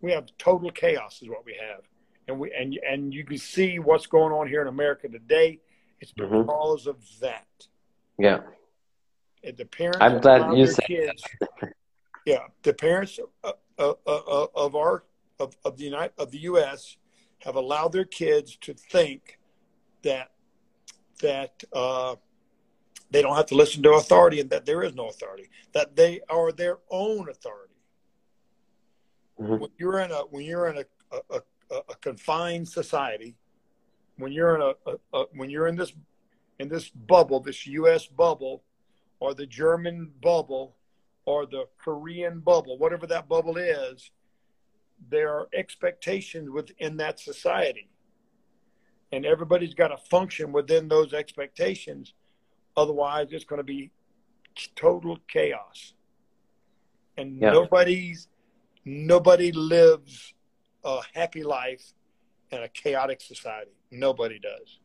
We 0.01 0.11
have 0.11 0.29
total 0.37 0.71
chaos, 0.71 1.21
is 1.21 1.29
what 1.29 1.45
we 1.45 1.55
have, 1.59 1.81
and 2.27 2.39
we 2.39 2.53
and 2.53 2.77
and 2.87 3.13
you 3.13 3.25
can 3.25 3.37
see 3.37 3.79
what's 3.79 4.07
going 4.07 4.33
on 4.33 4.47
here 4.47 4.61
in 4.61 4.67
America 4.67 5.07
today. 5.09 5.59
It's 5.99 6.13
mm-hmm. 6.13 6.41
because 6.41 6.87
of 6.87 6.97
that. 7.21 7.47
Yeah. 8.17 8.39
And 9.43 9.57
the 9.57 9.65
parents. 9.65 9.97
I'm 10.01 10.19
glad 10.19 10.57
you 10.57 10.67
said. 10.67 10.85
Kids, 10.85 11.23
yeah, 12.25 12.47
the 12.63 12.73
parents 12.73 13.19
of, 13.43 13.95
of, 14.05 14.49
of 14.55 14.75
our 14.75 15.03
of, 15.39 15.55
of 15.65 15.77
the 15.77 15.85
United 15.85 16.13
of 16.17 16.31
the 16.31 16.39
U.S. 16.39 16.97
have 17.39 17.55
allowed 17.55 17.91
their 17.91 18.05
kids 18.05 18.57
to 18.61 18.73
think 18.73 19.39
that 20.03 20.31
that 21.21 21.63
uh, 21.73 22.15
they 23.11 23.21
don't 23.21 23.35
have 23.35 23.47
to 23.47 23.55
listen 23.55 23.83
to 23.83 23.93
authority 23.93 24.39
and 24.39 24.49
that 24.49 24.65
there 24.65 24.83
is 24.83 24.95
no 24.95 25.07
authority. 25.07 25.49
That 25.73 25.95
they 25.95 26.21
are 26.29 26.51
their 26.51 26.77
own 26.89 27.29
authority. 27.29 27.68
Mm-hmm. 29.39 29.57
When 29.57 29.69
you're 29.77 29.99
in 29.99 30.11
a 30.11 30.19
when 30.19 30.43
you're 30.43 30.67
in 30.67 30.77
a, 30.77 31.15
a, 31.15 31.41
a, 31.71 31.75
a 31.89 31.95
confined 32.01 32.67
society, 32.67 33.35
when 34.17 34.31
you're 34.31 34.55
in 34.55 34.61
a, 34.61 35.23
when 35.33 35.49
you're 35.49 35.67
in 35.67 35.75
this 35.75 35.93
in 36.59 36.67
this 36.67 36.89
bubble, 36.89 37.39
this 37.39 37.65
U.S. 37.67 38.05
bubble, 38.05 38.63
or 39.19 39.33
the 39.33 39.45
German 39.45 40.11
bubble, 40.21 40.75
or 41.25 41.45
the 41.45 41.65
Korean 41.77 42.39
bubble, 42.39 42.77
whatever 42.77 43.07
that 43.07 43.29
bubble 43.29 43.57
is, 43.57 44.11
there 45.09 45.29
are 45.29 45.47
expectations 45.53 46.49
within 46.49 46.97
that 46.97 47.19
society, 47.19 47.89
and 49.11 49.25
everybody's 49.25 49.73
got 49.73 49.87
to 49.87 49.97
function 49.97 50.51
within 50.51 50.89
those 50.89 51.13
expectations. 51.13 52.13
Otherwise, 52.75 53.27
it's 53.31 53.45
going 53.45 53.59
to 53.59 53.63
be 53.63 53.91
total 54.75 55.17
chaos, 55.29 55.93
and 57.17 57.39
yeah. 57.39 57.51
nobody's 57.51 58.27
nobody 58.89 59.51
lives 59.51 60.33
a 60.83 60.99
happy 61.13 61.43
life 61.43 61.93
in 62.51 62.63
a 62.63 62.67
chaotic 62.69 63.21
society. 63.21 63.71
Nobody 63.91 64.39
does. 64.39 64.79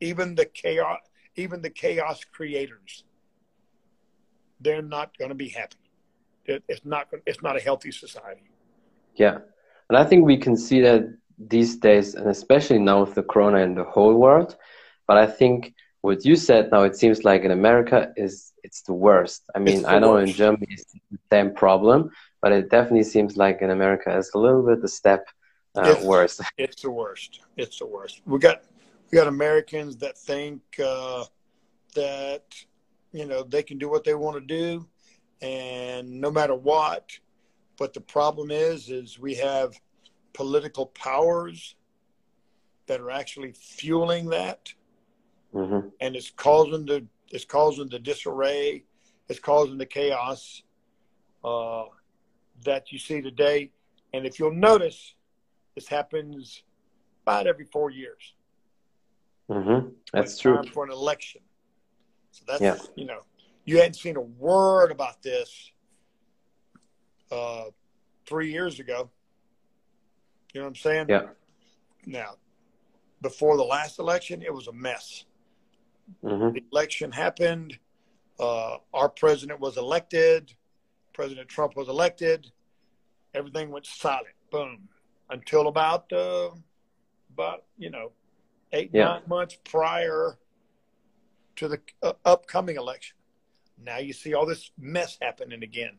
Even 0.00 0.34
the 0.34 0.46
chaos, 0.46 1.00
even 1.36 1.60
the 1.62 1.70
chaos 1.70 2.24
creators, 2.24 3.04
they're 4.60 4.82
not 4.82 5.16
going 5.18 5.30
to 5.30 5.34
be 5.34 5.48
happy. 5.48 5.76
It's 6.46 6.84
not. 6.84 7.08
It's 7.26 7.42
not 7.42 7.56
a 7.56 7.60
healthy 7.60 7.92
society. 7.92 8.48
Yeah, 9.16 9.38
and 9.88 9.98
I 9.98 10.04
think 10.04 10.24
we 10.24 10.38
can 10.38 10.56
see 10.56 10.80
that 10.80 11.02
these 11.38 11.76
days, 11.76 12.14
and 12.14 12.28
especially 12.28 12.78
now 12.78 13.00
with 13.00 13.14
the 13.14 13.22
corona 13.22 13.58
in 13.58 13.74
the 13.74 13.84
whole 13.84 14.14
world. 14.14 14.56
But 15.06 15.18
I 15.18 15.26
think 15.26 15.74
what 16.00 16.24
you 16.24 16.36
said 16.36 16.70
now, 16.70 16.84
it 16.84 16.96
seems 16.96 17.24
like 17.24 17.42
in 17.42 17.50
America 17.50 18.12
is 18.16 18.52
it's 18.62 18.82
the 18.82 18.94
worst. 18.94 19.42
I 19.54 19.58
mean, 19.58 19.84
I 19.84 19.98
know 19.98 20.12
worst. 20.12 20.30
in 20.30 20.34
Germany 20.34 20.66
it's 20.70 20.92
the 20.92 21.18
same 21.30 21.54
problem, 21.54 22.10
but 22.40 22.52
it 22.52 22.70
definitely 22.70 23.04
seems 23.04 23.36
like 23.36 23.62
in 23.62 23.70
America 23.70 24.16
it's 24.16 24.34
a 24.34 24.38
little 24.38 24.62
bit 24.62 24.82
a 24.84 24.88
step 24.88 25.28
uh, 25.76 25.94
it's, 25.96 26.04
worse. 26.04 26.40
It's 26.58 26.82
the 26.82 26.90
worst. 26.90 27.40
It's 27.56 27.78
the 27.78 27.86
worst. 27.86 28.22
We 28.26 28.38
got 28.38 28.62
we 29.10 29.16
got 29.16 29.28
Americans 29.28 29.96
that 29.98 30.18
think 30.18 30.60
uh, 30.82 31.24
that 31.94 32.44
you 33.12 33.26
know 33.26 33.42
they 33.42 33.62
can 33.62 33.78
do 33.78 33.88
what 33.88 34.04
they 34.04 34.14
want 34.14 34.36
to 34.36 34.40
do, 34.40 34.86
and 35.40 36.20
no 36.20 36.30
matter 36.30 36.54
what. 36.54 37.10
But 37.78 37.94
the 37.94 38.00
problem 38.00 38.50
is, 38.50 38.90
is 38.90 39.20
we 39.20 39.34
have 39.36 39.80
political 40.32 40.86
powers 40.86 41.76
that 42.86 43.00
are 43.00 43.10
actually 43.10 43.52
fueling 43.52 44.30
that, 44.30 44.72
mm-hmm. 45.54 45.88
and 46.00 46.16
it's 46.16 46.30
causing 46.30 46.86
the 46.86 47.04
it's 47.30 47.44
causing 47.44 47.88
the 47.88 47.98
disarray, 47.98 48.82
it's 49.28 49.38
causing 49.38 49.78
the 49.78 49.86
chaos 49.86 50.62
uh, 51.44 51.84
that 52.64 52.92
you 52.92 52.98
see 52.98 53.20
today. 53.20 53.70
And 54.12 54.26
if 54.26 54.38
you'll 54.38 54.54
notice, 54.54 55.14
this 55.74 55.88
happens 55.88 56.62
about 57.22 57.46
every 57.46 57.64
four 57.64 57.90
years. 57.90 58.34
Mm-hmm. 59.50 59.88
That's 60.12 60.38
true. 60.38 60.62
for 60.72 60.84
an 60.84 60.90
election. 60.90 61.40
So 62.32 62.44
that's 62.46 62.60
yeah. 62.60 62.76
you 62.96 63.06
know, 63.06 63.22
you 63.64 63.78
hadn't 63.78 63.94
seen 63.94 64.16
a 64.16 64.20
word 64.20 64.90
about 64.90 65.22
this 65.22 65.72
uh, 67.30 67.64
three 68.26 68.52
years 68.52 68.80
ago. 68.80 69.10
You 70.52 70.60
know 70.60 70.66
what 70.66 70.70
I'm 70.70 70.74
saying? 70.76 71.06
Yeah. 71.08 71.26
Now, 72.06 72.36
before 73.20 73.56
the 73.56 73.64
last 73.64 73.98
election, 73.98 74.42
it 74.42 74.52
was 74.52 74.68
a 74.68 74.72
mess. 74.72 75.24
Mm-hmm. 76.24 76.54
The 76.54 76.64
election 76.72 77.12
happened. 77.12 77.78
Uh, 78.38 78.76
our 78.94 79.08
president 79.08 79.60
was 79.60 79.76
elected. 79.76 80.54
President 81.18 81.48
Trump 81.48 81.76
was 81.76 81.88
elected. 81.88 82.46
Everything 83.34 83.70
went 83.70 83.86
silent. 83.86 84.36
Boom 84.52 84.88
until 85.30 85.68
about 85.68 86.12
uh, 86.12 86.50
about 87.32 87.64
you 87.76 87.90
know 87.90 88.12
eight 88.72 88.90
yeah. 88.92 89.04
nine 89.04 89.22
months 89.26 89.56
prior 89.64 90.38
to 91.56 91.68
the 91.68 91.80
uh, 92.02 92.12
upcoming 92.24 92.76
election. 92.76 93.16
Now 93.84 93.98
you 93.98 94.12
see 94.12 94.34
all 94.34 94.46
this 94.46 94.70
mess 94.78 95.18
happening 95.20 95.62
again. 95.62 95.98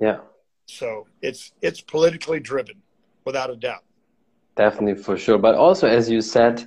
Yeah. 0.00 0.18
So 0.66 1.06
it's 1.22 1.52
it's 1.62 1.80
politically 1.80 2.40
driven, 2.40 2.82
without 3.24 3.50
a 3.50 3.56
doubt. 3.56 3.84
Definitely, 4.56 5.02
for 5.02 5.16
sure. 5.16 5.38
But 5.38 5.54
also, 5.54 5.86
as 5.86 6.08
you 6.08 6.20
said, 6.20 6.66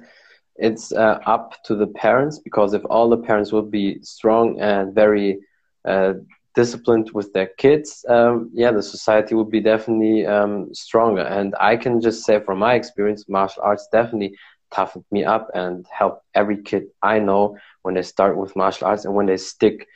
it's 0.56 0.92
uh, 0.92 1.20
up 1.26 1.56
to 1.64 1.76
the 1.76 1.88
parents 1.88 2.40
because 2.40 2.74
if 2.74 2.84
all 2.90 3.10
the 3.10 3.18
parents 3.18 3.52
would 3.52 3.72
be 3.72 4.00
strong 4.04 4.60
and 4.60 4.94
very 4.94 5.40
uh, 5.86 6.14
disciplined 6.56 7.12
with 7.14 7.32
their 7.34 7.48
kids, 7.58 8.06
um, 8.10 8.50
yeah, 8.54 8.72
the 8.72 8.82
society 8.82 9.36
would 9.36 9.50
be 9.50 9.62
definitely 9.62 10.26
um, 10.26 10.74
stronger. 10.74 11.22
And 11.22 11.56
I 11.60 11.78
can 11.78 12.02
just 12.02 12.26
say 12.26 12.40
from 12.40 12.60
my 12.60 12.74
experience, 12.76 13.30
martial 13.30 13.64
arts 13.64 13.88
definitely 13.92 14.36
toughened 14.72 15.06
me 15.12 15.24
up 15.24 15.50
and 15.54 15.86
helped 15.92 16.24
every 16.36 16.62
kid 16.62 16.84
I 17.02 17.20
know 17.20 17.58
when 17.84 17.96
they 17.96 18.02
start 18.02 18.38
with 18.38 18.56
martial 18.56 18.88
arts 18.88 19.06
and 19.06 19.14
when 19.16 19.26
they 19.26 19.38
stick 19.38 19.88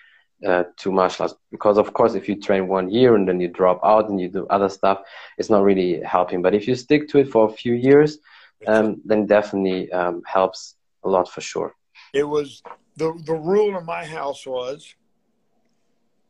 uh, 0.48 0.64
to 0.78 0.92
martial 0.92 1.24
arts. 1.24 1.36
Because 1.52 1.78
of 1.78 1.94
course, 1.94 2.16
if 2.16 2.28
you 2.28 2.40
train 2.40 2.68
one 2.68 2.90
year 2.90 3.16
and 3.16 3.28
then 3.28 3.40
you 3.40 3.48
drop 3.48 3.80
out 3.84 4.10
and 4.10 4.20
you 4.20 4.30
do 4.30 4.48
other 4.50 4.70
stuff, 4.70 5.02
it's 5.38 5.50
not 5.50 5.64
really 5.64 6.02
helping. 6.02 6.42
But 6.42 6.54
if 6.54 6.68
you 6.68 6.76
stick 6.76 7.08
to 7.10 7.20
it 7.20 7.30
for 7.30 7.50
a 7.50 7.54
few 7.54 7.74
years, 7.74 8.20
um, 8.68 9.02
then 9.06 9.26
definitely 9.26 9.92
um, 9.92 10.22
helps 10.26 10.76
a 11.04 11.10
lot 11.10 11.30
for 11.30 11.42
sure. 11.42 11.76
It 12.14 12.24
was 12.24 12.62
the 12.96 13.14
the 13.26 13.34
rule 13.34 13.78
in 13.78 13.86
my 13.86 14.06
house 14.06 14.46
was 14.46 14.96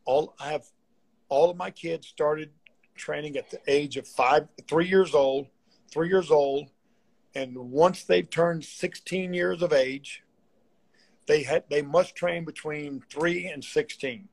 all 0.04 0.34
I 0.38 0.52
have 0.52 0.64
all 1.28 1.50
of 1.50 1.56
my 1.56 1.70
kids 1.70 2.06
started 2.06 2.50
training 2.94 3.36
at 3.36 3.50
the 3.50 3.60
age 3.66 3.96
of 3.96 4.06
five, 4.06 4.46
three 4.68 4.86
years 4.86 5.14
old, 5.14 5.46
three 5.90 6.08
years 6.08 6.30
old, 6.30 6.68
and 7.34 7.56
once 7.56 8.04
they've 8.04 8.28
turned 8.28 8.64
16 8.64 9.34
years 9.34 9.62
of 9.62 9.72
age, 9.72 10.22
they 11.26 11.42
had 11.42 11.64
they 11.70 11.82
must 11.82 12.14
train 12.14 12.44
between 12.44 13.02
three 13.10 13.46
and 13.46 13.64
16. 13.64 14.28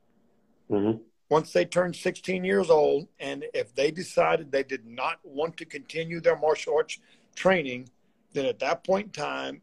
Mm-hmm. 0.70 1.02
Once 1.30 1.54
they 1.54 1.64
turn 1.64 1.94
16 1.94 2.44
years 2.44 2.70
old, 2.70 3.08
and 3.20 3.46
if 3.54 3.74
they 3.74 3.90
decided 3.90 4.52
they 4.52 4.64
did 4.64 4.86
not 4.86 5.20
want 5.24 5.56
to 5.58 5.66
continue 5.66 6.20
their 6.20 6.38
martial 6.38 6.76
arts 6.76 7.00
training, 7.36 7.90
then 8.34 8.46
at 8.46 8.60
that 8.60 8.84
point 8.84 9.06
in 9.08 9.12
time, 9.12 9.62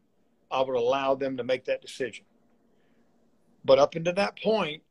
I 0.49 0.61
would 0.61 0.75
allow 0.75 1.13
them 1.13 1.37
to 1.37 1.43
make 1.43 1.65
that 1.65 1.81
decision. 1.81 2.25
But 3.63 3.77
up 3.77 3.95
until 3.95 4.13
that 4.13 4.41
point, 4.41 4.81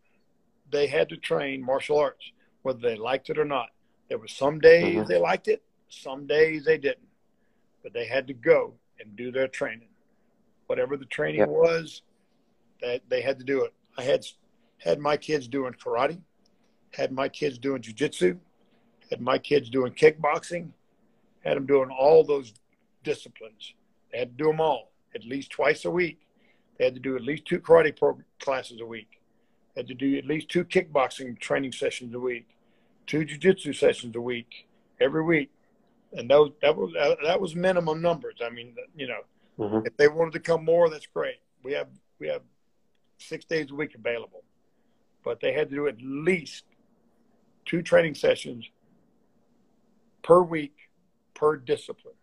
they 0.70 0.86
had 0.86 1.08
to 1.08 1.16
train 1.16 1.64
martial 1.64 1.98
arts, 1.98 2.32
whether 2.62 2.80
they 2.80 2.96
liked 2.96 3.30
it 3.30 3.38
or 3.38 3.44
not. 3.44 3.68
There 4.08 4.18
were 4.18 4.28
some 4.28 4.58
days 4.58 4.96
mm-hmm. 4.96 5.08
they 5.08 5.18
liked 5.18 5.48
it, 5.48 5.62
some 5.88 6.26
days 6.26 6.64
they 6.64 6.78
didn't, 6.78 7.08
but 7.82 7.92
they 7.92 8.06
had 8.06 8.26
to 8.28 8.34
go 8.34 8.74
and 9.00 9.16
do 9.16 9.30
their 9.30 9.48
training. 9.48 9.88
Whatever 10.66 10.96
the 10.96 11.06
training 11.06 11.40
yep. 11.40 11.48
was, 11.48 12.02
that 12.80 13.02
they 13.08 13.22
had 13.22 13.38
to 13.38 13.44
do 13.44 13.64
it. 13.64 13.72
I 13.96 14.02
had 14.02 14.24
had 14.78 14.98
my 14.98 15.16
kids 15.16 15.48
doing 15.48 15.72
karate, 15.72 16.20
had 16.92 17.12
my 17.12 17.28
kids 17.28 17.58
doing 17.58 17.82
jujitsu, 17.82 18.38
had 19.10 19.20
my 19.20 19.38
kids 19.38 19.70
doing 19.70 19.92
kickboxing, 19.92 20.70
had 21.44 21.56
them 21.56 21.66
doing 21.66 21.90
all 21.90 22.22
those 22.24 22.52
disciplines. 23.02 23.74
They 24.12 24.18
had 24.18 24.36
to 24.36 24.44
do 24.44 24.50
them 24.50 24.60
all 24.60 24.92
at 25.14 25.24
least 25.24 25.50
twice 25.50 25.84
a 25.84 25.90
week. 25.90 26.20
They 26.76 26.84
had 26.84 26.94
to 26.94 27.00
do 27.00 27.16
at 27.16 27.22
least 27.22 27.46
two 27.46 27.60
karate 27.60 27.96
pro- 27.96 28.20
classes 28.38 28.80
a 28.80 28.86
week 28.86 29.17
had 29.78 29.88
to 29.88 29.94
do 29.94 30.18
at 30.18 30.26
least 30.26 30.48
two 30.48 30.64
kickboxing 30.64 31.38
training 31.38 31.72
sessions 31.72 32.12
a 32.12 32.18
week, 32.18 32.48
two 33.06 33.20
jujitsu 33.20 33.74
sessions 33.74 34.14
a 34.16 34.20
week, 34.20 34.66
every 35.00 35.22
week, 35.22 35.50
and 36.12 36.28
that 36.30 36.36
was 36.36 36.50
that 36.62 36.76
was 36.76 36.92
that 37.24 37.40
was 37.40 37.54
minimum 37.54 38.02
numbers. 38.02 38.34
I 38.44 38.50
mean, 38.50 38.74
you 38.96 39.06
know, 39.06 39.20
mm-hmm. 39.58 39.86
if 39.86 39.96
they 39.96 40.08
wanted 40.08 40.32
to 40.32 40.40
come 40.40 40.64
more, 40.64 40.90
that's 40.90 41.06
great. 41.06 41.36
We 41.62 41.72
have 41.72 41.88
we 42.18 42.26
have 42.26 42.42
six 43.18 43.44
days 43.44 43.70
a 43.70 43.74
week 43.74 43.94
available, 43.94 44.42
but 45.24 45.40
they 45.40 45.52
had 45.52 45.70
to 45.70 45.76
do 45.76 45.86
at 45.86 46.02
least 46.02 46.64
two 47.64 47.80
training 47.80 48.16
sessions 48.16 48.68
per 50.22 50.42
week 50.42 50.74
per 51.34 51.56
discipline. 51.56 52.14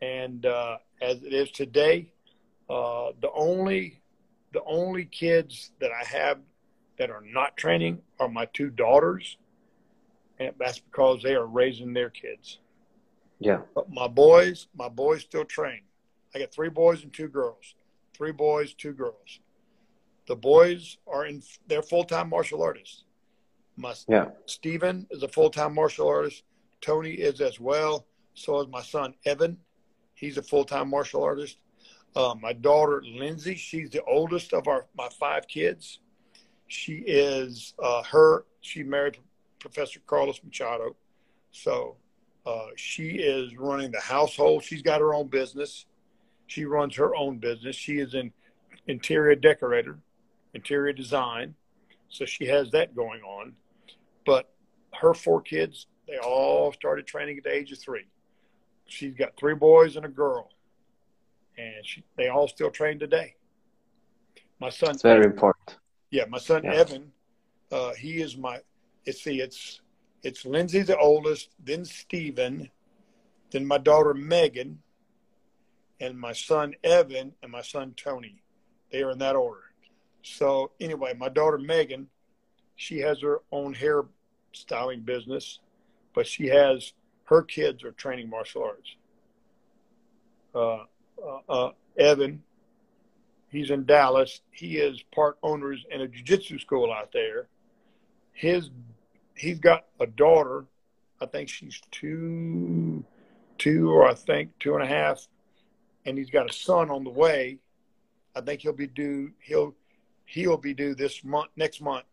And 0.00 0.46
uh, 0.46 0.78
as 1.02 1.22
it 1.22 1.34
is 1.34 1.50
today, 1.50 2.12
uh, 2.70 3.10
the 3.20 3.30
only 3.34 3.99
the 4.52 4.62
only 4.64 5.04
kids 5.04 5.72
that 5.80 5.90
I 5.92 6.04
have 6.04 6.38
that 6.98 7.10
are 7.10 7.22
not 7.22 7.56
training 7.56 8.02
are 8.18 8.28
my 8.28 8.46
two 8.46 8.70
daughters, 8.70 9.36
and 10.38 10.52
that's 10.58 10.80
because 10.80 11.22
they 11.22 11.34
are 11.34 11.46
raising 11.46 11.92
their 11.92 12.10
kids. 12.10 12.58
Yeah. 13.38 13.60
But 13.74 13.90
my 13.90 14.06
boys, 14.06 14.68
my 14.76 14.88
boys 14.88 15.22
still 15.22 15.44
train. 15.44 15.80
I 16.34 16.38
got 16.38 16.52
three 16.52 16.68
boys 16.68 17.02
and 17.02 17.12
two 17.12 17.28
girls. 17.28 17.74
Three 18.14 18.32
boys, 18.32 18.74
two 18.74 18.92
girls. 18.92 19.40
The 20.26 20.36
boys 20.36 20.98
are 21.06 21.26
in 21.26 21.42
they're 21.66 21.82
full 21.82 22.04
time 22.04 22.28
martial 22.28 22.62
artists. 22.62 23.04
My 23.76 23.94
yeah. 24.06 24.26
Stephen 24.46 25.06
is 25.10 25.22
a 25.22 25.28
full 25.28 25.50
time 25.50 25.74
martial 25.74 26.06
artist. 26.06 26.44
Tony 26.80 27.12
is 27.12 27.40
as 27.40 27.58
well. 27.58 28.06
So 28.34 28.60
is 28.60 28.68
my 28.68 28.82
son 28.82 29.14
Evan. 29.24 29.56
He's 30.14 30.36
a 30.36 30.42
full 30.42 30.64
time 30.64 30.90
martial 30.90 31.22
artist. 31.22 31.56
Uh, 32.16 32.34
my 32.40 32.52
daughter 32.52 33.02
Lindsay, 33.06 33.54
she's 33.54 33.90
the 33.90 34.02
oldest 34.02 34.52
of 34.52 34.66
our 34.66 34.86
my 34.96 35.08
five 35.18 35.46
kids. 35.46 36.00
She 36.66 36.94
is 36.94 37.74
uh, 37.82 38.02
her. 38.04 38.44
She 38.60 38.82
married 38.82 39.18
Professor 39.58 40.00
Carlos 40.06 40.40
Machado, 40.42 40.96
so 41.52 41.96
uh, 42.44 42.66
she 42.76 43.10
is 43.10 43.56
running 43.56 43.92
the 43.92 44.00
household. 44.00 44.64
She's 44.64 44.82
got 44.82 45.00
her 45.00 45.14
own 45.14 45.28
business. 45.28 45.86
She 46.46 46.64
runs 46.64 46.96
her 46.96 47.14
own 47.14 47.38
business. 47.38 47.76
She 47.76 47.98
is 47.98 48.14
an 48.14 48.32
interior 48.88 49.36
decorator, 49.36 49.98
interior 50.52 50.92
design, 50.92 51.54
so 52.08 52.24
she 52.24 52.46
has 52.46 52.72
that 52.72 52.96
going 52.96 53.22
on. 53.22 53.54
But 54.26 54.52
her 54.94 55.14
four 55.14 55.40
kids, 55.42 55.86
they 56.08 56.18
all 56.18 56.72
started 56.72 57.06
training 57.06 57.38
at 57.38 57.44
the 57.44 57.54
age 57.54 57.70
of 57.70 57.78
three. 57.78 58.06
She's 58.86 59.14
got 59.14 59.36
three 59.36 59.54
boys 59.54 59.94
and 59.94 60.04
a 60.04 60.08
girl 60.08 60.50
and 61.58 61.84
she, 61.84 62.04
they 62.16 62.28
all 62.28 62.48
still 62.48 62.70
train 62.70 62.98
today. 62.98 63.34
My 64.60 64.70
son. 64.70 64.90
It's 64.90 65.02
very 65.02 65.24
important. 65.24 65.78
Yeah, 66.10 66.24
my 66.28 66.38
son 66.38 66.64
yeah. 66.64 66.74
Evan. 66.74 67.12
Uh, 67.70 67.94
he 67.94 68.20
is 68.20 68.36
my. 68.36 68.58
It's 69.04 69.22
see, 69.22 69.40
it's 69.40 69.80
it's 70.22 70.44
Lindsay 70.44 70.82
the 70.82 70.98
oldest, 70.98 71.50
then 71.64 71.84
Stephen, 71.84 72.70
then 73.50 73.66
my 73.66 73.78
daughter 73.78 74.12
Megan, 74.12 74.80
and 76.00 76.18
my 76.18 76.32
son 76.32 76.74
Evan 76.84 77.32
and 77.42 77.52
my 77.52 77.62
son 77.62 77.94
Tony. 77.96 78.42
They 78.90 79.02
are 79.02 79.12
in 79.12 79.18
that 79.18 79.36
order. 79.36 79.62
So 80.22 80.72
anyway, 80.80 81.14
my 81.16 81.28
daughter 81.28 81.58
Megan, 81.58 82.08
she 82.76 82.98
has 82.98 83.20
her 83.22 83.40
own 83.52 83.72
hair 83.72 84.04
styling 84.52 85.00
business, 85.00 85.60
but 86.14 86.26
she 86.26 86.48
has 86.48 86.92
her 87.24 87.42
kids 87.42 87.84
are 87.84 87.92
training 87.92 88.28
martial 88.28 88.64
arts. 88.64 88.96
Uh, 90.54 90.84
uh, 91.24 91.52
uh, 91.52 91.72
Evan. 91.98 92.42
He's 93.50 93.70
in 93.70 93.84
Dallas. 93.84 94.40
He 94.50 94.78
is 94.78 95.02
part 95.12 95.36
owners 95.42 95.84
in 95.90 96.00
a 96.00 96.08
jiu-jitsu 96.08 96.58
school 96.58 96.92
out 96.92 97.10
there. 97.12 97.48
His 98.32 98.70
he's 99.34 99.58
got 99.58 99.86
a 99.98 100.06
daughter. 100.06 100.66
I 101.20 101.26
think 101.26 101.48
she's 101.48 101.80
two, 101.90 103.04
two 103.58 103.90
or 103.90 104.08
I 104.08 104.14
think 104.14 104.58
two 104.58 104.74
and 104.74 104.82
a 104.82 104.86
half, 104.86 105.26
and 106.06 106.16
he's 106.16 106.30
got 106.30 106.48
a 106.48 106.52
son 106.52 106.90
on 106.90 107.04
the 107.04 107.10
way. 107.10 107.58
I 108.34 108.40
think 108.40 108.62
he'll 108.62 108.72
be 108.72 108.86
due. 108.86 109.32
He'll 109.40 109.74
he'll 110.26 110.56
be 110.56 110.72
due 110.72 110.94
this 110.94 111.24
month, 111.24 111.50
next 111.56 111.80
month, 111.80 112.06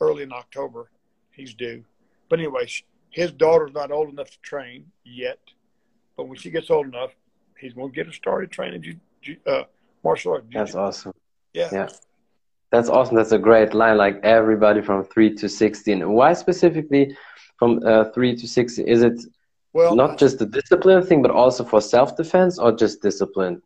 early 0.00 0.22
in 0.22 0.32
October. 0.32 0.90
He's 1.30 1.54
due. 1.54 1.84
But 2.28 2.40
anyway, 2.40 2.68
his 3.10 3.32
daughter's 3.32 3.72
not 3.72 3.90
old 3.90 4.10
enough 4.10 4.30
to 4.30 4.40
train 4.40 4.86
yet. 5.04 5.38
But 6.16 6.28
when 6.28 6.36
she 6.36 6.50
gets 6.50 6.68
old 6.68 6.86
enough, 6.86 7.12
he's 7.60 7.74
going 7.74 7.90
to 7.90 7.94
get 7.94 8.06
her 8.06 8.12
started 8.12 8.50
training 8.50 9.00
uh, 9.46 9.62
martial 10.04 10.32
arts. 10.32 10.46
That's 10.52 10.74
awesome. 10.74 11.12
Yeah. 11.52 11.68
Yeah. 11.72 11.88
That's 12.70 12.88
awesome. 12.88 13.16
That's 13.16 13.32
a 13.32 13.38
great 13.38 13.72
line. 13.74 13.96
Like 13.96 14.20
everybody 14.22 14.82
from 14.82 15.04
three 15.04 15.34
to 15.36 15.48
sixteen. 15.48 16.08
Why 16.10 16.34
specifically 16.34 17.16
from 17.58 17.80
uh, 17.84 18.04
three 18.14 18.36
to 18.36 18.46
sixteen? 18.46 18.86
Is 18.86 19.02
it 19.02 19.20
well 19.72 19.96
not 19.96 20.18
just 20.18 20.38
the 20.38 20.46
discipline 20.46 21.02
thing, 21.04 21.22
but 21.22 21.30
also 21.30 21.64
for 21.64 21.80
self 21.80 22.16
defense, 22.16 22.58
or 22.58 22.72
just 22.72 23.00
discipline? 23.00 23.62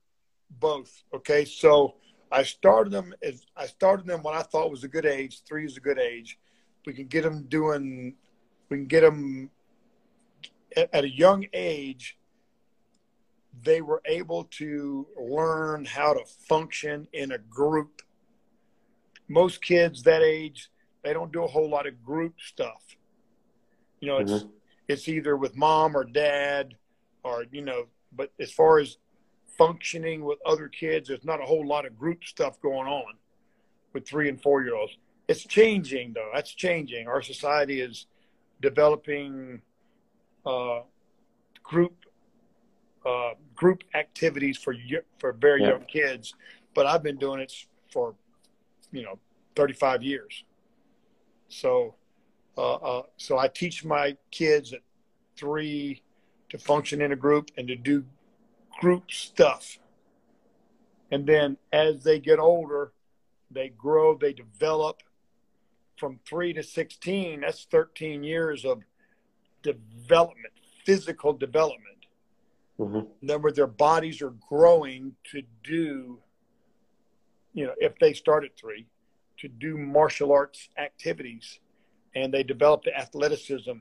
Both. 0.61 1.03
Okay. 1.12 1.45
So 1.45 1.97
I 2.30 2.45
started 2.45 2.93
them. 2.93 3.12
As, 3.22 3.45
I 3.57 3.66
started 3.66 4.07
them 4.07 4.22
when 4.22 4.34
I 4.34 4.43
thought 4.43 4.70
was 4.70 4.84
a 4.84 4.88
good 4.88 5.07
age. 5.07 5.43
Three 5.49 5.64
is 5.64 5.76
a 5.76 5.80
good 5.80 5.99
age. 5.99 6.38
We 6.86 6.93
can 6.93 7.07
get 7.07 7.22
them 7.24 7.43
doing. 7.49 8.14
We 8.68 8.76
can 8.78 8.86
get 8.86 9.01
them 9.01 9.51
at, 10.76 10.95
at 10.95 11.05
a 11.05 11.11
young 11.11 11.47
age 11.53 12.16
they 13.61 13.80
were 13.80 14.03
able 14.07 14.44
to 14.44 15.07
learn 15.16 15.84
how 15.84 16.14
to 16.14 16.24
function 16.48 17.07
in 17.12 17.32
a 17.32 17.38
group. 17.38 18.03
Most 19.28 19.62
kids 19.62 20.03
that 20.05 20.22
age, 20.22 20.70
they 21.03 21.12
don't 21.12 21.32
do 21.32 21.44
a 21.44 21.48
whole 21.48 21.68
lot 21.68 21.86
of 21.86 22.03
group 22.05 22.34
stuff. 22.40 22.82
You 24.00 24.09
know, 24.09 24.18
it's 24.18 24.32
mm-hmm. 24.32 24.48
it's 24.88 25.09
either 25.09 25.36
with 25.36 25.57
mom 25.57 25.96
or 25.96 26.05
dad 26.05 26.74
or 27.22 27.44
you 27.50 27.62
know, 27.62 27.86
but 28.12 28.32
as 28.40 28.53
far 28.53 28.78
as 28.78 28.96
functioning 29.57 30.24
with 30.24 30.38
other 30.44 30.68
kids, 30.68 31.09
there's 31.09 31.24
not 31.24 31.40
a 31.40 31.44
whole 31.44 31.66
lot 31.66 31.86
of 31.86 31.98
group 31.98 32.24
stuff 32.24 32.61
going 32.61 32.88
on 32.88 33.14
with 33.92 34.09
3 34.09 34.30
and 34.30 34.42
4 34.42 34.62
year 34.64 34.74
olds. 34.74 34.96
It's 35.28 35.44
changing 35.44 36.14
though. 36.14 36.30
That's 36.34 36.53
changing. 36.53 37.07
Our 37.07 37.22
society 37.22 37.80
is 37.80 38.07
developing 38.61 39.61
uh, 40.44 40.80
group 41.62 42.01
uh, 43.05 43.30
group 43.55 43.84
activities 43.94 44.57
for 44.57 44.74
for 45.18 45.32
very 45.32 45.62
yeah. 45.62 45.70
young 45.70 45.84
kids, 45.84 46.34
but 46.74 46.86
I've 46.86 47.03
been 47.03 47.18
doing 47.18 47.40
it 47.40 47.53
for 47.90 48.14
you 48.90 49.03
know 49.03 49.18
35 49.57 50.03
years. 50.03 50.44
So, 51.48 51.94
uh, 52.57 52.74
uh, 52.74 53.03
so 53.16 53.38
I 53.38 53.48
teach 53.48 53.84
my 53.84 54.16
kids 54.30 54.72
at 54.72 54.80
three 55.36 56.03
to 56.48 56.59
function 56.59 57.00
in 57.00 57.12
a 57.12 57.16
group 57.16 57.50
and 57.57 57.68
to 57.68 57.76
do 57.76 58.05
group 58.80 59.11
stuff. 59.11 59.78
And 61.11 61.26
then 61.26 61.59
as 61.72 62.03
they 62.03 62.18
get 62.18 62.38
older, 62.38 62.92
they 63.50 63.68
grow, 63.68 64.16
they 64.16 64.32
develop. 64.32 65.03
From 65.98 66.18
three 66.26 66.53
to 66.55 66.62
16, 66.62 67.42
that's 67.42 67.64
13 67.70 68.24
years 68.24 68.64
of 68.64 68.82
development, 69.62 70.53
physical 70.84 71.32
development. 71.32 71.91
Mm-hmm. 72.83 73.41
Where 73.43 73.53
their 73.53 73.66
bodies 73.66 74.22
are 74.22 74.35
growing 74.49 75.14
to 75.30 75.43
do, 75.62 76.18
you 77.53 77.66
know, 77.66 77.74
if 77.78 77.99
they 77.99 78.12
start 78.12 78.45
at 78.45 78.57
three, 78.57 78.87
to 79.39 79.49
do 79.49 79.76
martial 79.76 80.33
arts 80.33 80.68
activities 80.78 81.59
and 82.14 82.33
they 82.33 82.43
develop 82.43 82.85
the 82.85 82.97
athleticism. 82.97 83.72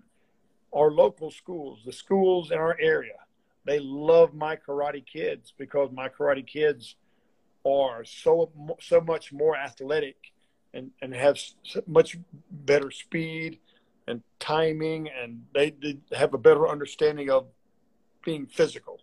Our 0.73 0.91
local 0.91 1.31
schools, 1.31 1.81
the 1.85 1.91
schools 1.91 2.51
in 2.51 2.57
our 2.57 2.77
area, 2.79 3.17
they 3.65 3.79
love 3.79 4.33
my 4.33 4.55
karate 4.55 5.05
kids 5.05 5.53
because 5.57 5.91
my 5.91 6.09
karate 6.09 6.45
kids 6.45 6.95
are 7.65 8.03
so 8.03 8.51
so 8.79 9.01
much 9.01 9.31
more 9.31 9.55
athletic 9.55 10.15
and 10.73 10.89
and 11.01 11.13
have 11.13 11.37
much 11.85 12.17
better 12.49 12.89
speed 12.89 13.59
and 14.07 14.23
timing 14.39 15.09
and 15.09 15.43
they, 15.53 15.71
they 15.81 15.99
have 16.13 16.33
a 16.33 16.37
better 16.37 16.67
understanding 16.67 17.29
of 17.29 17.45
being 18.23 18.45
physical. 18.45 18.99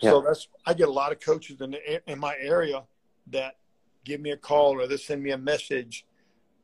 Yeah. 0.00 0.10
So 0.10 0.20
that's 0.22 0.48
I 0.66 0.74
get 0.74 0.88
a 0.88 0.92
lot 0.92 1.12
of 1.12 1.20
coaches 1.20 1.60
in 1.60 1.72
the, 1.72 2.10
in 2.10 2.18
my 2.18 2.34
area 2.40 2.82
that 3.28 3.56
give 4.04 4.20
me 4.20 4.30
a 4.30 4.36
call 4.36 4.80
or 4.80 4.86
they 4.86 4.96
send 4.96 5.22
me 5.22 5.30
a 5.30 5.38
message 5.38 6.06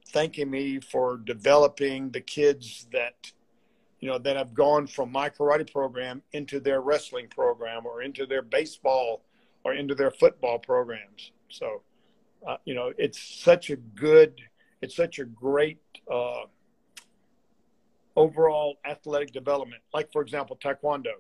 thanking 0.09 0.51
me 0.51 0.81
for 0.81 1.19
developing 1.19 2.11
the 2.11 2.21
kids 2.21 2.87
that 2.93 3.33
you 4.01 4.09
know 4.09 4.19
that 4.19 4.37
have 4.37 4.55
gone 4.55 4.87
from 4.87 5.11
my 5.11 5.29
karate 5.29 5.71
program 5.71 6.23
into 6.33 6.61
their 6.61 6.81
wrestling 6.81 7.29
program 7.29 7.87
or 7.87 8.03
into 8.03 8.27
their 8.27 8.43
baseball 8.43 9.23
or 9.65 9.75
into 9.75 9.95
their 9.95 10.11
football 10.11 10.59
programs. 10.59 11.33
So 11.49 11.83
uh, 12.47 12.57
you 12.65 12.75
know 12.75 12.93
it's 12.97 13.21
such 13.21 13.71
a 13.71 13.77
good 13.77 14.41
it's 14.81 14.97
such 14.97 15.19
a 15.19 15.25
great 15.25 15.81
uh, 16.11 16.45
overall 18.17 18.77
athletic 18.85 19.33
development. 19.33 19.83
Like 19.93 20.11
for 20.13 20.23
example, 20.23 20.59
taekwondo 20.63 21.13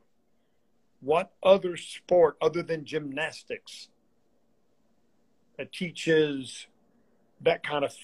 what 1.00 1.32
other 1.42 1.76
sport 1.76 2.36
other 2.40 2.62
than 2.62 2.84
gymnastics 2.84 3.88
that 5.58 5.72
teaches 5.72 6.66
that 7.40 7.62
kind 7.62 7.84
of 7.84 7.94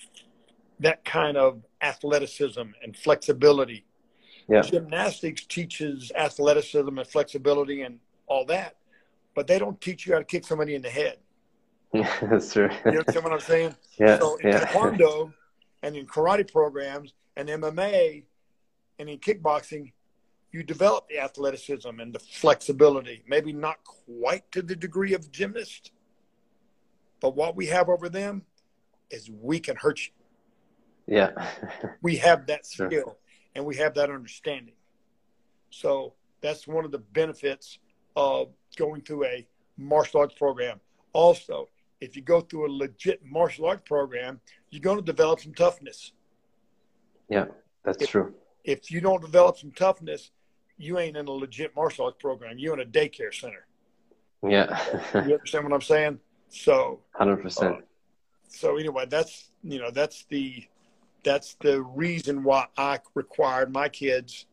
that 0.80 1.04
kind 1.04 1.36
of 1.36 1.62
athleticism 1.80 2.60
and 2.82 2.96
flexibility 2.96 3.84
yeah. 4.48 4.60
gymnastics 4.60 5.44
teaches 5.46 6.12
athleticism 6.14 6.98
and 6.98 7.06
flexibility 7.06 7.82
and 7.82 7.98
all 8.26 8.44
that 8.44 8.76
but 9.34 9.46
they 9.46 9.58
don't 9.58 9.80
teach 9.80 10.06
you 10.06 10.12
how 10.12 10.18
to 10.18 10.24
kick 10.24 10.44
somebody 10.44 10.74
in 10.74 10.82
the 10.82 10.90
head 10.90 11.16
yeah, 11.94 12.10
that's 12.22 12.52
true 12.52 12.70
you 12.86 12.98
understand 12.98 13.24
what 13.24 13.32
i'm 13.32 13.40
saying 13.40 13.74
yeah, 13.98 14.18
so 14.18 14.36
in 14.36 14.48
yeah. 14.48 14.64
taekwondo 14.64 15.32
and 15.82 15.96
in 15.96 16.06
karate 16.06 16.50
programs 16.50 17.14
and 17.36 17.48
mma 17.48 18.22
and 18.98 19.08
in 19.08 19.18
kickboxing 19.18 19.92
you 20.52 20.62
develop 20.62 21.08
the 21.08 21.18
athleticism 21.18 21.98
and 21.98 22.14
the 22.14 22.18
flexibility, 22.18 23.22
maybe 23.26 23.52
not 23.52 23.78
quite 23.84 24.50
to 24.52 24.60
the 24.60 24.76
degree 24.76 25.14
of 25.14 25.30
gymnast, 25.32 25.92
but 27.20 27.34
what 27.34 27.56
we 27.56 27.66
have 27.66 27.88
over 27.88 28.08
them 28.08 28.42
is 29.10 29.30
we 29.30 29.58
can 29.58 29.76
hurt 29.76 30.00
you. 30.06 30.12
Yeah. 31.06 31.30
we 32.02 32.16
have 32.16 32.46
that 32.46 32.66
skill 32.66 32.90
sure. 32.90 33.16
and 33.54 33.64
we 33.64 33.76
have 33.76 33.94
that 33.94 34.10
understanding. 34.10 34.74
So 35.70 36.12
that's 36.42 36.68
one 36.68 36.84
of 36.84 36.90
the 36.90 36.98
benefits 36.98 37.78
of 38.14 38.48
going 38.76 39.00
through 39.00 39.24
a 39.24 39.46
martial 39.78 40.20
arts 40.20 40.34
program. 40.34 40.80
Also, 41.14 41.68
if 42.02 42.14
you 42.14 42.22
go 42.22 42.40
through 42.42 42.66
a 42.66 42.72
legit 42.72 43.24
martial 43.24 43.66
arts 43.66 43.82
program, 43.86 44.40
you're 44.70 44.82
going 44.82 44.98
to 44.98 45.04
develop 45.04 45.40
some 45.40 45.54
toughness. 45.54 46.12
Yeah, 47.30 47.46
that's 47.84 48.02
if, 48.02 48.10
true. 48.10 48.34
If 48.64 48.90
you 48.90 49.00
don't 49.00 49.20
develop 49.20 49.56
some 49.56 49.72
toughness, 49.72 50.30
you 50.76 50.98
ain't 50.98 51.16
in 51.16 51.26
a 51.26 51.30
legit 51.30 51.74
martial 51.74 52.06
arts 52.06 52.16
program. 52.20 52.58
You're 52.58 52.74
in 52.74 52.80
a 52.80 52.90
daycare 52.90 53.34
center. 53.34 53.66
Yeah. 54.42 54.80
you 55.14 55.34
understand 55.34 55.64
what 55.64 55.72
I'm 55.72 55.82
saying? 55.82 56.18
So. 56.48 57.00
Hundred 57.12 57.40
uh, 57.40 57.42
percent. 57.42 57.84
So 58.48 58.76
anyway, 58.76 59.06
that's 59.08 59.50
you 59.62 59.78
know 59.78 59.90
that's 59.90 60.24
the 60.28 60.66
that's 61.24 61.54
the 61.60 61.82
reason 61.82 62.42
why 62.42 62.66
I 62.76 62.98
required 63.14 63.72
my 63.72 63.88
kids 63.88 64.46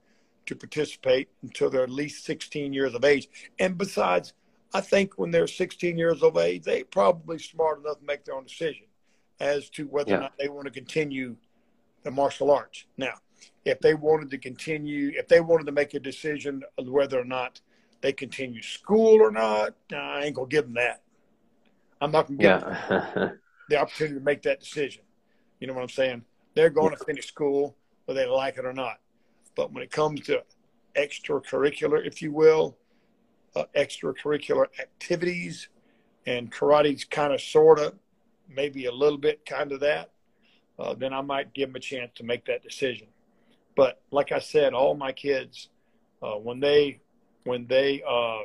to 0.45 0.55
participate 0.55 1.29
until 1.41 1.69
they're 1.69 1.83
at 1.83 1.89
least 1.89 2.25
16 2.25 2.73
years 2.73 2.93
of 2.93 3.03
age. 3.03 3.27
And 3.59 3.77
besides, 3.77 4.33
I 4.73 4.81
think 4.81 5.17
when 5.17 5.31
they're 5.31 5.47
16 5.47 5.97
years 5.97 6.21
of 6.21 6.37
age, 6.37 6.63
they 6.63 6.83
probably 6.83 7.39
smart 7.39 7.79
enough 7.79 7.99
to 7.99 8.05
make 8.05 8.23
their 8.25 8.35
own 8.35 8.45
decision 8.45 8.85
as 9.39 9.69
to 9.71 9.85
whether 9.87 10.11
yeah. 10.11 10.17
or 10.17 10.21
not 10.21 10.33
they 10.37 10.49
want 10.49 10.65
to 10.65 10.71
continue 10.71 11.35
the 12.03 12.11
martial 12.11 12.51
arts. 12.51 12.85
Now, 12.97 13.13
if 13.65 13.79
they 13.79 13.93
wanted 13.93 14.29
to 14.31 14.37
continue, 14.37 15.11
if 15.15 15.27
they 15.27 15.41
wanted 15.41 15.65
to 15.65 15.71
make 15.71 15.93
a 15.93 15.99
decision 15.99 16.63
of 16.77 16.87
whether 16.87 17.19
or 17.19 17.25
not 17.25 17.61
they 18.01 18.13
continue 18.13 18.61
school 18.61 19.21
or 19.21 19.31
not, 19.31 19.75
I 19.93 20.23
ain't 20.23 20.35
gonna 20.35 20.47
give 20.47 20.65
them 20.65 20.75
that. 20.75 21.01
I'm 22.01 22.11
not 22.11 22.27
gonna 22.27 22.37
give 22.37 22.45
yeah. 22.45 23.09
them 23.13 23.39
the 23.69 23.77
opportunity 23.77 24.15
to 24.15 24.21
make 24.21 24.41
that 24.43 24.59
decision. 24.59 25.03
You 25.59 25.67
know 25.67 25.73
what 25.73 25.83
I'm 25.83 25.89
saying? 25.89 26.23
They're 26.55 26.69
going 26.69 26.95
to 26.95 27.03
finish 27.03 27.27
school 27.27 27.75
whether 28.05 28.21
they 28.21 28.27
like 28.27 28.57
it 28.57 28.65
or 28.65 28.73
not. 28.73 28.99
But 29.55 29.71
when 29.71 29.83
it 29.83 29.91
comes 29.91 30.21
to 30.21 30.43
extracurricular, 30.95 32.05
if 32.05 32.21
you 32.21 32.31
will, 32.31 32.77
uh, 33.55 33.65
extracurricular 33.75 34.65
activities, 34.79 35.69
and 36.25 36.51
karate's 36.51 37.03
kind 37.03 37.33
of, 37.33 37.41
sort 37.41 37.79
of, 37.79 37.93
maybe 38.47 38.85
a 38.85 38.91
little 38.91 39.17
bit 39.17 39.45
kind 39.45 39.71
of 39.71 39.79
that, 39.81 40.11
uh, 40.79 40.93
then 40.93 41.13
I 41.13 41.21
might 41.21 41.53
give 41.53 41.69
them 41.69 41.75
a 41.75 41.79
chance 41.79 42.11
to 42.15 42.23
make 42.23 42.45
that 42.45 42.63
decision. 42.63 43.07
But 43.79 44.01
like 44.11 44.33
I 44.33 44.39
said, 44.39 44.73
all 44.73 44.93
my 44.93 45.13
kids, 45.13 45.69
uh, 46.21 46.33
when 46.33 46.59
they 46.59 46.99
when 47.45 47.65
they 47.65 48.03
uh, 48.05 48.39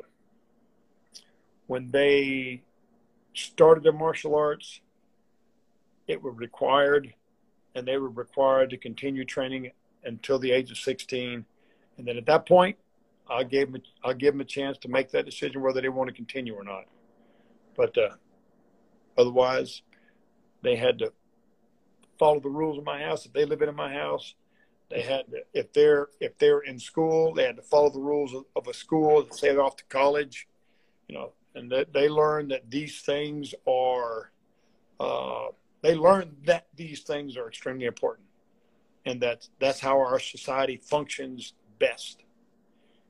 when 1.67 1.91
they 1.91 2.63
started 3.35 3.83
their 3.83 3.93
martial 3.93 4.37
arts, 4.37 4.81
it 6.07 6.23
was 6.23 6.37
required, 6.37 7.13
and 7.75 7.85
they 7.85 7.99
were 7.99 8.11
required 8.11 8.71
to 8.71 8.77
continue 8.77 9.25
training 9.25 9.73
until 10.05 10.39
the 10.39 10.53
age 10.53 10.71
of 10.71 10.79
16. 10.79 11.45
And 11.99 12.07
then 12.07 12.17
at 12.17 12.27
that 12.27 12.47
point, 12.47 12.77
I 13.29 13.43
gave 13.43 13.73
them 13.73 13.83
I 14.05 14.13
give 14.13 14.35
them 14.35 14.41
a 14.41 14.45
chance 14.45 14.79
to 14.83 14.89
make 14.89 15.11
that 15.11 15.27
decision 15.27 15.63
whether 15.63 15.81
they 15.81 15.89
want 15.89 16.11
to 16.11 16.15
continue 16.15 16.55
or 16.55 16.63
not. 16.63 16.85
But 17.77 17.99
uh, 17.99 18.11
otherwise, 19.19 19.83
they 20.63 20.77
had 20.77 21.01
to 21.01 21.13
follow 22.21 22.39
the 22.39 22.49
rules 22.49 22.79
of 22.79 22.85
my 22.85 23.03
house. 23.03 23.27
If 23.27 23.33
they 23.33 23.45
live 23.45 23.63
in 23.63 23.75
my 23.75 23.93
house, 23.93 24.37
they 24.95 25.03
had 25.03 25.27
to, 25.33 25.43
if 25.53 25.73
they're 25.73 26.09
if 26.21 26.39
they're 26.39 26.61
in 26.61 26.79
school, 26.79 27.35
they 27.35 27.43
had 27.43 27.57
to 27.57 27.63
follow 27.63 27.91
the 27.91 27.99
rules 27.99 28.33
of, 28.33 28.45
of 28.55 28.69
a 28.69 28.73
school. 28.73 29.27
Say 29.33 29.49
they're 29.49 29.61
off 29.61 29.77
to 29.79 29.85
college, 29.87 30.47
you 31.09 31.17
know, 31.17 31.33
and 31.57 31.71
that 31.73 31.93
they 31.93 32.09
learn 32.09 32.49
that 32.49 32.71
these 32.71 33.01
things 33.01 33.55
are. 33.67 34.31
Uh, 35.01 35.47
they 35.83 35.97
learn 35.97 36.37
that 36.45 36.69
these 36.77 37.01
things 37.01 37.37
are 37.37 37.49
extremely 37.49 37.87
important, 37.87 38.29
and 39.05 39.21
that 39.21 39.49
that's 39.59 39.81
how 39.81 39.99
our 39.99 40.21
society 40.21 40.77
functions 40.77 41.55
best. 41.81 42.23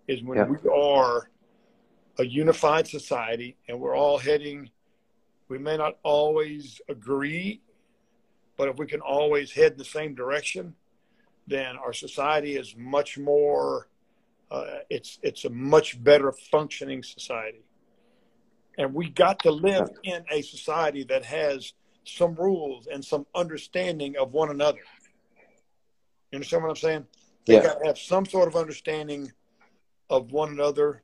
Is 0.09 0.22
when 0.22 0.39
yeah. 0.39 0.45
we 0.45 0.57
are 0.70 1.28
a 2.18 2.24
unified 2.24 2.89
society 2.89 3.57
and 3.68 3.78
we're 3.78 3.97
all 3.97 4.16
heading. 4.18 4.70
We 5.49 5.59
may 5.59 5.76
not 5.76 5.99
always 6.03 6.80
agree, 6.89 7.61
but 8.57 8.68
if 8.68 8.78
we 8.78 8.87
can 8.87 9.01
always 9.01 9.53
head 9.53 9.72
in 9.72 9.78
the 9.78 9.85
same 9.85 10.14
direction, 10.14 10.74
then 11.47 11.76
our 11.76 11.92
society 11.92 12.57
is 12.57 12.74
much 12.76 13.18
more 13.18 13.88
uh, 14.51 14.78
it's 14.90 15.18
it's 15.22 15.45
a 15.45 15.51
much 15.51 16.03
better 16.03 16.32
functioning 16.32 17.03
society. 17.03 17.64
And 18.76 18.92
we 18.95 19.09
got 19.09 19.38
to 19.40 19.51
live 19.51 19.88
in 20.03 20.24
a 20.30 20.42
society 20.42 21.05
that 21.05 21.24
has 21.24 21.72
some 22.05 22.34
rules 22.34 22.86
and 22.86 23.05
some 23.05 23.26
understanding 23.34 24.16
of 24.16 24.32
one 24.32 24.51
another. 24.51 24.80
You 26.30 26.36
understand 26.36 26.62
what 26.62 26.70
i'm 26.70 26.76
saying? 26.76 27.07
They 27.47 27.55
yeah. 27.55 27.62
got 27.62 27.80
to 27.80 27.86
have 27.86 27.99
some 27.99 28.26
sort 28.26 28.49
of 28.49 28.57
understanding 28.57 29.32
of 30.11 30.32
one 30.32 30.51
another 30.51 31.03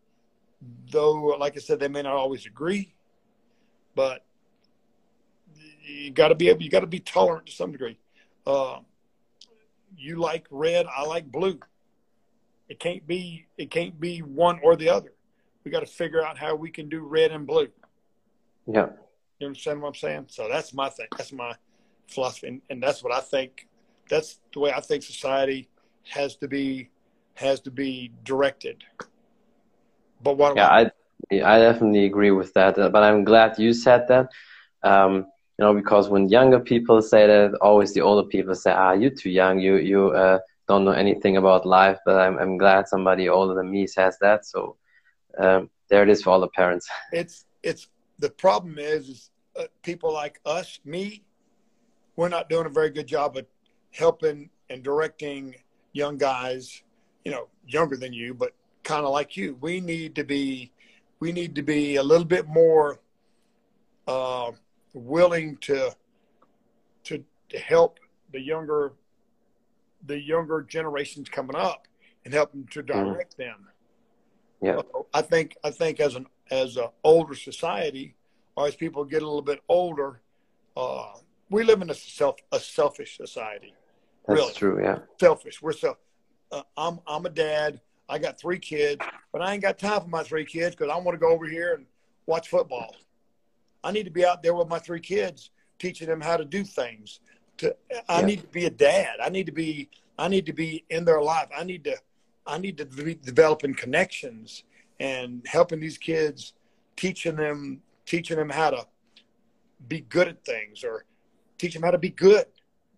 though 0.90 1.14
like 1.38 1.56
i 1.56 1.58
said 1.58 1.80
they 1.80 1.88
may 1.88 2.02
not 2.02 2.12
always 2.12 2.44
agree 2.44 2.92
but 3.94 4.26
you 5.84 6.10
got 6.10 6.28
to 6.28 6.34
be 6.34 6.48
able 6.48 6.62
you 6.62 6.70
got 6.70 6.80
to 6.80 6.86
be 6.86 7.00
tolerant 7.00 7.46
to 7.46 7.52
some 7.52 7.72
degree. 7.72 7.98
Uh, 8.46 8.78
you 10.00 10.16
like 10.16 10.46
red, 10.50 10.86
I 10.86 11.04
like 11.04 11.30
blue. 11.30 11.58
It 12.68 12.78
can't 12.78 13.06
be 13.06 13.46
it 13.58 13.70
can't 13.70 14.00
be 14.00 14.20
one 14.20 14.60
or 14.62 14.76
the 14.76 14.88
other. 14.88 15.12
We 15.64 15.70
got 15.70 15.80
to 15.80 15.86
figure 15.86 16.24
out 16.24 16.38
how 16.38 16.54
we 16.54 16.70
can 16.70 16.88
do 16.88 17.00
red 17.00 17.32
and 17.32 17.46
blue. 17.46 17.68
Yeah. 18.66 18.88
You 19.38 19.48
understand 19.48 19.82
what 19.82 19.88
I'm 19.88 19.94
saying? 19.94 20.26
So 20.28 20.48
that's 20.48 20.72
my 20.72 20.88
thing. 20.88 21.08
That's 21.16 21.32
my 21.32 21.54
philosophy, 22.08 22.48
and, 22.48 22.62
and 22.70 22.82
that's 22.82 23.02
what 23.02 23.12
I 23.12 23.20
think 23.20 23.68
that's 24.08 24.38
the 24.52 24.60
way 24.60 24.72
I 24.72 24.80
think 24.80 25.02
society 25.02 25.68
has 26.08 26.36
to 26.36 26.48
be 26.48 26.90
has 27.34 27.60
to 27.60 27.70
be 27.70 28.12
directed. 28.24 28.84
But 30.22 30.36
what 30.36 30.56
yeah, 30.56 30.68
I 30.68 30.90
I 31.32 31.58
definitely 31.58 32.04
agree 32.04 32.30
with 32.30 32.52
that. 32.54 32.76
But 32.76 33.02
I'm 33.02 33.24
glad 33.24 33.58
you 33.58 33.72
said 33.72 34.08
that. 34.08 34.30
Um, 34.82 35.26
you 35.60 35.66
know, 35.66 35.74
because 35.74 36.08
when 36.08 36.30
younger 36.30 36.58
people 36.58 37.02
say 37.02 37.26
that, 37.26 37.52
always 37.60 37.92
the 37.92 38.00
older 38.00 38.26
people 38.26 38.54
say, 38.54 38.72
"Ah, 38.72 38.92
you're 38.92 39.10
too 39.10 39.28
young. 39.28 39.58
You 39.58 39.76
you 39.76 40.08
uh, 40.12 40.38
don't 40.66 40.86
know 40.86 40.92
anything 40.92 41.36
about 41.36 41.66
life." 41.66 41.98
But 42.06 42.16
I'm 42.16 42.38
I'm 42.38 42.56
glad 42.56 42.88
somebody 42.88 43.28
older 43.28 43.52
than 43.52 43.70
me 43.70 43.86
says 43.86 44.16
that. 44.22 44.46
So 44.46 44.76
um, 45.38 45.68
there 45.90 46.02
it 46.02 46.08
is 46.08 46.22
for 46.22 46.30
all 46.30 46.40
the 46.40 46.48
parents. 46.48 46.88
It's 47.12 47.44
it's 47.62 47.88
the 48.18 48.30
problem 48.30 48.78
is, 48.78 49.08
is 49.10 49.30
uh, 49.54 49.64
people 49.82 50.10
like 50.14 50.40
us, 50.46 50.80
me, 50.86 51.24
we're 52.16 52.30
not 52.30 52.48
doing 52.48 52.64
a 52.64 52.70
very 52.70 52.88
good 52.88 53.06
job 53.06 53.36
of 53.36 53.44
helping 53.90 54.48
and 54.70 54.82
directing 54.82 55.54
young 55.92 56.16
guys, 56.16 56.82
you 57.26 57.32
know, 57.32 57.48
younger 57.66 57.98
than 57.98 58.14
you, 58.14 58.32
but 58.32 58.52
kind 58.82 59.04
of 59.04 59.12
like 59.12 59.36
you. 59.36 59.58
We 59.60 59.82
need 59.82 60.14
to 60.14 60.24
be 60.24 60.72
we 61.20 61.32
need 61.32 61.54
to 61.56 61.62
be 61.62 61.96
a 61.96 62.02
little 62.02 62.24
bit 62.36 62.48
more 62.48 63.00
uh, 64.08 64.52
willing 64.94 65.56
to 65.58 65.94
to 67.04 67.24
help 67.58 67.98
the 68.32 68.40
younger 68.40 68.92
the 70.06 70.18
younger 70.18 70.62
generations 70.62 71.28
coming 71.28 71.56
up 71.56 71.86
and 72.24 72.32
help 72.32 72.52
them 72.52 72.66
to 72.70 72.82
mm-hmm. 72.82 73.10
direct 73.10 73.34
mm. 73.34 73.38
them. 73.38 73.68
Yeah, 74.62 74.76
uh, 74.76 75.02
I 75.14 75.22
think 75.22 75.56
I 75.64 75.70
think 75.70 76.00
as 76.00 76.16
an 76.16 76.26
as 76.50 76.76
an 76.76 76.88
older 77.02 77.34
society, 77.34 78.14
or 78.56 78.66
as 78.66 78.74
people 78.74 79.04
get 79.04 79.22
a 79.22 79.26
little 79.26 79.42
bit 79.42 79.60
older, 79.68 80.20
uh, 80.76 81.12
we 81.48 81.62
live 81.64 81.80
in 81.82 81.90
a 81.90 81.94
self 81.94 82.36
a 82.52 82.60
selfish 82.60 83.16
society. 83.16 83.74
That's 84.26 84.40
really. 84.40 84.52
true. 84.52 84.82
Yeah, 84.82 84.98
selfish. 85.18 85.62
We're 85.62 85.72
self. 85.72 85.96
Uh, 86.52 86.62
I'm 86.76 87.00
I'm 87.06 87.24
a 87.26 87.30
dad. 87.30 87.80
I 88.08 88.18
got 88.18 88.38
three 88.38 88.58
kids, 88.58 89.04
but 89.32 89.40
I 89.40 89.52
ain't 89.52 89.62
got 89.62 89.78
time 89.78 90.02
for 90.02 90.08
my 90.08 90.24
three 90.24 90.44
kids 90.44 90.74
because 90.74 90.92
I 90.92 90.96
want 90.96 91.14
to 91.14 91.18
go 91.18 91.30
over 91.30 91.46
here 91.46 91.74
and 91.74 91.86
watch 92.26 92.48
football. 92.48 92.94
I 93.82 93.92
need 93.92 94.04
to 94.04 94.10
be 94.10 94.24
out 94.24 94.42
there 94.42 94.54
with 94.54 94.68
my 94.68 94.78
three 94.78 95.00
kids, 95.00 95.50
teaching 95.78 96.08
them 96.08 96.20
how 96.20 96.36
to 96.36 96.44
do 96.44 96.64
things. 96.64 97.20
To 97.58 97.74
I 98.08 98.20
yeah. 98.20 98.26
need 98.26 98.40
to 98.40 98.46
be 98.48 98.66
a 98.66 98.70
dad. 98.70 99.16
I 99.22 99.28
need 99.28 99.46
to 99.46 99.52
be 99.52 99.88
I 100.18 100.28
need 100.28 100.46
to 100.46 100.52
be 100.52 100.84
in 100.90 101.04
their 101.04 101.22
life. 101.22 101.48
I 101.56 101.64
need 101.64 101.84
to 101.84 101.96
I 102.46 102.58
need 102.58 102.78
to 102.78 102.84
be 102.84 103.14
developing 103.14 103.74
connections 103.74 104.64
and 104.98 105.42
helping 105.46 105.80
these 105.80 105.98
kids, 105.98 106.52
teaching 106.96 107.36
them 107.36 107.80
teaching 108.06 108.36
them 108.36 108.50
how 108.50 108.70
to 108.70 108.86
be 109.88 110.00
good 110.00 110.28
at 110.28 110.44
things 110.44 110.84
or 110.84 111.04
teach 111.58 111.74
them 111.74 111.82
how 111.82 111.90
to 111.90 111.98
be 111.98 112.10
good, 112.10 112.46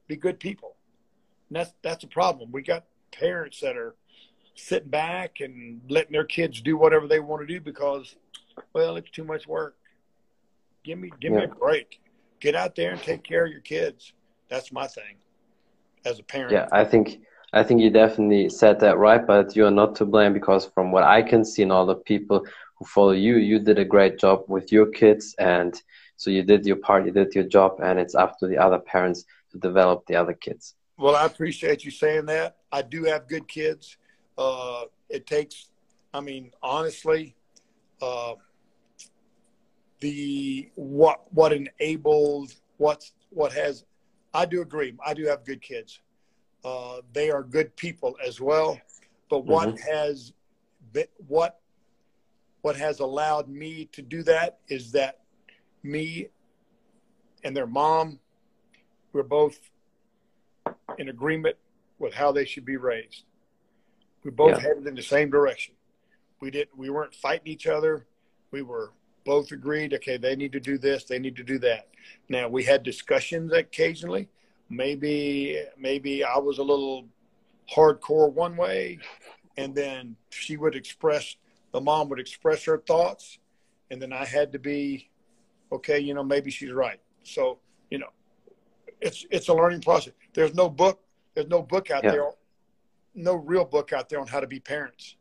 be 0.09 0.17
good 0.17 0.41
people. 0.41 0.77
And 1.49 1.57
that's 1.57 1.75
that's 1.83 2.05
a 2.05 2.09
problem. 2.09 2.51
We 2.51 2.63
got 2.63 2.85
parents 3.13 3.61
that 3.61 3.77
are 3.77 3.95
sitting 4.55 4.89
back 4.89 5.41
and 5.41 5.81
letting 5.89 6.13
their 6.13 6.25
kids 6.25 6.61
do 6.61 6.77
whatever 6.77 7.07
they 7.07 7.21
want 7.21 7.43
to 7.43 7.47
do 7.47 7.61
because, 7.61 8.17
well, 8.73 8.97
it's 8.97 9.11
too 9.11 9.25
much 9.25 9.47
work. 9.47 9.77
Give 10.85 10.99
me 10.99 11.11
give 11.21 11.33
yeah. 11.33 11.39
me 11.41 11.45
a 11.45 11.49
break. 11.49 12.01
Get 12.41 12.55
out 12.55 12.75
there 12.75 12.93
and 12.93 13.01
take 13.01 13.23
care 13.23 13.45
of 13.45 13.53
your 13.53 13.61
kids. 13.61 14.13
That's 14.49 14.73
my 14.73 14.87
thing 14.87 15.17
as 16.05 16.19
a 16.19 16.23
parent. 16.23 16.53
Yeah, 16.53 16.69
I 16.73 16.85
think 16.85 17.21
I 17.53 17.63
think 17.63 17.81
you 17.81 17.91
definitely 17.91 18.49
said 18.49 18.81
that 18.81 18.99
right, 18.99 19.25
but 19.27 19.55
you 19.55 19.67
are 19.67 19.71
not 19.71 19.95
to 19.97 20.07
blame 20.07 20.33
because 20.33 20.67
from 20.67 20.91
what 20.91 21.05
I 21.05 21.23
can 21.23 21.45
see 21.45 21.63
and 21.63 21.73
all 21.73 21.87
the 21.87 21.95
people 21.95 22.45
who 22.77 22.85
follow 22.85 23.13
you, 23.13 23.37
you 23.37 23.59
did 23.59 23.79
a 23.79 23.85
great 23.85 24.19
job 24.19 24.45
with 24.49 24.73
your 24.73 24.87
kids 24.87 25.35
and 25.39 25.81
so 26.17 26.31
you 26.31 26.43
did 26.43 26.65
your 26.65 26.77
part, 26.77 27.05
you 27.05 27.13
did 27.13 27.35
your 27.35 27.45
job 27.45 27.81
and 27.83 27.99
it's 27.99 28.15
up 28.15 28.39
to 28.39 28.47
the 28.47 28.57
other 28.57 28.79
parents 28.79 29.25
to 29.51 29.59
develop 29.59 30.07
the 30.07 30.17
other 30.17 30.33
kids. 30.33 30.75
Well, 30.97 31.17
I 31.17 31.27
appreciate 31.27 31.85
you 31.85 31.91
saying 31.91 32.27
that. 32.27 32.57
I 32.71 32.83
do 32.83 33.05
have 33.05 33.29
good 33.29 33.49
kids. 33.49 33.97
Uh, 34.39 34.85
it 35.09 35.27
takes, 35.27 35.69
I 36.15 36.21
mean, 36.21 36.53
honestly, 36.63 37.35
uh, 38.01 38.35
the 40.03 40.69
what 40.75 41.23
what 41.33 41.53
enables 41.53 42.61
what's 42.77 43.13
what 43.31 43.53
has 43.53 43.85
I 44.35 44.47
do 44.47 44.61
agree. 44.61 44.95
I 45.05 45.15
do 45.15 45.27
have 45.27 45.45
good 45.45 45.63
kids. 45.63 46.01
Uh, 46.65 46.99
they 47.13 47.31
are 47.31 47.43
good 47.43 47.75
people 47.77 48.17
as 48.27 48.41
well. 48.41 48.81
But 49.31 49.47
what 49.47 49.69
mm-hmm. 49.69 49.91
has 49.91 50.33
what 51.29 51.61
what 52.63 52.77
has 52.77 53.01
allowed 53.01 53.49
me 53.49 53.89
to 53.93 54.03
do 54.03 54.23
that 54.25 54.59
is 54.69 54.93
that 54.93 55.21
me 55.83 56.29
and 57.45 57.57
their 57.57 57.67
mom 57.67 58.19
we're 59.13 59.23
both 59.23 59.59
in 60.99 61.09
agreement 61.09 61.57
with 61.99 62.15
how 62.15 62.33
they 62.33 62.45
should 62.45 62.65
be 62.65 62.77
raised. 62.77 63.25
We 64.25 64.31
both 64.31 64.57
yeah. 64.57 64.63
headed 64.63 64.87
in 64.87 64.95
the 64.95 65.03
same 65.03 65.31
direction. 65.31 65.75
We 66.41 66.51
didn't 66.51 66.77
we 66.77 66.91
weren't 66.91 67.15
fighting 67.15 67.47
each 67.47 67.69
other. 67.69 68.07
We 68.51 68.63
were 68.63 68.93
both 69.25 69.53
agreed, 69.53 69.95
okay, 69.95 70.17
they 70.17 70.37
need 70.37 70.53
to 70.53 70.61
do 70.61 70.79
this, 70.79 71.05
they 71.05 71.19
need 71.19 71.37
to 71.37 71.45
do 71.45 71.59
that. 71.61 71.89
Now 72.29 72.49
we 72.49 72.65
had 72.65 72.83
discussions 72.83 73.53
occasionally. 73.53 74.29
Maybe 74.69 75.63
maybe 75.79 76.25
I 76.25 76.39
was 76.39 76.59
a 76.59 76.63
little 76.63 77.07
hardcore 77.71 78.33
one 78.33 78.57
way, 78.57 78.99
and 79.57 79.75
then 79.75 80.17
she 80.31 80.57
would 80.57 80.75
express 80.75 81.37
the 81.73 81.81
mom 81.81 82.09
would 82.09 82.21
express 82.21 82.65
her 82.65 82.79
thoughts, 82.79 83.39
and 83.91 84.01
then 84.01 84.13
I 84.13 84.25
had 84.25 84.53
to 84.53 84.59
be, 84.59 85.11
okay, 85.71 85.99
you 85.99 86.15
know, 86.15 86.23
maybe 86.23 86.51
she's 86.51 86.73
right. 86.73 87.01
So 87.23 87.59
you 87.91 87.99
know, 87.99 88.11
it's 89.01 89.27
it's 89.31 89.49
a 89.49 89.55
learning 89.55 89.83
process. 89.83 90.15
There's 90.33 90.55
no 90.55 90.69
book. 90.69 91.01
There's 91.35 91.49
no 91.49 91.63
book 91.63 91.91
out 91.91 92.05
yeah. 92.05 92.13
there. 92.13 92.31
No 93.15 93.35
real 93.35 93.65
book 93.65 93.93
out 93.93 94.09
there 94.09 94.21
on 94.21 94.27
how 94.27 94.41
to 94.41 94.47
be 94.47 94.61
parents. 94.61 95.17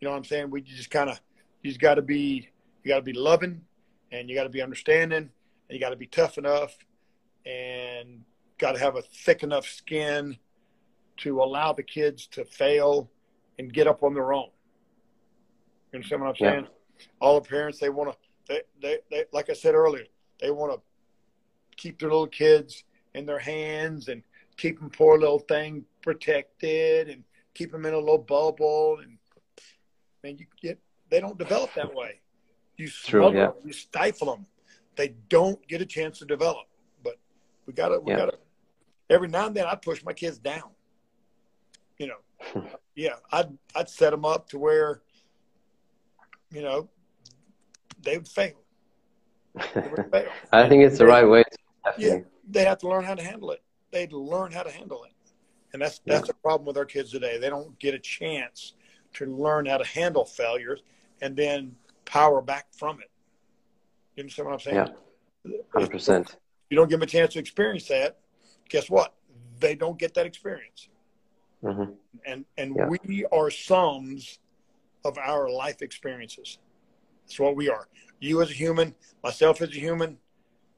You 0.00 0.06
know 0.06 0.12
what 0.12 0.18
I'm 0.18 0.24
saying? 0.24 0.50
We 0.50 0.60
just 0.60 0.90
kind 0.90 1.10
of 1.10 1.20
you 1.62 1.70
just 1.70 1.80
got 1.80 1.94
to 1.94 2.02
be 2.02 2.48
you 2.86 2.92
got 2.92 2.98
to 2.98 3.02
be 3.02 3.12
loving 3.12 3.62
and 4.12 4.30
you 4.30 4.36
got 4.36 4.44
to 4.44 4.48
be 4.48 4.62
understanding 4.62 5.18
and 5.18 5.30
you 5.70 5.80
got 5.80 5.90
to 5.90 5.96
be 5.96 6.06
tough 6.06 6.38
enough 6.38 6.76
and 7.44 8.22
got 8.58 8.72
to 8.72 8.78
have 8.78 8.94
a 8.94 9.02
thick 9.02 9.42
enough 9.42 9.66
skin 9.66 10.36
to 11.16 11.42
allow 11.42 11.72
the 11.72 11.82
kids 11.82 12.28
to 12.28 12.44
fail 12.44 13.10
and 13.58 13.72
get 13.72 13.88
up 13.88 14.04
on 14.04 14.14
their 14.14 14.32
own. 14.32 14.50
You 15.90 15.96
understand 15.96 16.22
what 16.22 16.28
I'm 16.28 16.36
saying? 16.36 16.68
Yeah. 16.98 17.06
All 17.20 17.40
the 17.40 17.48
parents 17.48 17.80
they 17.80 17.88
want 17.88 18.12
to 18.12 18.16
they, 18.46 18.60
they, 18.80 18.98
they 19.10 19.24
like 19.32 19.50
I 19.50 19.54
said 19.54 19.74
earlier, 19.74 20.04
they 20.40 20.52
want 20.52 20.72
to 20.72 20.80
keep 21.76 21.98
their 21.98 22.08
little 22.08 22.28
kids 22.28 22.84
in 23.14 23.26
their 23.26 23.40
hands 23.40 24.06
and 24.06 24.22
keep 24.56 24.78
them 24.78 24.90
poor 24.90 25.18
little 25.18 25.40
thing 25.40 25.84
protected 26.02 27.08
and 27.08 27.24
keep 27.52 27.72
them 27.72 27.84
in 27.84 27.94
a 27.94 27.98
little 27.98 28.16
bubble 28.16 29.00
and 29.02 29.18
man 30.22 30.38
you 30.38 30.46
get 30.62 30.78
they 31.10 31.18
don't 31.20 31.36
develop 31.36 31.74
that 31.74 31.92
way 31.92 32.20
you 32.76 32.88
True, 32.88 33.26
yeah. 33.26 33.46
them, 33.46 33.52
you 33.64 33.72
stifle 33.72 34.34
them. 34.34 34.46
They 34.96 35.14
don't 35.28 35.66
get 35.68 35.80
a 35.80 35.86
chance 35.86 36.18
to 36.18 36.24
develop. 36.24 36.66
But 37.02 37.18
we 37.66 37.72
got 37.72 37.88
to, 37.88 38.00
we 38.00 38.12
yeah. 38.12 38.18
got 38.18 38.26
to. 38.26 38.38
Every 39.08 39.28
now 39.28 39.46
and 39.46 39.56
then, 39.56 39.66
I 39.66 39.74
push 39.76 40.04
my 40.04 40.12
kids 40.12 40.38
down. 40.38 40.70
You 41.98 42.08
know, 42.08 42.64
yeah, 42.94 43.14
I'd 43.32 43.56
I'd 43.74 43.88
set 43.88 44.10
them 44.10 44.24
up 44.24 44.48
to 44.50 44.58
where, 44.58 45.02
you 46.50 46.62
know, 46.62 46.88
they 48.02 48.18
would 48.18 48.28
fail. 48.28 48.60
They 49.74 49.88
would 49.88 50.10
fail. 50.10 50.28
I 50.52 50.68
think 50.68 50.82
it's 50.84 50.98
the 50.98 51.06
right 51.06 51.24
way. 51.24 51.44
yeah, 51.96 52.18
they 52.48 52.64
have 52.64 52.78
to 52.78 52.88
learn 52.88 53.04
how 53.04 53.14
to 53.14 53.22
handle 53.22 53.52
it. 53.52 53.62
They'd 53.90 54.12
learn 54.12 54.52
how 54.52 54.62
to 54.62 54.70
handle 54.70 55.04
it, 55.04 55.12
and 55.72 55.80
that's 55.80 56.00
that's 56.04 56.28
yeah. 56.28 56.32
a 56.32 56.42
problem 56.42 56.66
with 56.66 56.76
our 56.76 56.84
kids 56.84 57.12
today. 57.12 57.38
They 57.38 57.48
don't 57.48 57.78
get 57.78 57.94
a 57.94 57.98
chance 57.98 58.74
to 59.14 59.26
learn 59.26 59.64
how 59.64 59.78
to 59.78 59.84
handle 59.86 60.26
failures, 60.26 60.82
and 61.22 61.34
then 61.34 61.74
power 62.06 62.40
back 62.40 62.66
from 62.72 63.00
it. 63.00 63.10
You 64.16 64.22
understand 64.22 64.46
what 64.46 64.54
I'm 64.54 64.60
saying? 64.60 64.76
Yeah, 65.44 65.56
hundred 65.72 65.90
percent. 65.90 66.36
You 66.70 66.76
don't 66.76 66.88
give 66.88 66.98
them 66.98 67.06
a 67.06 67.10
chance 67.10 67.34
to 67.34 67.38
experience 67.38 67.86
that. 67.88 68.18
Guess 68.70 68.88
what? 68.88 69.14
They 69.60 69.74
don't 69.74 69.98
get 69.98 70.14
that 70.14 70.26
experience. 70.26 70.88
Mm-hmm. 71.62 71.92
And 72.24 72.44
and 72.56 72.74
yeah. 72.76 72.88
we 72.88 73.26
are 73.30 73.50
sums 73.50 74.38
of 75.04 75.18
our 75.18 75.50
life 75.50 75.82
experiences. 75.82 76.58
That's 77.26 77.38
what 77.38 77.56
we 77.56 77.68
are. 77.68 77.88
You 78.18 78.40
as 78.42 78.50
a 78.50 78.54
human, 78.54 78.94
myself 79.22 79.60
as 79.60 79.70
a 79.70 79.78
human, 79.78 80.18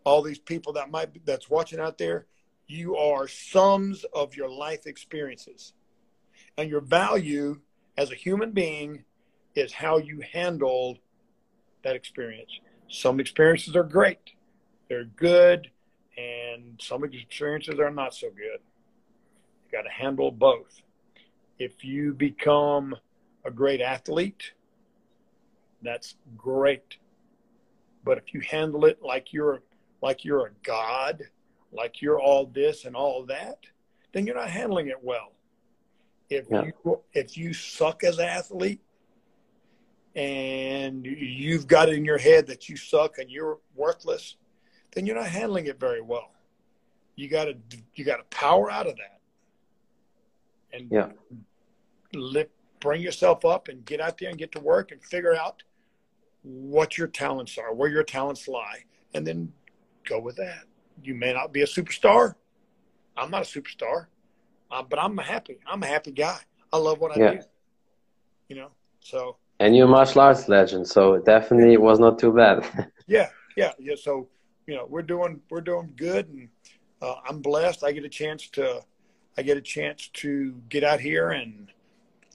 all 0.05 0.23
these 0.23 0.39
people 0.39 0.73
that 0.75 0.91
might 0.91 1.13
be, 1.13 1.21
that's 1.25 1.49
watching 1.49 1.79
out 1.79 1.99
there, 1.99 2.27
you 2.67 2.97
are 2.97 3.29
sums 3.29 4.05
of 4.13 4.35
your 4.35 4.51
life 4.51 4.87
experiences. 4.87 5.73
And 6.57 6.69
your 6.69 6.81
value 6.81 7.61
as 7.97 8.11
a 8.11 8.15
human 8.15 8.53
being 8.53 9.05
is 9.55 9.73
how 9.73 9.99
you 9.99 10.23
handle 10.33 10.99
that 11.85 11.97
experience. 11.97 12.51
Some 12.89 13.21
experiences 13.21 13.77
are 13.77 13.83
great, 13.83 14.31
they're 14.89 15.05
good, 15.05 15.71
and 16.17 16.81
some 16.81 17.05
experiences 17.05 17.79
are 17.79 17.91
not 17.91 18.15
so 18.15 18.29
good. 18.31 18.61
You 19.67 19.73
got 19.73 19.83
to 19.83 19.91
handle 19.91 20.31
both. 20.31 20.81
If 21.59 21.85
you 21.85 22.15
become 22.15 22.95
a 23.45 23.51
great 23.51 23.81
athlete, 23.81 24.53
that's 25.83 26.17
great. 26.37 26.97
But 28.05 28.19
if 28.19 28.33
you 28.33 28.41
handle 28.41 28.85
it 28.85 29.03
like 29.03 29.33
you're 29.33 29.63
like 30.01 30.25
you're 30.25 30.47
a 30.47 30.51
god, 30.65 31.25
like 31.73 32.01
you're 32.01 32.21
all 32.21 32.47
this 32.47 32.85
and 32.85 32.97
all 32.97 33.25
that, 33.27 33.59
then 34.13 34.27
you're 34.27 34.37
not 34.37 34.51
handling 34.51 34.89
it 34.89 35.03
well. 35.03 35.33
If 36.31 36.47
Yeah. 36.51 36.65
you 36.65 37.01
if 37.13 37.37
you 37.37 37.53
suck 37.53 38.05
as 38.05 38.19
an 38.19 38.27
athlete 38.27 38.81
and 40.19 41.07
you've 41.07 41.69
got 41.69 41.89
it 41.89 41.95
in 41.95 42.05
your 42.05 42.19
head 42.19 42.49
that 42.49 42.69
you 42.69 42.77
suck 42.77 43.19
and 43.19 43.31
you're 43.31 43.59
worthless, 43.77 44.35
then 44.93 45.07
you're 45.07 45.15
not 45.15 45.29
handling 45.29 45.67
it 45.67 45.79
very 45.79 46.01
well. 46.01 46.33
You 47.15 47.29
got 47.29 47.45
to 47.45 47.57
you 47.95 48.05
got 48.05 48.17
to 48.17 48.25
power 48.37 48.69
out 48.69 48.89
of 48.89 48.97
that 48.97 49.21
and 50.73 50.91
Yeah. 50.91 51.11
lift, 52.13 52.51
bring 52.81 53.01
yourself 53.01 53.45
up 53.45 53.69
and 53.69 53.85
get 53.85 54.01
out 54.01 54.19
there 54.19 54.29
and 54.29 54.37
get 54.37 54.51
to 54.53 54.61
work 54.61 54.91
and 54.91 55.01
figure 55.05 55.37
out 55.37 55.63
what 56.43 56.99
your 56.99 57.07
talents 57.07 57.57
are, 57.57 57.73
where 57.73 57.89
your 57.89 58.03
talents 58.03 58.49
lie, 58.49 58.85
and 59.15 59.25
then 59.25 59.53
go 60.05 60.19
with 60.19 60.37
that. 60.37 60.65
You 61.01 61.15
may 61.15 61.33
not 61.33 61.53
be 61.53 61.63
a 61.63 61.67
superstar. 61.67 62.35
I'm 63.17 63.31
not 63.31 63.43
a 63.43 63.61
superstar, 63.61 64.07
uh, 64.71 64.83
but 64.83 64.99
I'm 64.99 65.17
happy. 65.19 65.59
I'm 65.65 65.83
a 65.85 65.87
happy 65.87 66.11
guy. 66.11 66.41
I 66.73 66.79
love 66.79 66.99
what 66.99 67.13
I 67.13 67.19
Yeah. 67.19 67.31
do. 67.35 67.41
You 68.49 68.57
know, 68.57 68.71
so 69.01 69.37
And 69.61 69.77
you're 69.77 69.87
a 69.87 69.91
martial 69.91 70.21
arts 70.21 70.49
legend, 70.49 70.87
so 70.87 71.19
definitely 71.19 71.73
it 71.73 71.81
was 71.81 71.99
not 71.99 72.19
too 72.19 72.33
bad. 72.33 72.65
yeah, 73.07 73.29
yeah, 73.57 73.73
yeah. 73.79 73.95
So 74.01 74.29
you 74.67 74.77
know, 74.77 74.87
we're 74.89 75.03
doing 75.03 75.41
we're 75.51 75.61
doing 75.61 75.93
good, 75.97 76.29
and 76.29 76.49
uh, 77.03 77.17
I'm 77.29 77.41
blessed. 77.41 77.83
I 77.83 77.93
get 77.93 78.05
a 78.05 78.09
chance 78.09 78.49
to 78.51 78.83
I 79.37 79.43
get 79.43 79.57
a 79.57 79.63
chance 79.63 80.09
to 80.15 80.53
get 80.69 80.85
out 80.85 81.01
here 81.01 81.31
and 81.31 81.71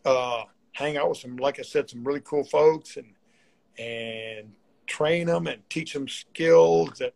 uh, 0.06 0.44
hang 0.74 0.98
out 0.98 1.10
with 1.10 1.18
some, 1.18 1.38
like 1.38 1.60
I 1.60 1.64
said, 1.64 1.90
some 1.90 2.04
really 2.04 2.22
cool 2.22 2.44
folks, 2.44 2.98
and 2.98 3.14
and 3.78 4.52
train 4.86 5.28
them 5.28 5.48
and 5.48 5.62
teach 5.70 5.94
them 5.94 6.08
skills 6.08 7.00
that 7.00 7.14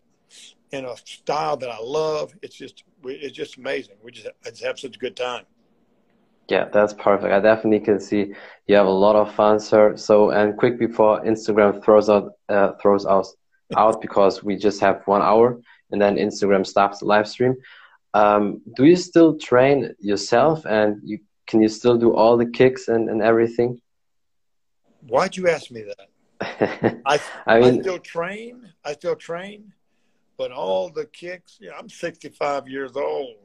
in 0.72 0.86
a 0.86 0.96
style 0.98 1.58
that 1.58 1.70
I 1.70 1.80
love. 1.80 2.34
It's 2.42 2.56
just 2.56 2.84
it's 3.04 3.36
just 3.36 3.58
amazing. 3.58 3.96
We 4.04 4.12
just 4.12 4.28
I 4.46 4.50
just 4.50 4.64
have 4.64 4.80
such 4.80 4.96
a 4.96 5.00
good 5.00 5.16
time. 5.16 5.46
Yeah, 6.50 6.70
that's 6.72 6.94
perfect. 6.94 7.34
I 7.34 7.40
definitely 7.42 7.82
can 7.82 8.00
see 8.00 8.34
you 8.68 8.76
have 8.76 8.86
a 8.86 8.90
lot 8.90 9.16
of 9.16 9.34
fun, 9.36 9.60
sir. 9.60 9.98
So, 9.98 10.32
and 10.32 10.58
quick 10.58 10.80
before 10.80 11.22
Instagram 11.24 11.84
throws 11.84 12.10
out 12.10 12.34
uh, 12.48 12.74
throws 12.82 13.06
us 13.06 13.36
out 13.76 14.02
because 14.02 14.44
we 14.44 14.56
just 14.56 14.80
have 14.80 15.02
one 15.06 15.22
hour, 15.22 15.60
and 15.92 16.02
then 16.02 16.16
Instagram 16.16 16.66
stops 16.66 17.00
the 17.00 17.06
live 17.06 17.28
stream. 17.28 17.56
Um, 18.14 18.62
do 18.78 18.86
you 18.86 18.96
still 18.96 19.38
train 19.38 19.94
yourself, 20.00 20.66
and 20.66 21.02
you 21.04 21.20
can 21.48 21.62
you 21.62 21.68
still 21.68 21.98
do 21.98 22.14
all 22.14 22.38
the 22.38 22.46
kicks 22.46 22.88
and, 22.88 23.10
and 23.10 23.22
everything? 23.22 23.82
Why'd 25.08 25.36
you 25.36 25.50
ask 25.50 25.70
me 25.70 25.84
that? 25.84 27.02
I 27.06 27.20
I 27.46 27.58
I 27.58 27.80
still 27.80 28.00
train. 28.00 28.70
I 28.86 28.94
still 28.94 29.16
train, 29.16 29.74
but 30.38 30.52
all 30.52 30.90
the 30.90 31.06
kicks. 31.06 31.58
Yeah, 31.60 31.72
I'm 31.78 31.90
65 31.90 32.70
years 32.70 32.96
old. 32.96 33.36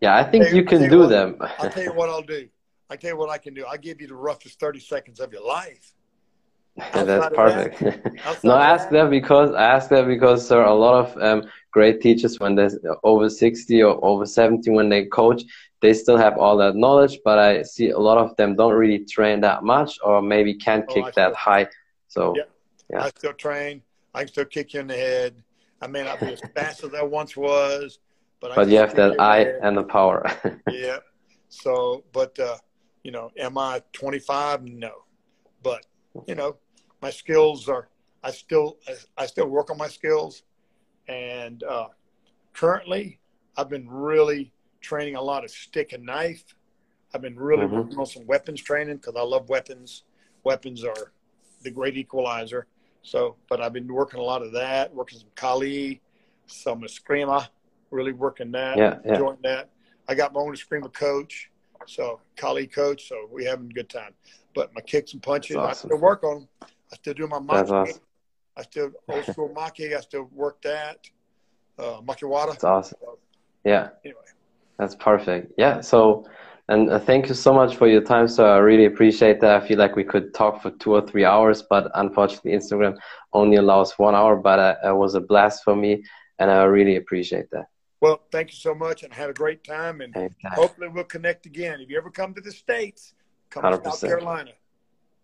Yeah, 0.00 0.16
I 0.16 0.24
think 0.24 0.46
Hey, 0.46 0.56
you 0.56 0.64
can 0.64 0.82
you 0.82 0.90
do 0.90 0.98
what, 1.00 1.08
them. 1.08 1.36
I'll 1.40 1.70
tell 1.70 1.82
you 1.82 1.92
what 1.92 2.08
I'll 2.08 2.22
do. 2.22 2.48
I 2.90 2.96
tell 2.96 3.10
you 3.10 3.16
what 3.16 3.30
I 3.30 3.38
can 3.38 3.54
do. 3.54 3.64
I'll 3.66 3.78
give 3.78 4.00
you 4.00 4.06
the 4.06 4.14
roughest 4.14 4.58
30 4.60 4.80
seconds 4.80 5.20
of 5.20 5.32
your 5.32 5.46
life. 5.46 5.94
That's 6.76 6.96
Outside 6.96 7.34
perfect. 7.34 7.82
Outside 8.24 8.44
no, 8.44 8.54
I 8.54 8.66
ask 8.66 8.88
that 8.90 9.10
because 9.10 9.52
I 9.52 9.64
ask 9.64 9.90
that 9.90 10.06
because 10.06 10.46
sir, 10.46 10.62
a 10.64 10.72
lot 10.74 10.94
of 10.94 11.22
um, 11.22 11.50
great 11.72 12.00
teachers 12.00 12.38
when 12.38 12.54
they're 12.54 12.70
over 13.02 13.28
60 13.28 13.82
or 13.82 14.04
over 14.04 14.24
70 14.24 14.70
when 14.70 14.88
they 14.88 15.06
coach, 15.06 15.42
they 15.80 15.92
still 15.92 16.16
have 16.16 16.38
all 16.38 16.56
that 16.58 16.76
knowledge, 16.76 17.18
but 17.24 17.38
I 17.38 17.62
see 17.62 17.90
a 17.90 17.98
lot 17.98 18.18
of 18.18 18.36
them 18.36 18.54
don't 18.54 18.74
really 18.74 19.04
train 19.04 19.40
that 19.40 19.64
much 19.64 19.98
or 20.04 20.22
maybe 20.22 20.54
can't 20.54 20.84
Oh, 20.88 20.94
kick 20.94 21.04
I 21.06 21.10
that 21.16 21.34
high. 21.34 21.66
So 22.06 22.34
Yeah. 22.36 22.42
Yeah. 22.90 23.04
I 23.04 23.08
still 23.10 23.32
train. 23.34 23.82
I 24.14 24.20
can 24.20 24.28
still 24.28 24.44
kick 24.44 24.74
you 24.74 24.80
in 24.80 24.86
the 24.86 24.96
head. 24.96 25.42
I 25.80 25.86
may 25.88 26.04
not 26.04 26.20
be 26.20 26.32
as 26.32 26.40
fast 26.54 26.84
as 26.84 26.94
I 26.94 27.02
once 27.02 27.36
was, 27.36 27.98
but 28.40 28.54
but 28.54 28.68
you 28.68 28.78
have 28.78 28.94
that 28.94 29.20
eye 29.20 29.52
and 29.62 29.76
the 29.76 29.84
power. 29.84 30.24
Yeah. 30.70 30.98
So, 31.48 32.04
but 32.12 32.38
uh, 32.38 32.56
you 33.02 33.10
know, 33.10 33.30
am 33.38 33.56
I 33.58 33.82
25? 33.92 34.64
No. 34.64 35.04
But 35.62 35.86
you 36.26 36.34
know, 36.34 36.56
my 37.02 37.10
skills 37.10 37.68
are. 37.68 37.88
I 38.22 38.32
still 38.32 38.78
I 39.16 39.26
still 39.26 39.46
work 39.46 39.70
on 39.70 39.78
my 39.78 39.86
skills, 39.88 40.42
and 41.06 41.62
uh, 41.62 41.88
currently 42.52 43.20
I've 43.56 43.68
been 43.68 43.88
really 43.88 44.52
training 44.80 45.14
a 45.14 45.22
lot 45.22 45.44
of 45.44 45.50
stick 45.50 45.92
and 45.92 46.04
knife. 46.04 46.44
I've 47.14 47.22
been 47.22 47.38
really 47.38 47.66
Mhm. 47.66 47.70
working 47.70 47.98
on 47.98 48.06
some 48.06 48.26
weapons 48.26 48.60
training 48.60 48.96
because 48.96 49.14
I 49.16 49.22
love 49.22 49.48
weapons. 49.48 50.04
Weapons 50.44 50.84
are 50.84 51.12
the 51.62 51.70
great 51.70 51.96
equalizer. 51.96 52.66
So, 53.02 53.36
but 53.48 53.60
I've 53.60 53.72
been 53.72 53.86
working 53.92 54.20
a 54.20 54.22
lot 54.22 54.42
of 54.42 54.52
that, 54.52 54.92
working 54.94 55.18
some 55.18 55.30
Kali, 55.34 56.02
some 56.46 56.82
Eskrima, 56.82 57.48
really 57.90 58.12
working 58.12 58.50
that, 58.52 58.76
Yeah, 58.76 58.98
yeah. 59.04 59.12
enjoying 59.12 59.38
that. 59.42 59.70
I 60.08 60.14
got 60.14 60.32
my 60.32 60.40
own 60.40 60.54
Eskrima 60.54 60.92
coach, 60.92 61.50
so 61.86 62.20
Kali 62.36 62.66
coach, 62.66 63.08
so 63.08 63.28
we 63.30 63.44
having 63.44 63.66
a 63.70 63.74
good 63.74 63.88
time. 63.88 64.12
But 64.54 64.74
my 64.74 64.80
kicks 64.80 65.12
and 65.12 65.22
punches, 65.22 65.56
That's 65.56 65.84
I 65.84 65.88
still 65.88 65.98
work 65.98 66.24
on 66.24 66.40
them. 66.40 66.48
I 66.92 66.96
still 66.96 67.14
do 67.14 67.26
my 67.26 67.38
maki. 67.38 67.70
awesome. 67.70 68.00
I 68.56 68.62
still 68.62 68.90
old 69.08 69.24
school 69.32 69.50
maki. 69.50 69.96
I 69.96 70.00
still 70.00 70.28
work 70.32 70.60
that. 70.62 70.98
Uh, 71.78 72.00
makiwara. 72.00 72.50
That's 72.52 72.64
awesome. 72.64 72.98
Yeah. 73.64 73.90
Anyway, 74.04 74.20
That's 74.78 74.94
perfect. 74.96 75.52
Yeah. 75.58 75.80
So, 75.80 76.24
and 76.68 76.90
uh, 76.90 76.98
thank 76.98 77.28
you 77.28 77.34
so 77.34 77.52
much 77.52 77.76
for 77.76 77.86
your 77.86 78.00
time. 78.02 78.26
So 78.26 78.46
I 78.46 78.58
really 78.58 78.86
appreciate 78.86 79.40
that. 79.40 79.62
I 79.62 79.66
feel 79.66 79.78
like 79.78 79.94
we 79.94 80.04
could 80.04 80.34
talk 80.34 80.60
for 80.62 80.70
two 80.72 80.94
or 80.94 81.02
three 81.06 81.24
hours, 81.24 81.62
but 81.62 81.90
unfortunately, 81.94 82.52
Instagram 82.52 82.98
only 83.32 83.56
allows 83.58 83.92
one 83.98 84.14
hour. 84.14 84.34
But 84.36 84.58
uh, 84.58 84.74
it 84.84 84.96
was 84.96 85.14
a 85.14 85.20
blast 85.20 85.62
for 85.62 85.76
me, 85.76 86.02
and 86.38 86.50
I 86.50 86.64
really 86.64 86.96
appreciate 86.96 87.50
that. 87.52 87.66
Well, 88.00 88.20
thank 88.30 88.50
you 88.50 88.56
so 88.56 88.74
much, 88.74 89.02
and 89.02 89.12
have 89.12 89.30
a 89.30 89.34
great 89.34 89.64
time. 89.64 90.00
And 90.00 90.16
Anytime. 90.16 90.52
hopefully, 90.52 90.88
we'll 90.88 91.04
connect 91.04 91.46
again. 91.46 91.80
If 91.80 91.90
you 91.90 91.98
ever 91.98 92.10
come 92.10 92.32
to 92.34 92.40
the 92.40 92.52
states, 92.52 93.14
come 93.50 93.64
to 93.64 93.82
South 93.84 94.00
Carolina. 94.00 94.52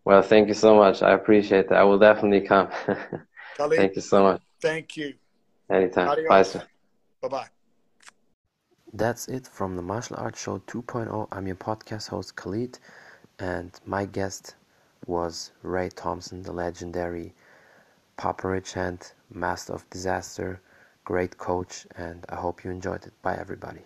Well, 0.04 0.22
thank 0.22 0.48
you 0.48 0.54
so 0.54 0.76
much. 0.76 1.02
I 1.02 1.12
appreciate 1.12 1.68
that. 1.68 1.78
I 1.78 1.84
will 1.84 1.98
definitely 1.98 2.46
come. 2.46 2.68
Kali, 3.56 3.76
thank 3.76 3.94
you 3.94 4.02
so 4.02 4.22
much. 4.22 4.42
thank 4.60 4.96
you. 4.96 5.14
Anytime. 5.70 6.08
Adios. 6.08 6.28
Bye, 6.28 6.42
sir. 6.42 6.62
Bye 7.22 7.28
bye. 7.28 7.48
That's 8.92 9.28
it 9.28 9.46
from 9.46 9.76
the 9.76 9.82
Martial 9.82 10.16
Arts 10.18 10.40
Show 10.40 10.58
2.0. 10.58 11.28
I'm 11.32 11.46
your 11.46 11.56
podcast 11.56 12.08
host 12.08 12.36
Khalid, 12.36 12.78
and 13.38 13.72
my 13.86 14.04
guest 14.04 14.56
was 15.06 15.52
Ray 15.62 15.88
Thompson, 15.88 16.42
the 16.42 16.52
legendary 16.52 17.34
Papa 18.16 18.46
Ridgehand, 18.46 19.12
Master 19.32 19.72
of 19.72 19.88
Disaster, 19.90 20.60
great 21.04 21.36
coach, 21.38 21.86
and 21.96 22.24
I 22.28 22.36
hope 22.36 22.64
you 22.64 22.70
enjoyed 22.70 23.04
it. 23.04 23.12
Bye, 23.22 23.36
everybody. 23.38 23.80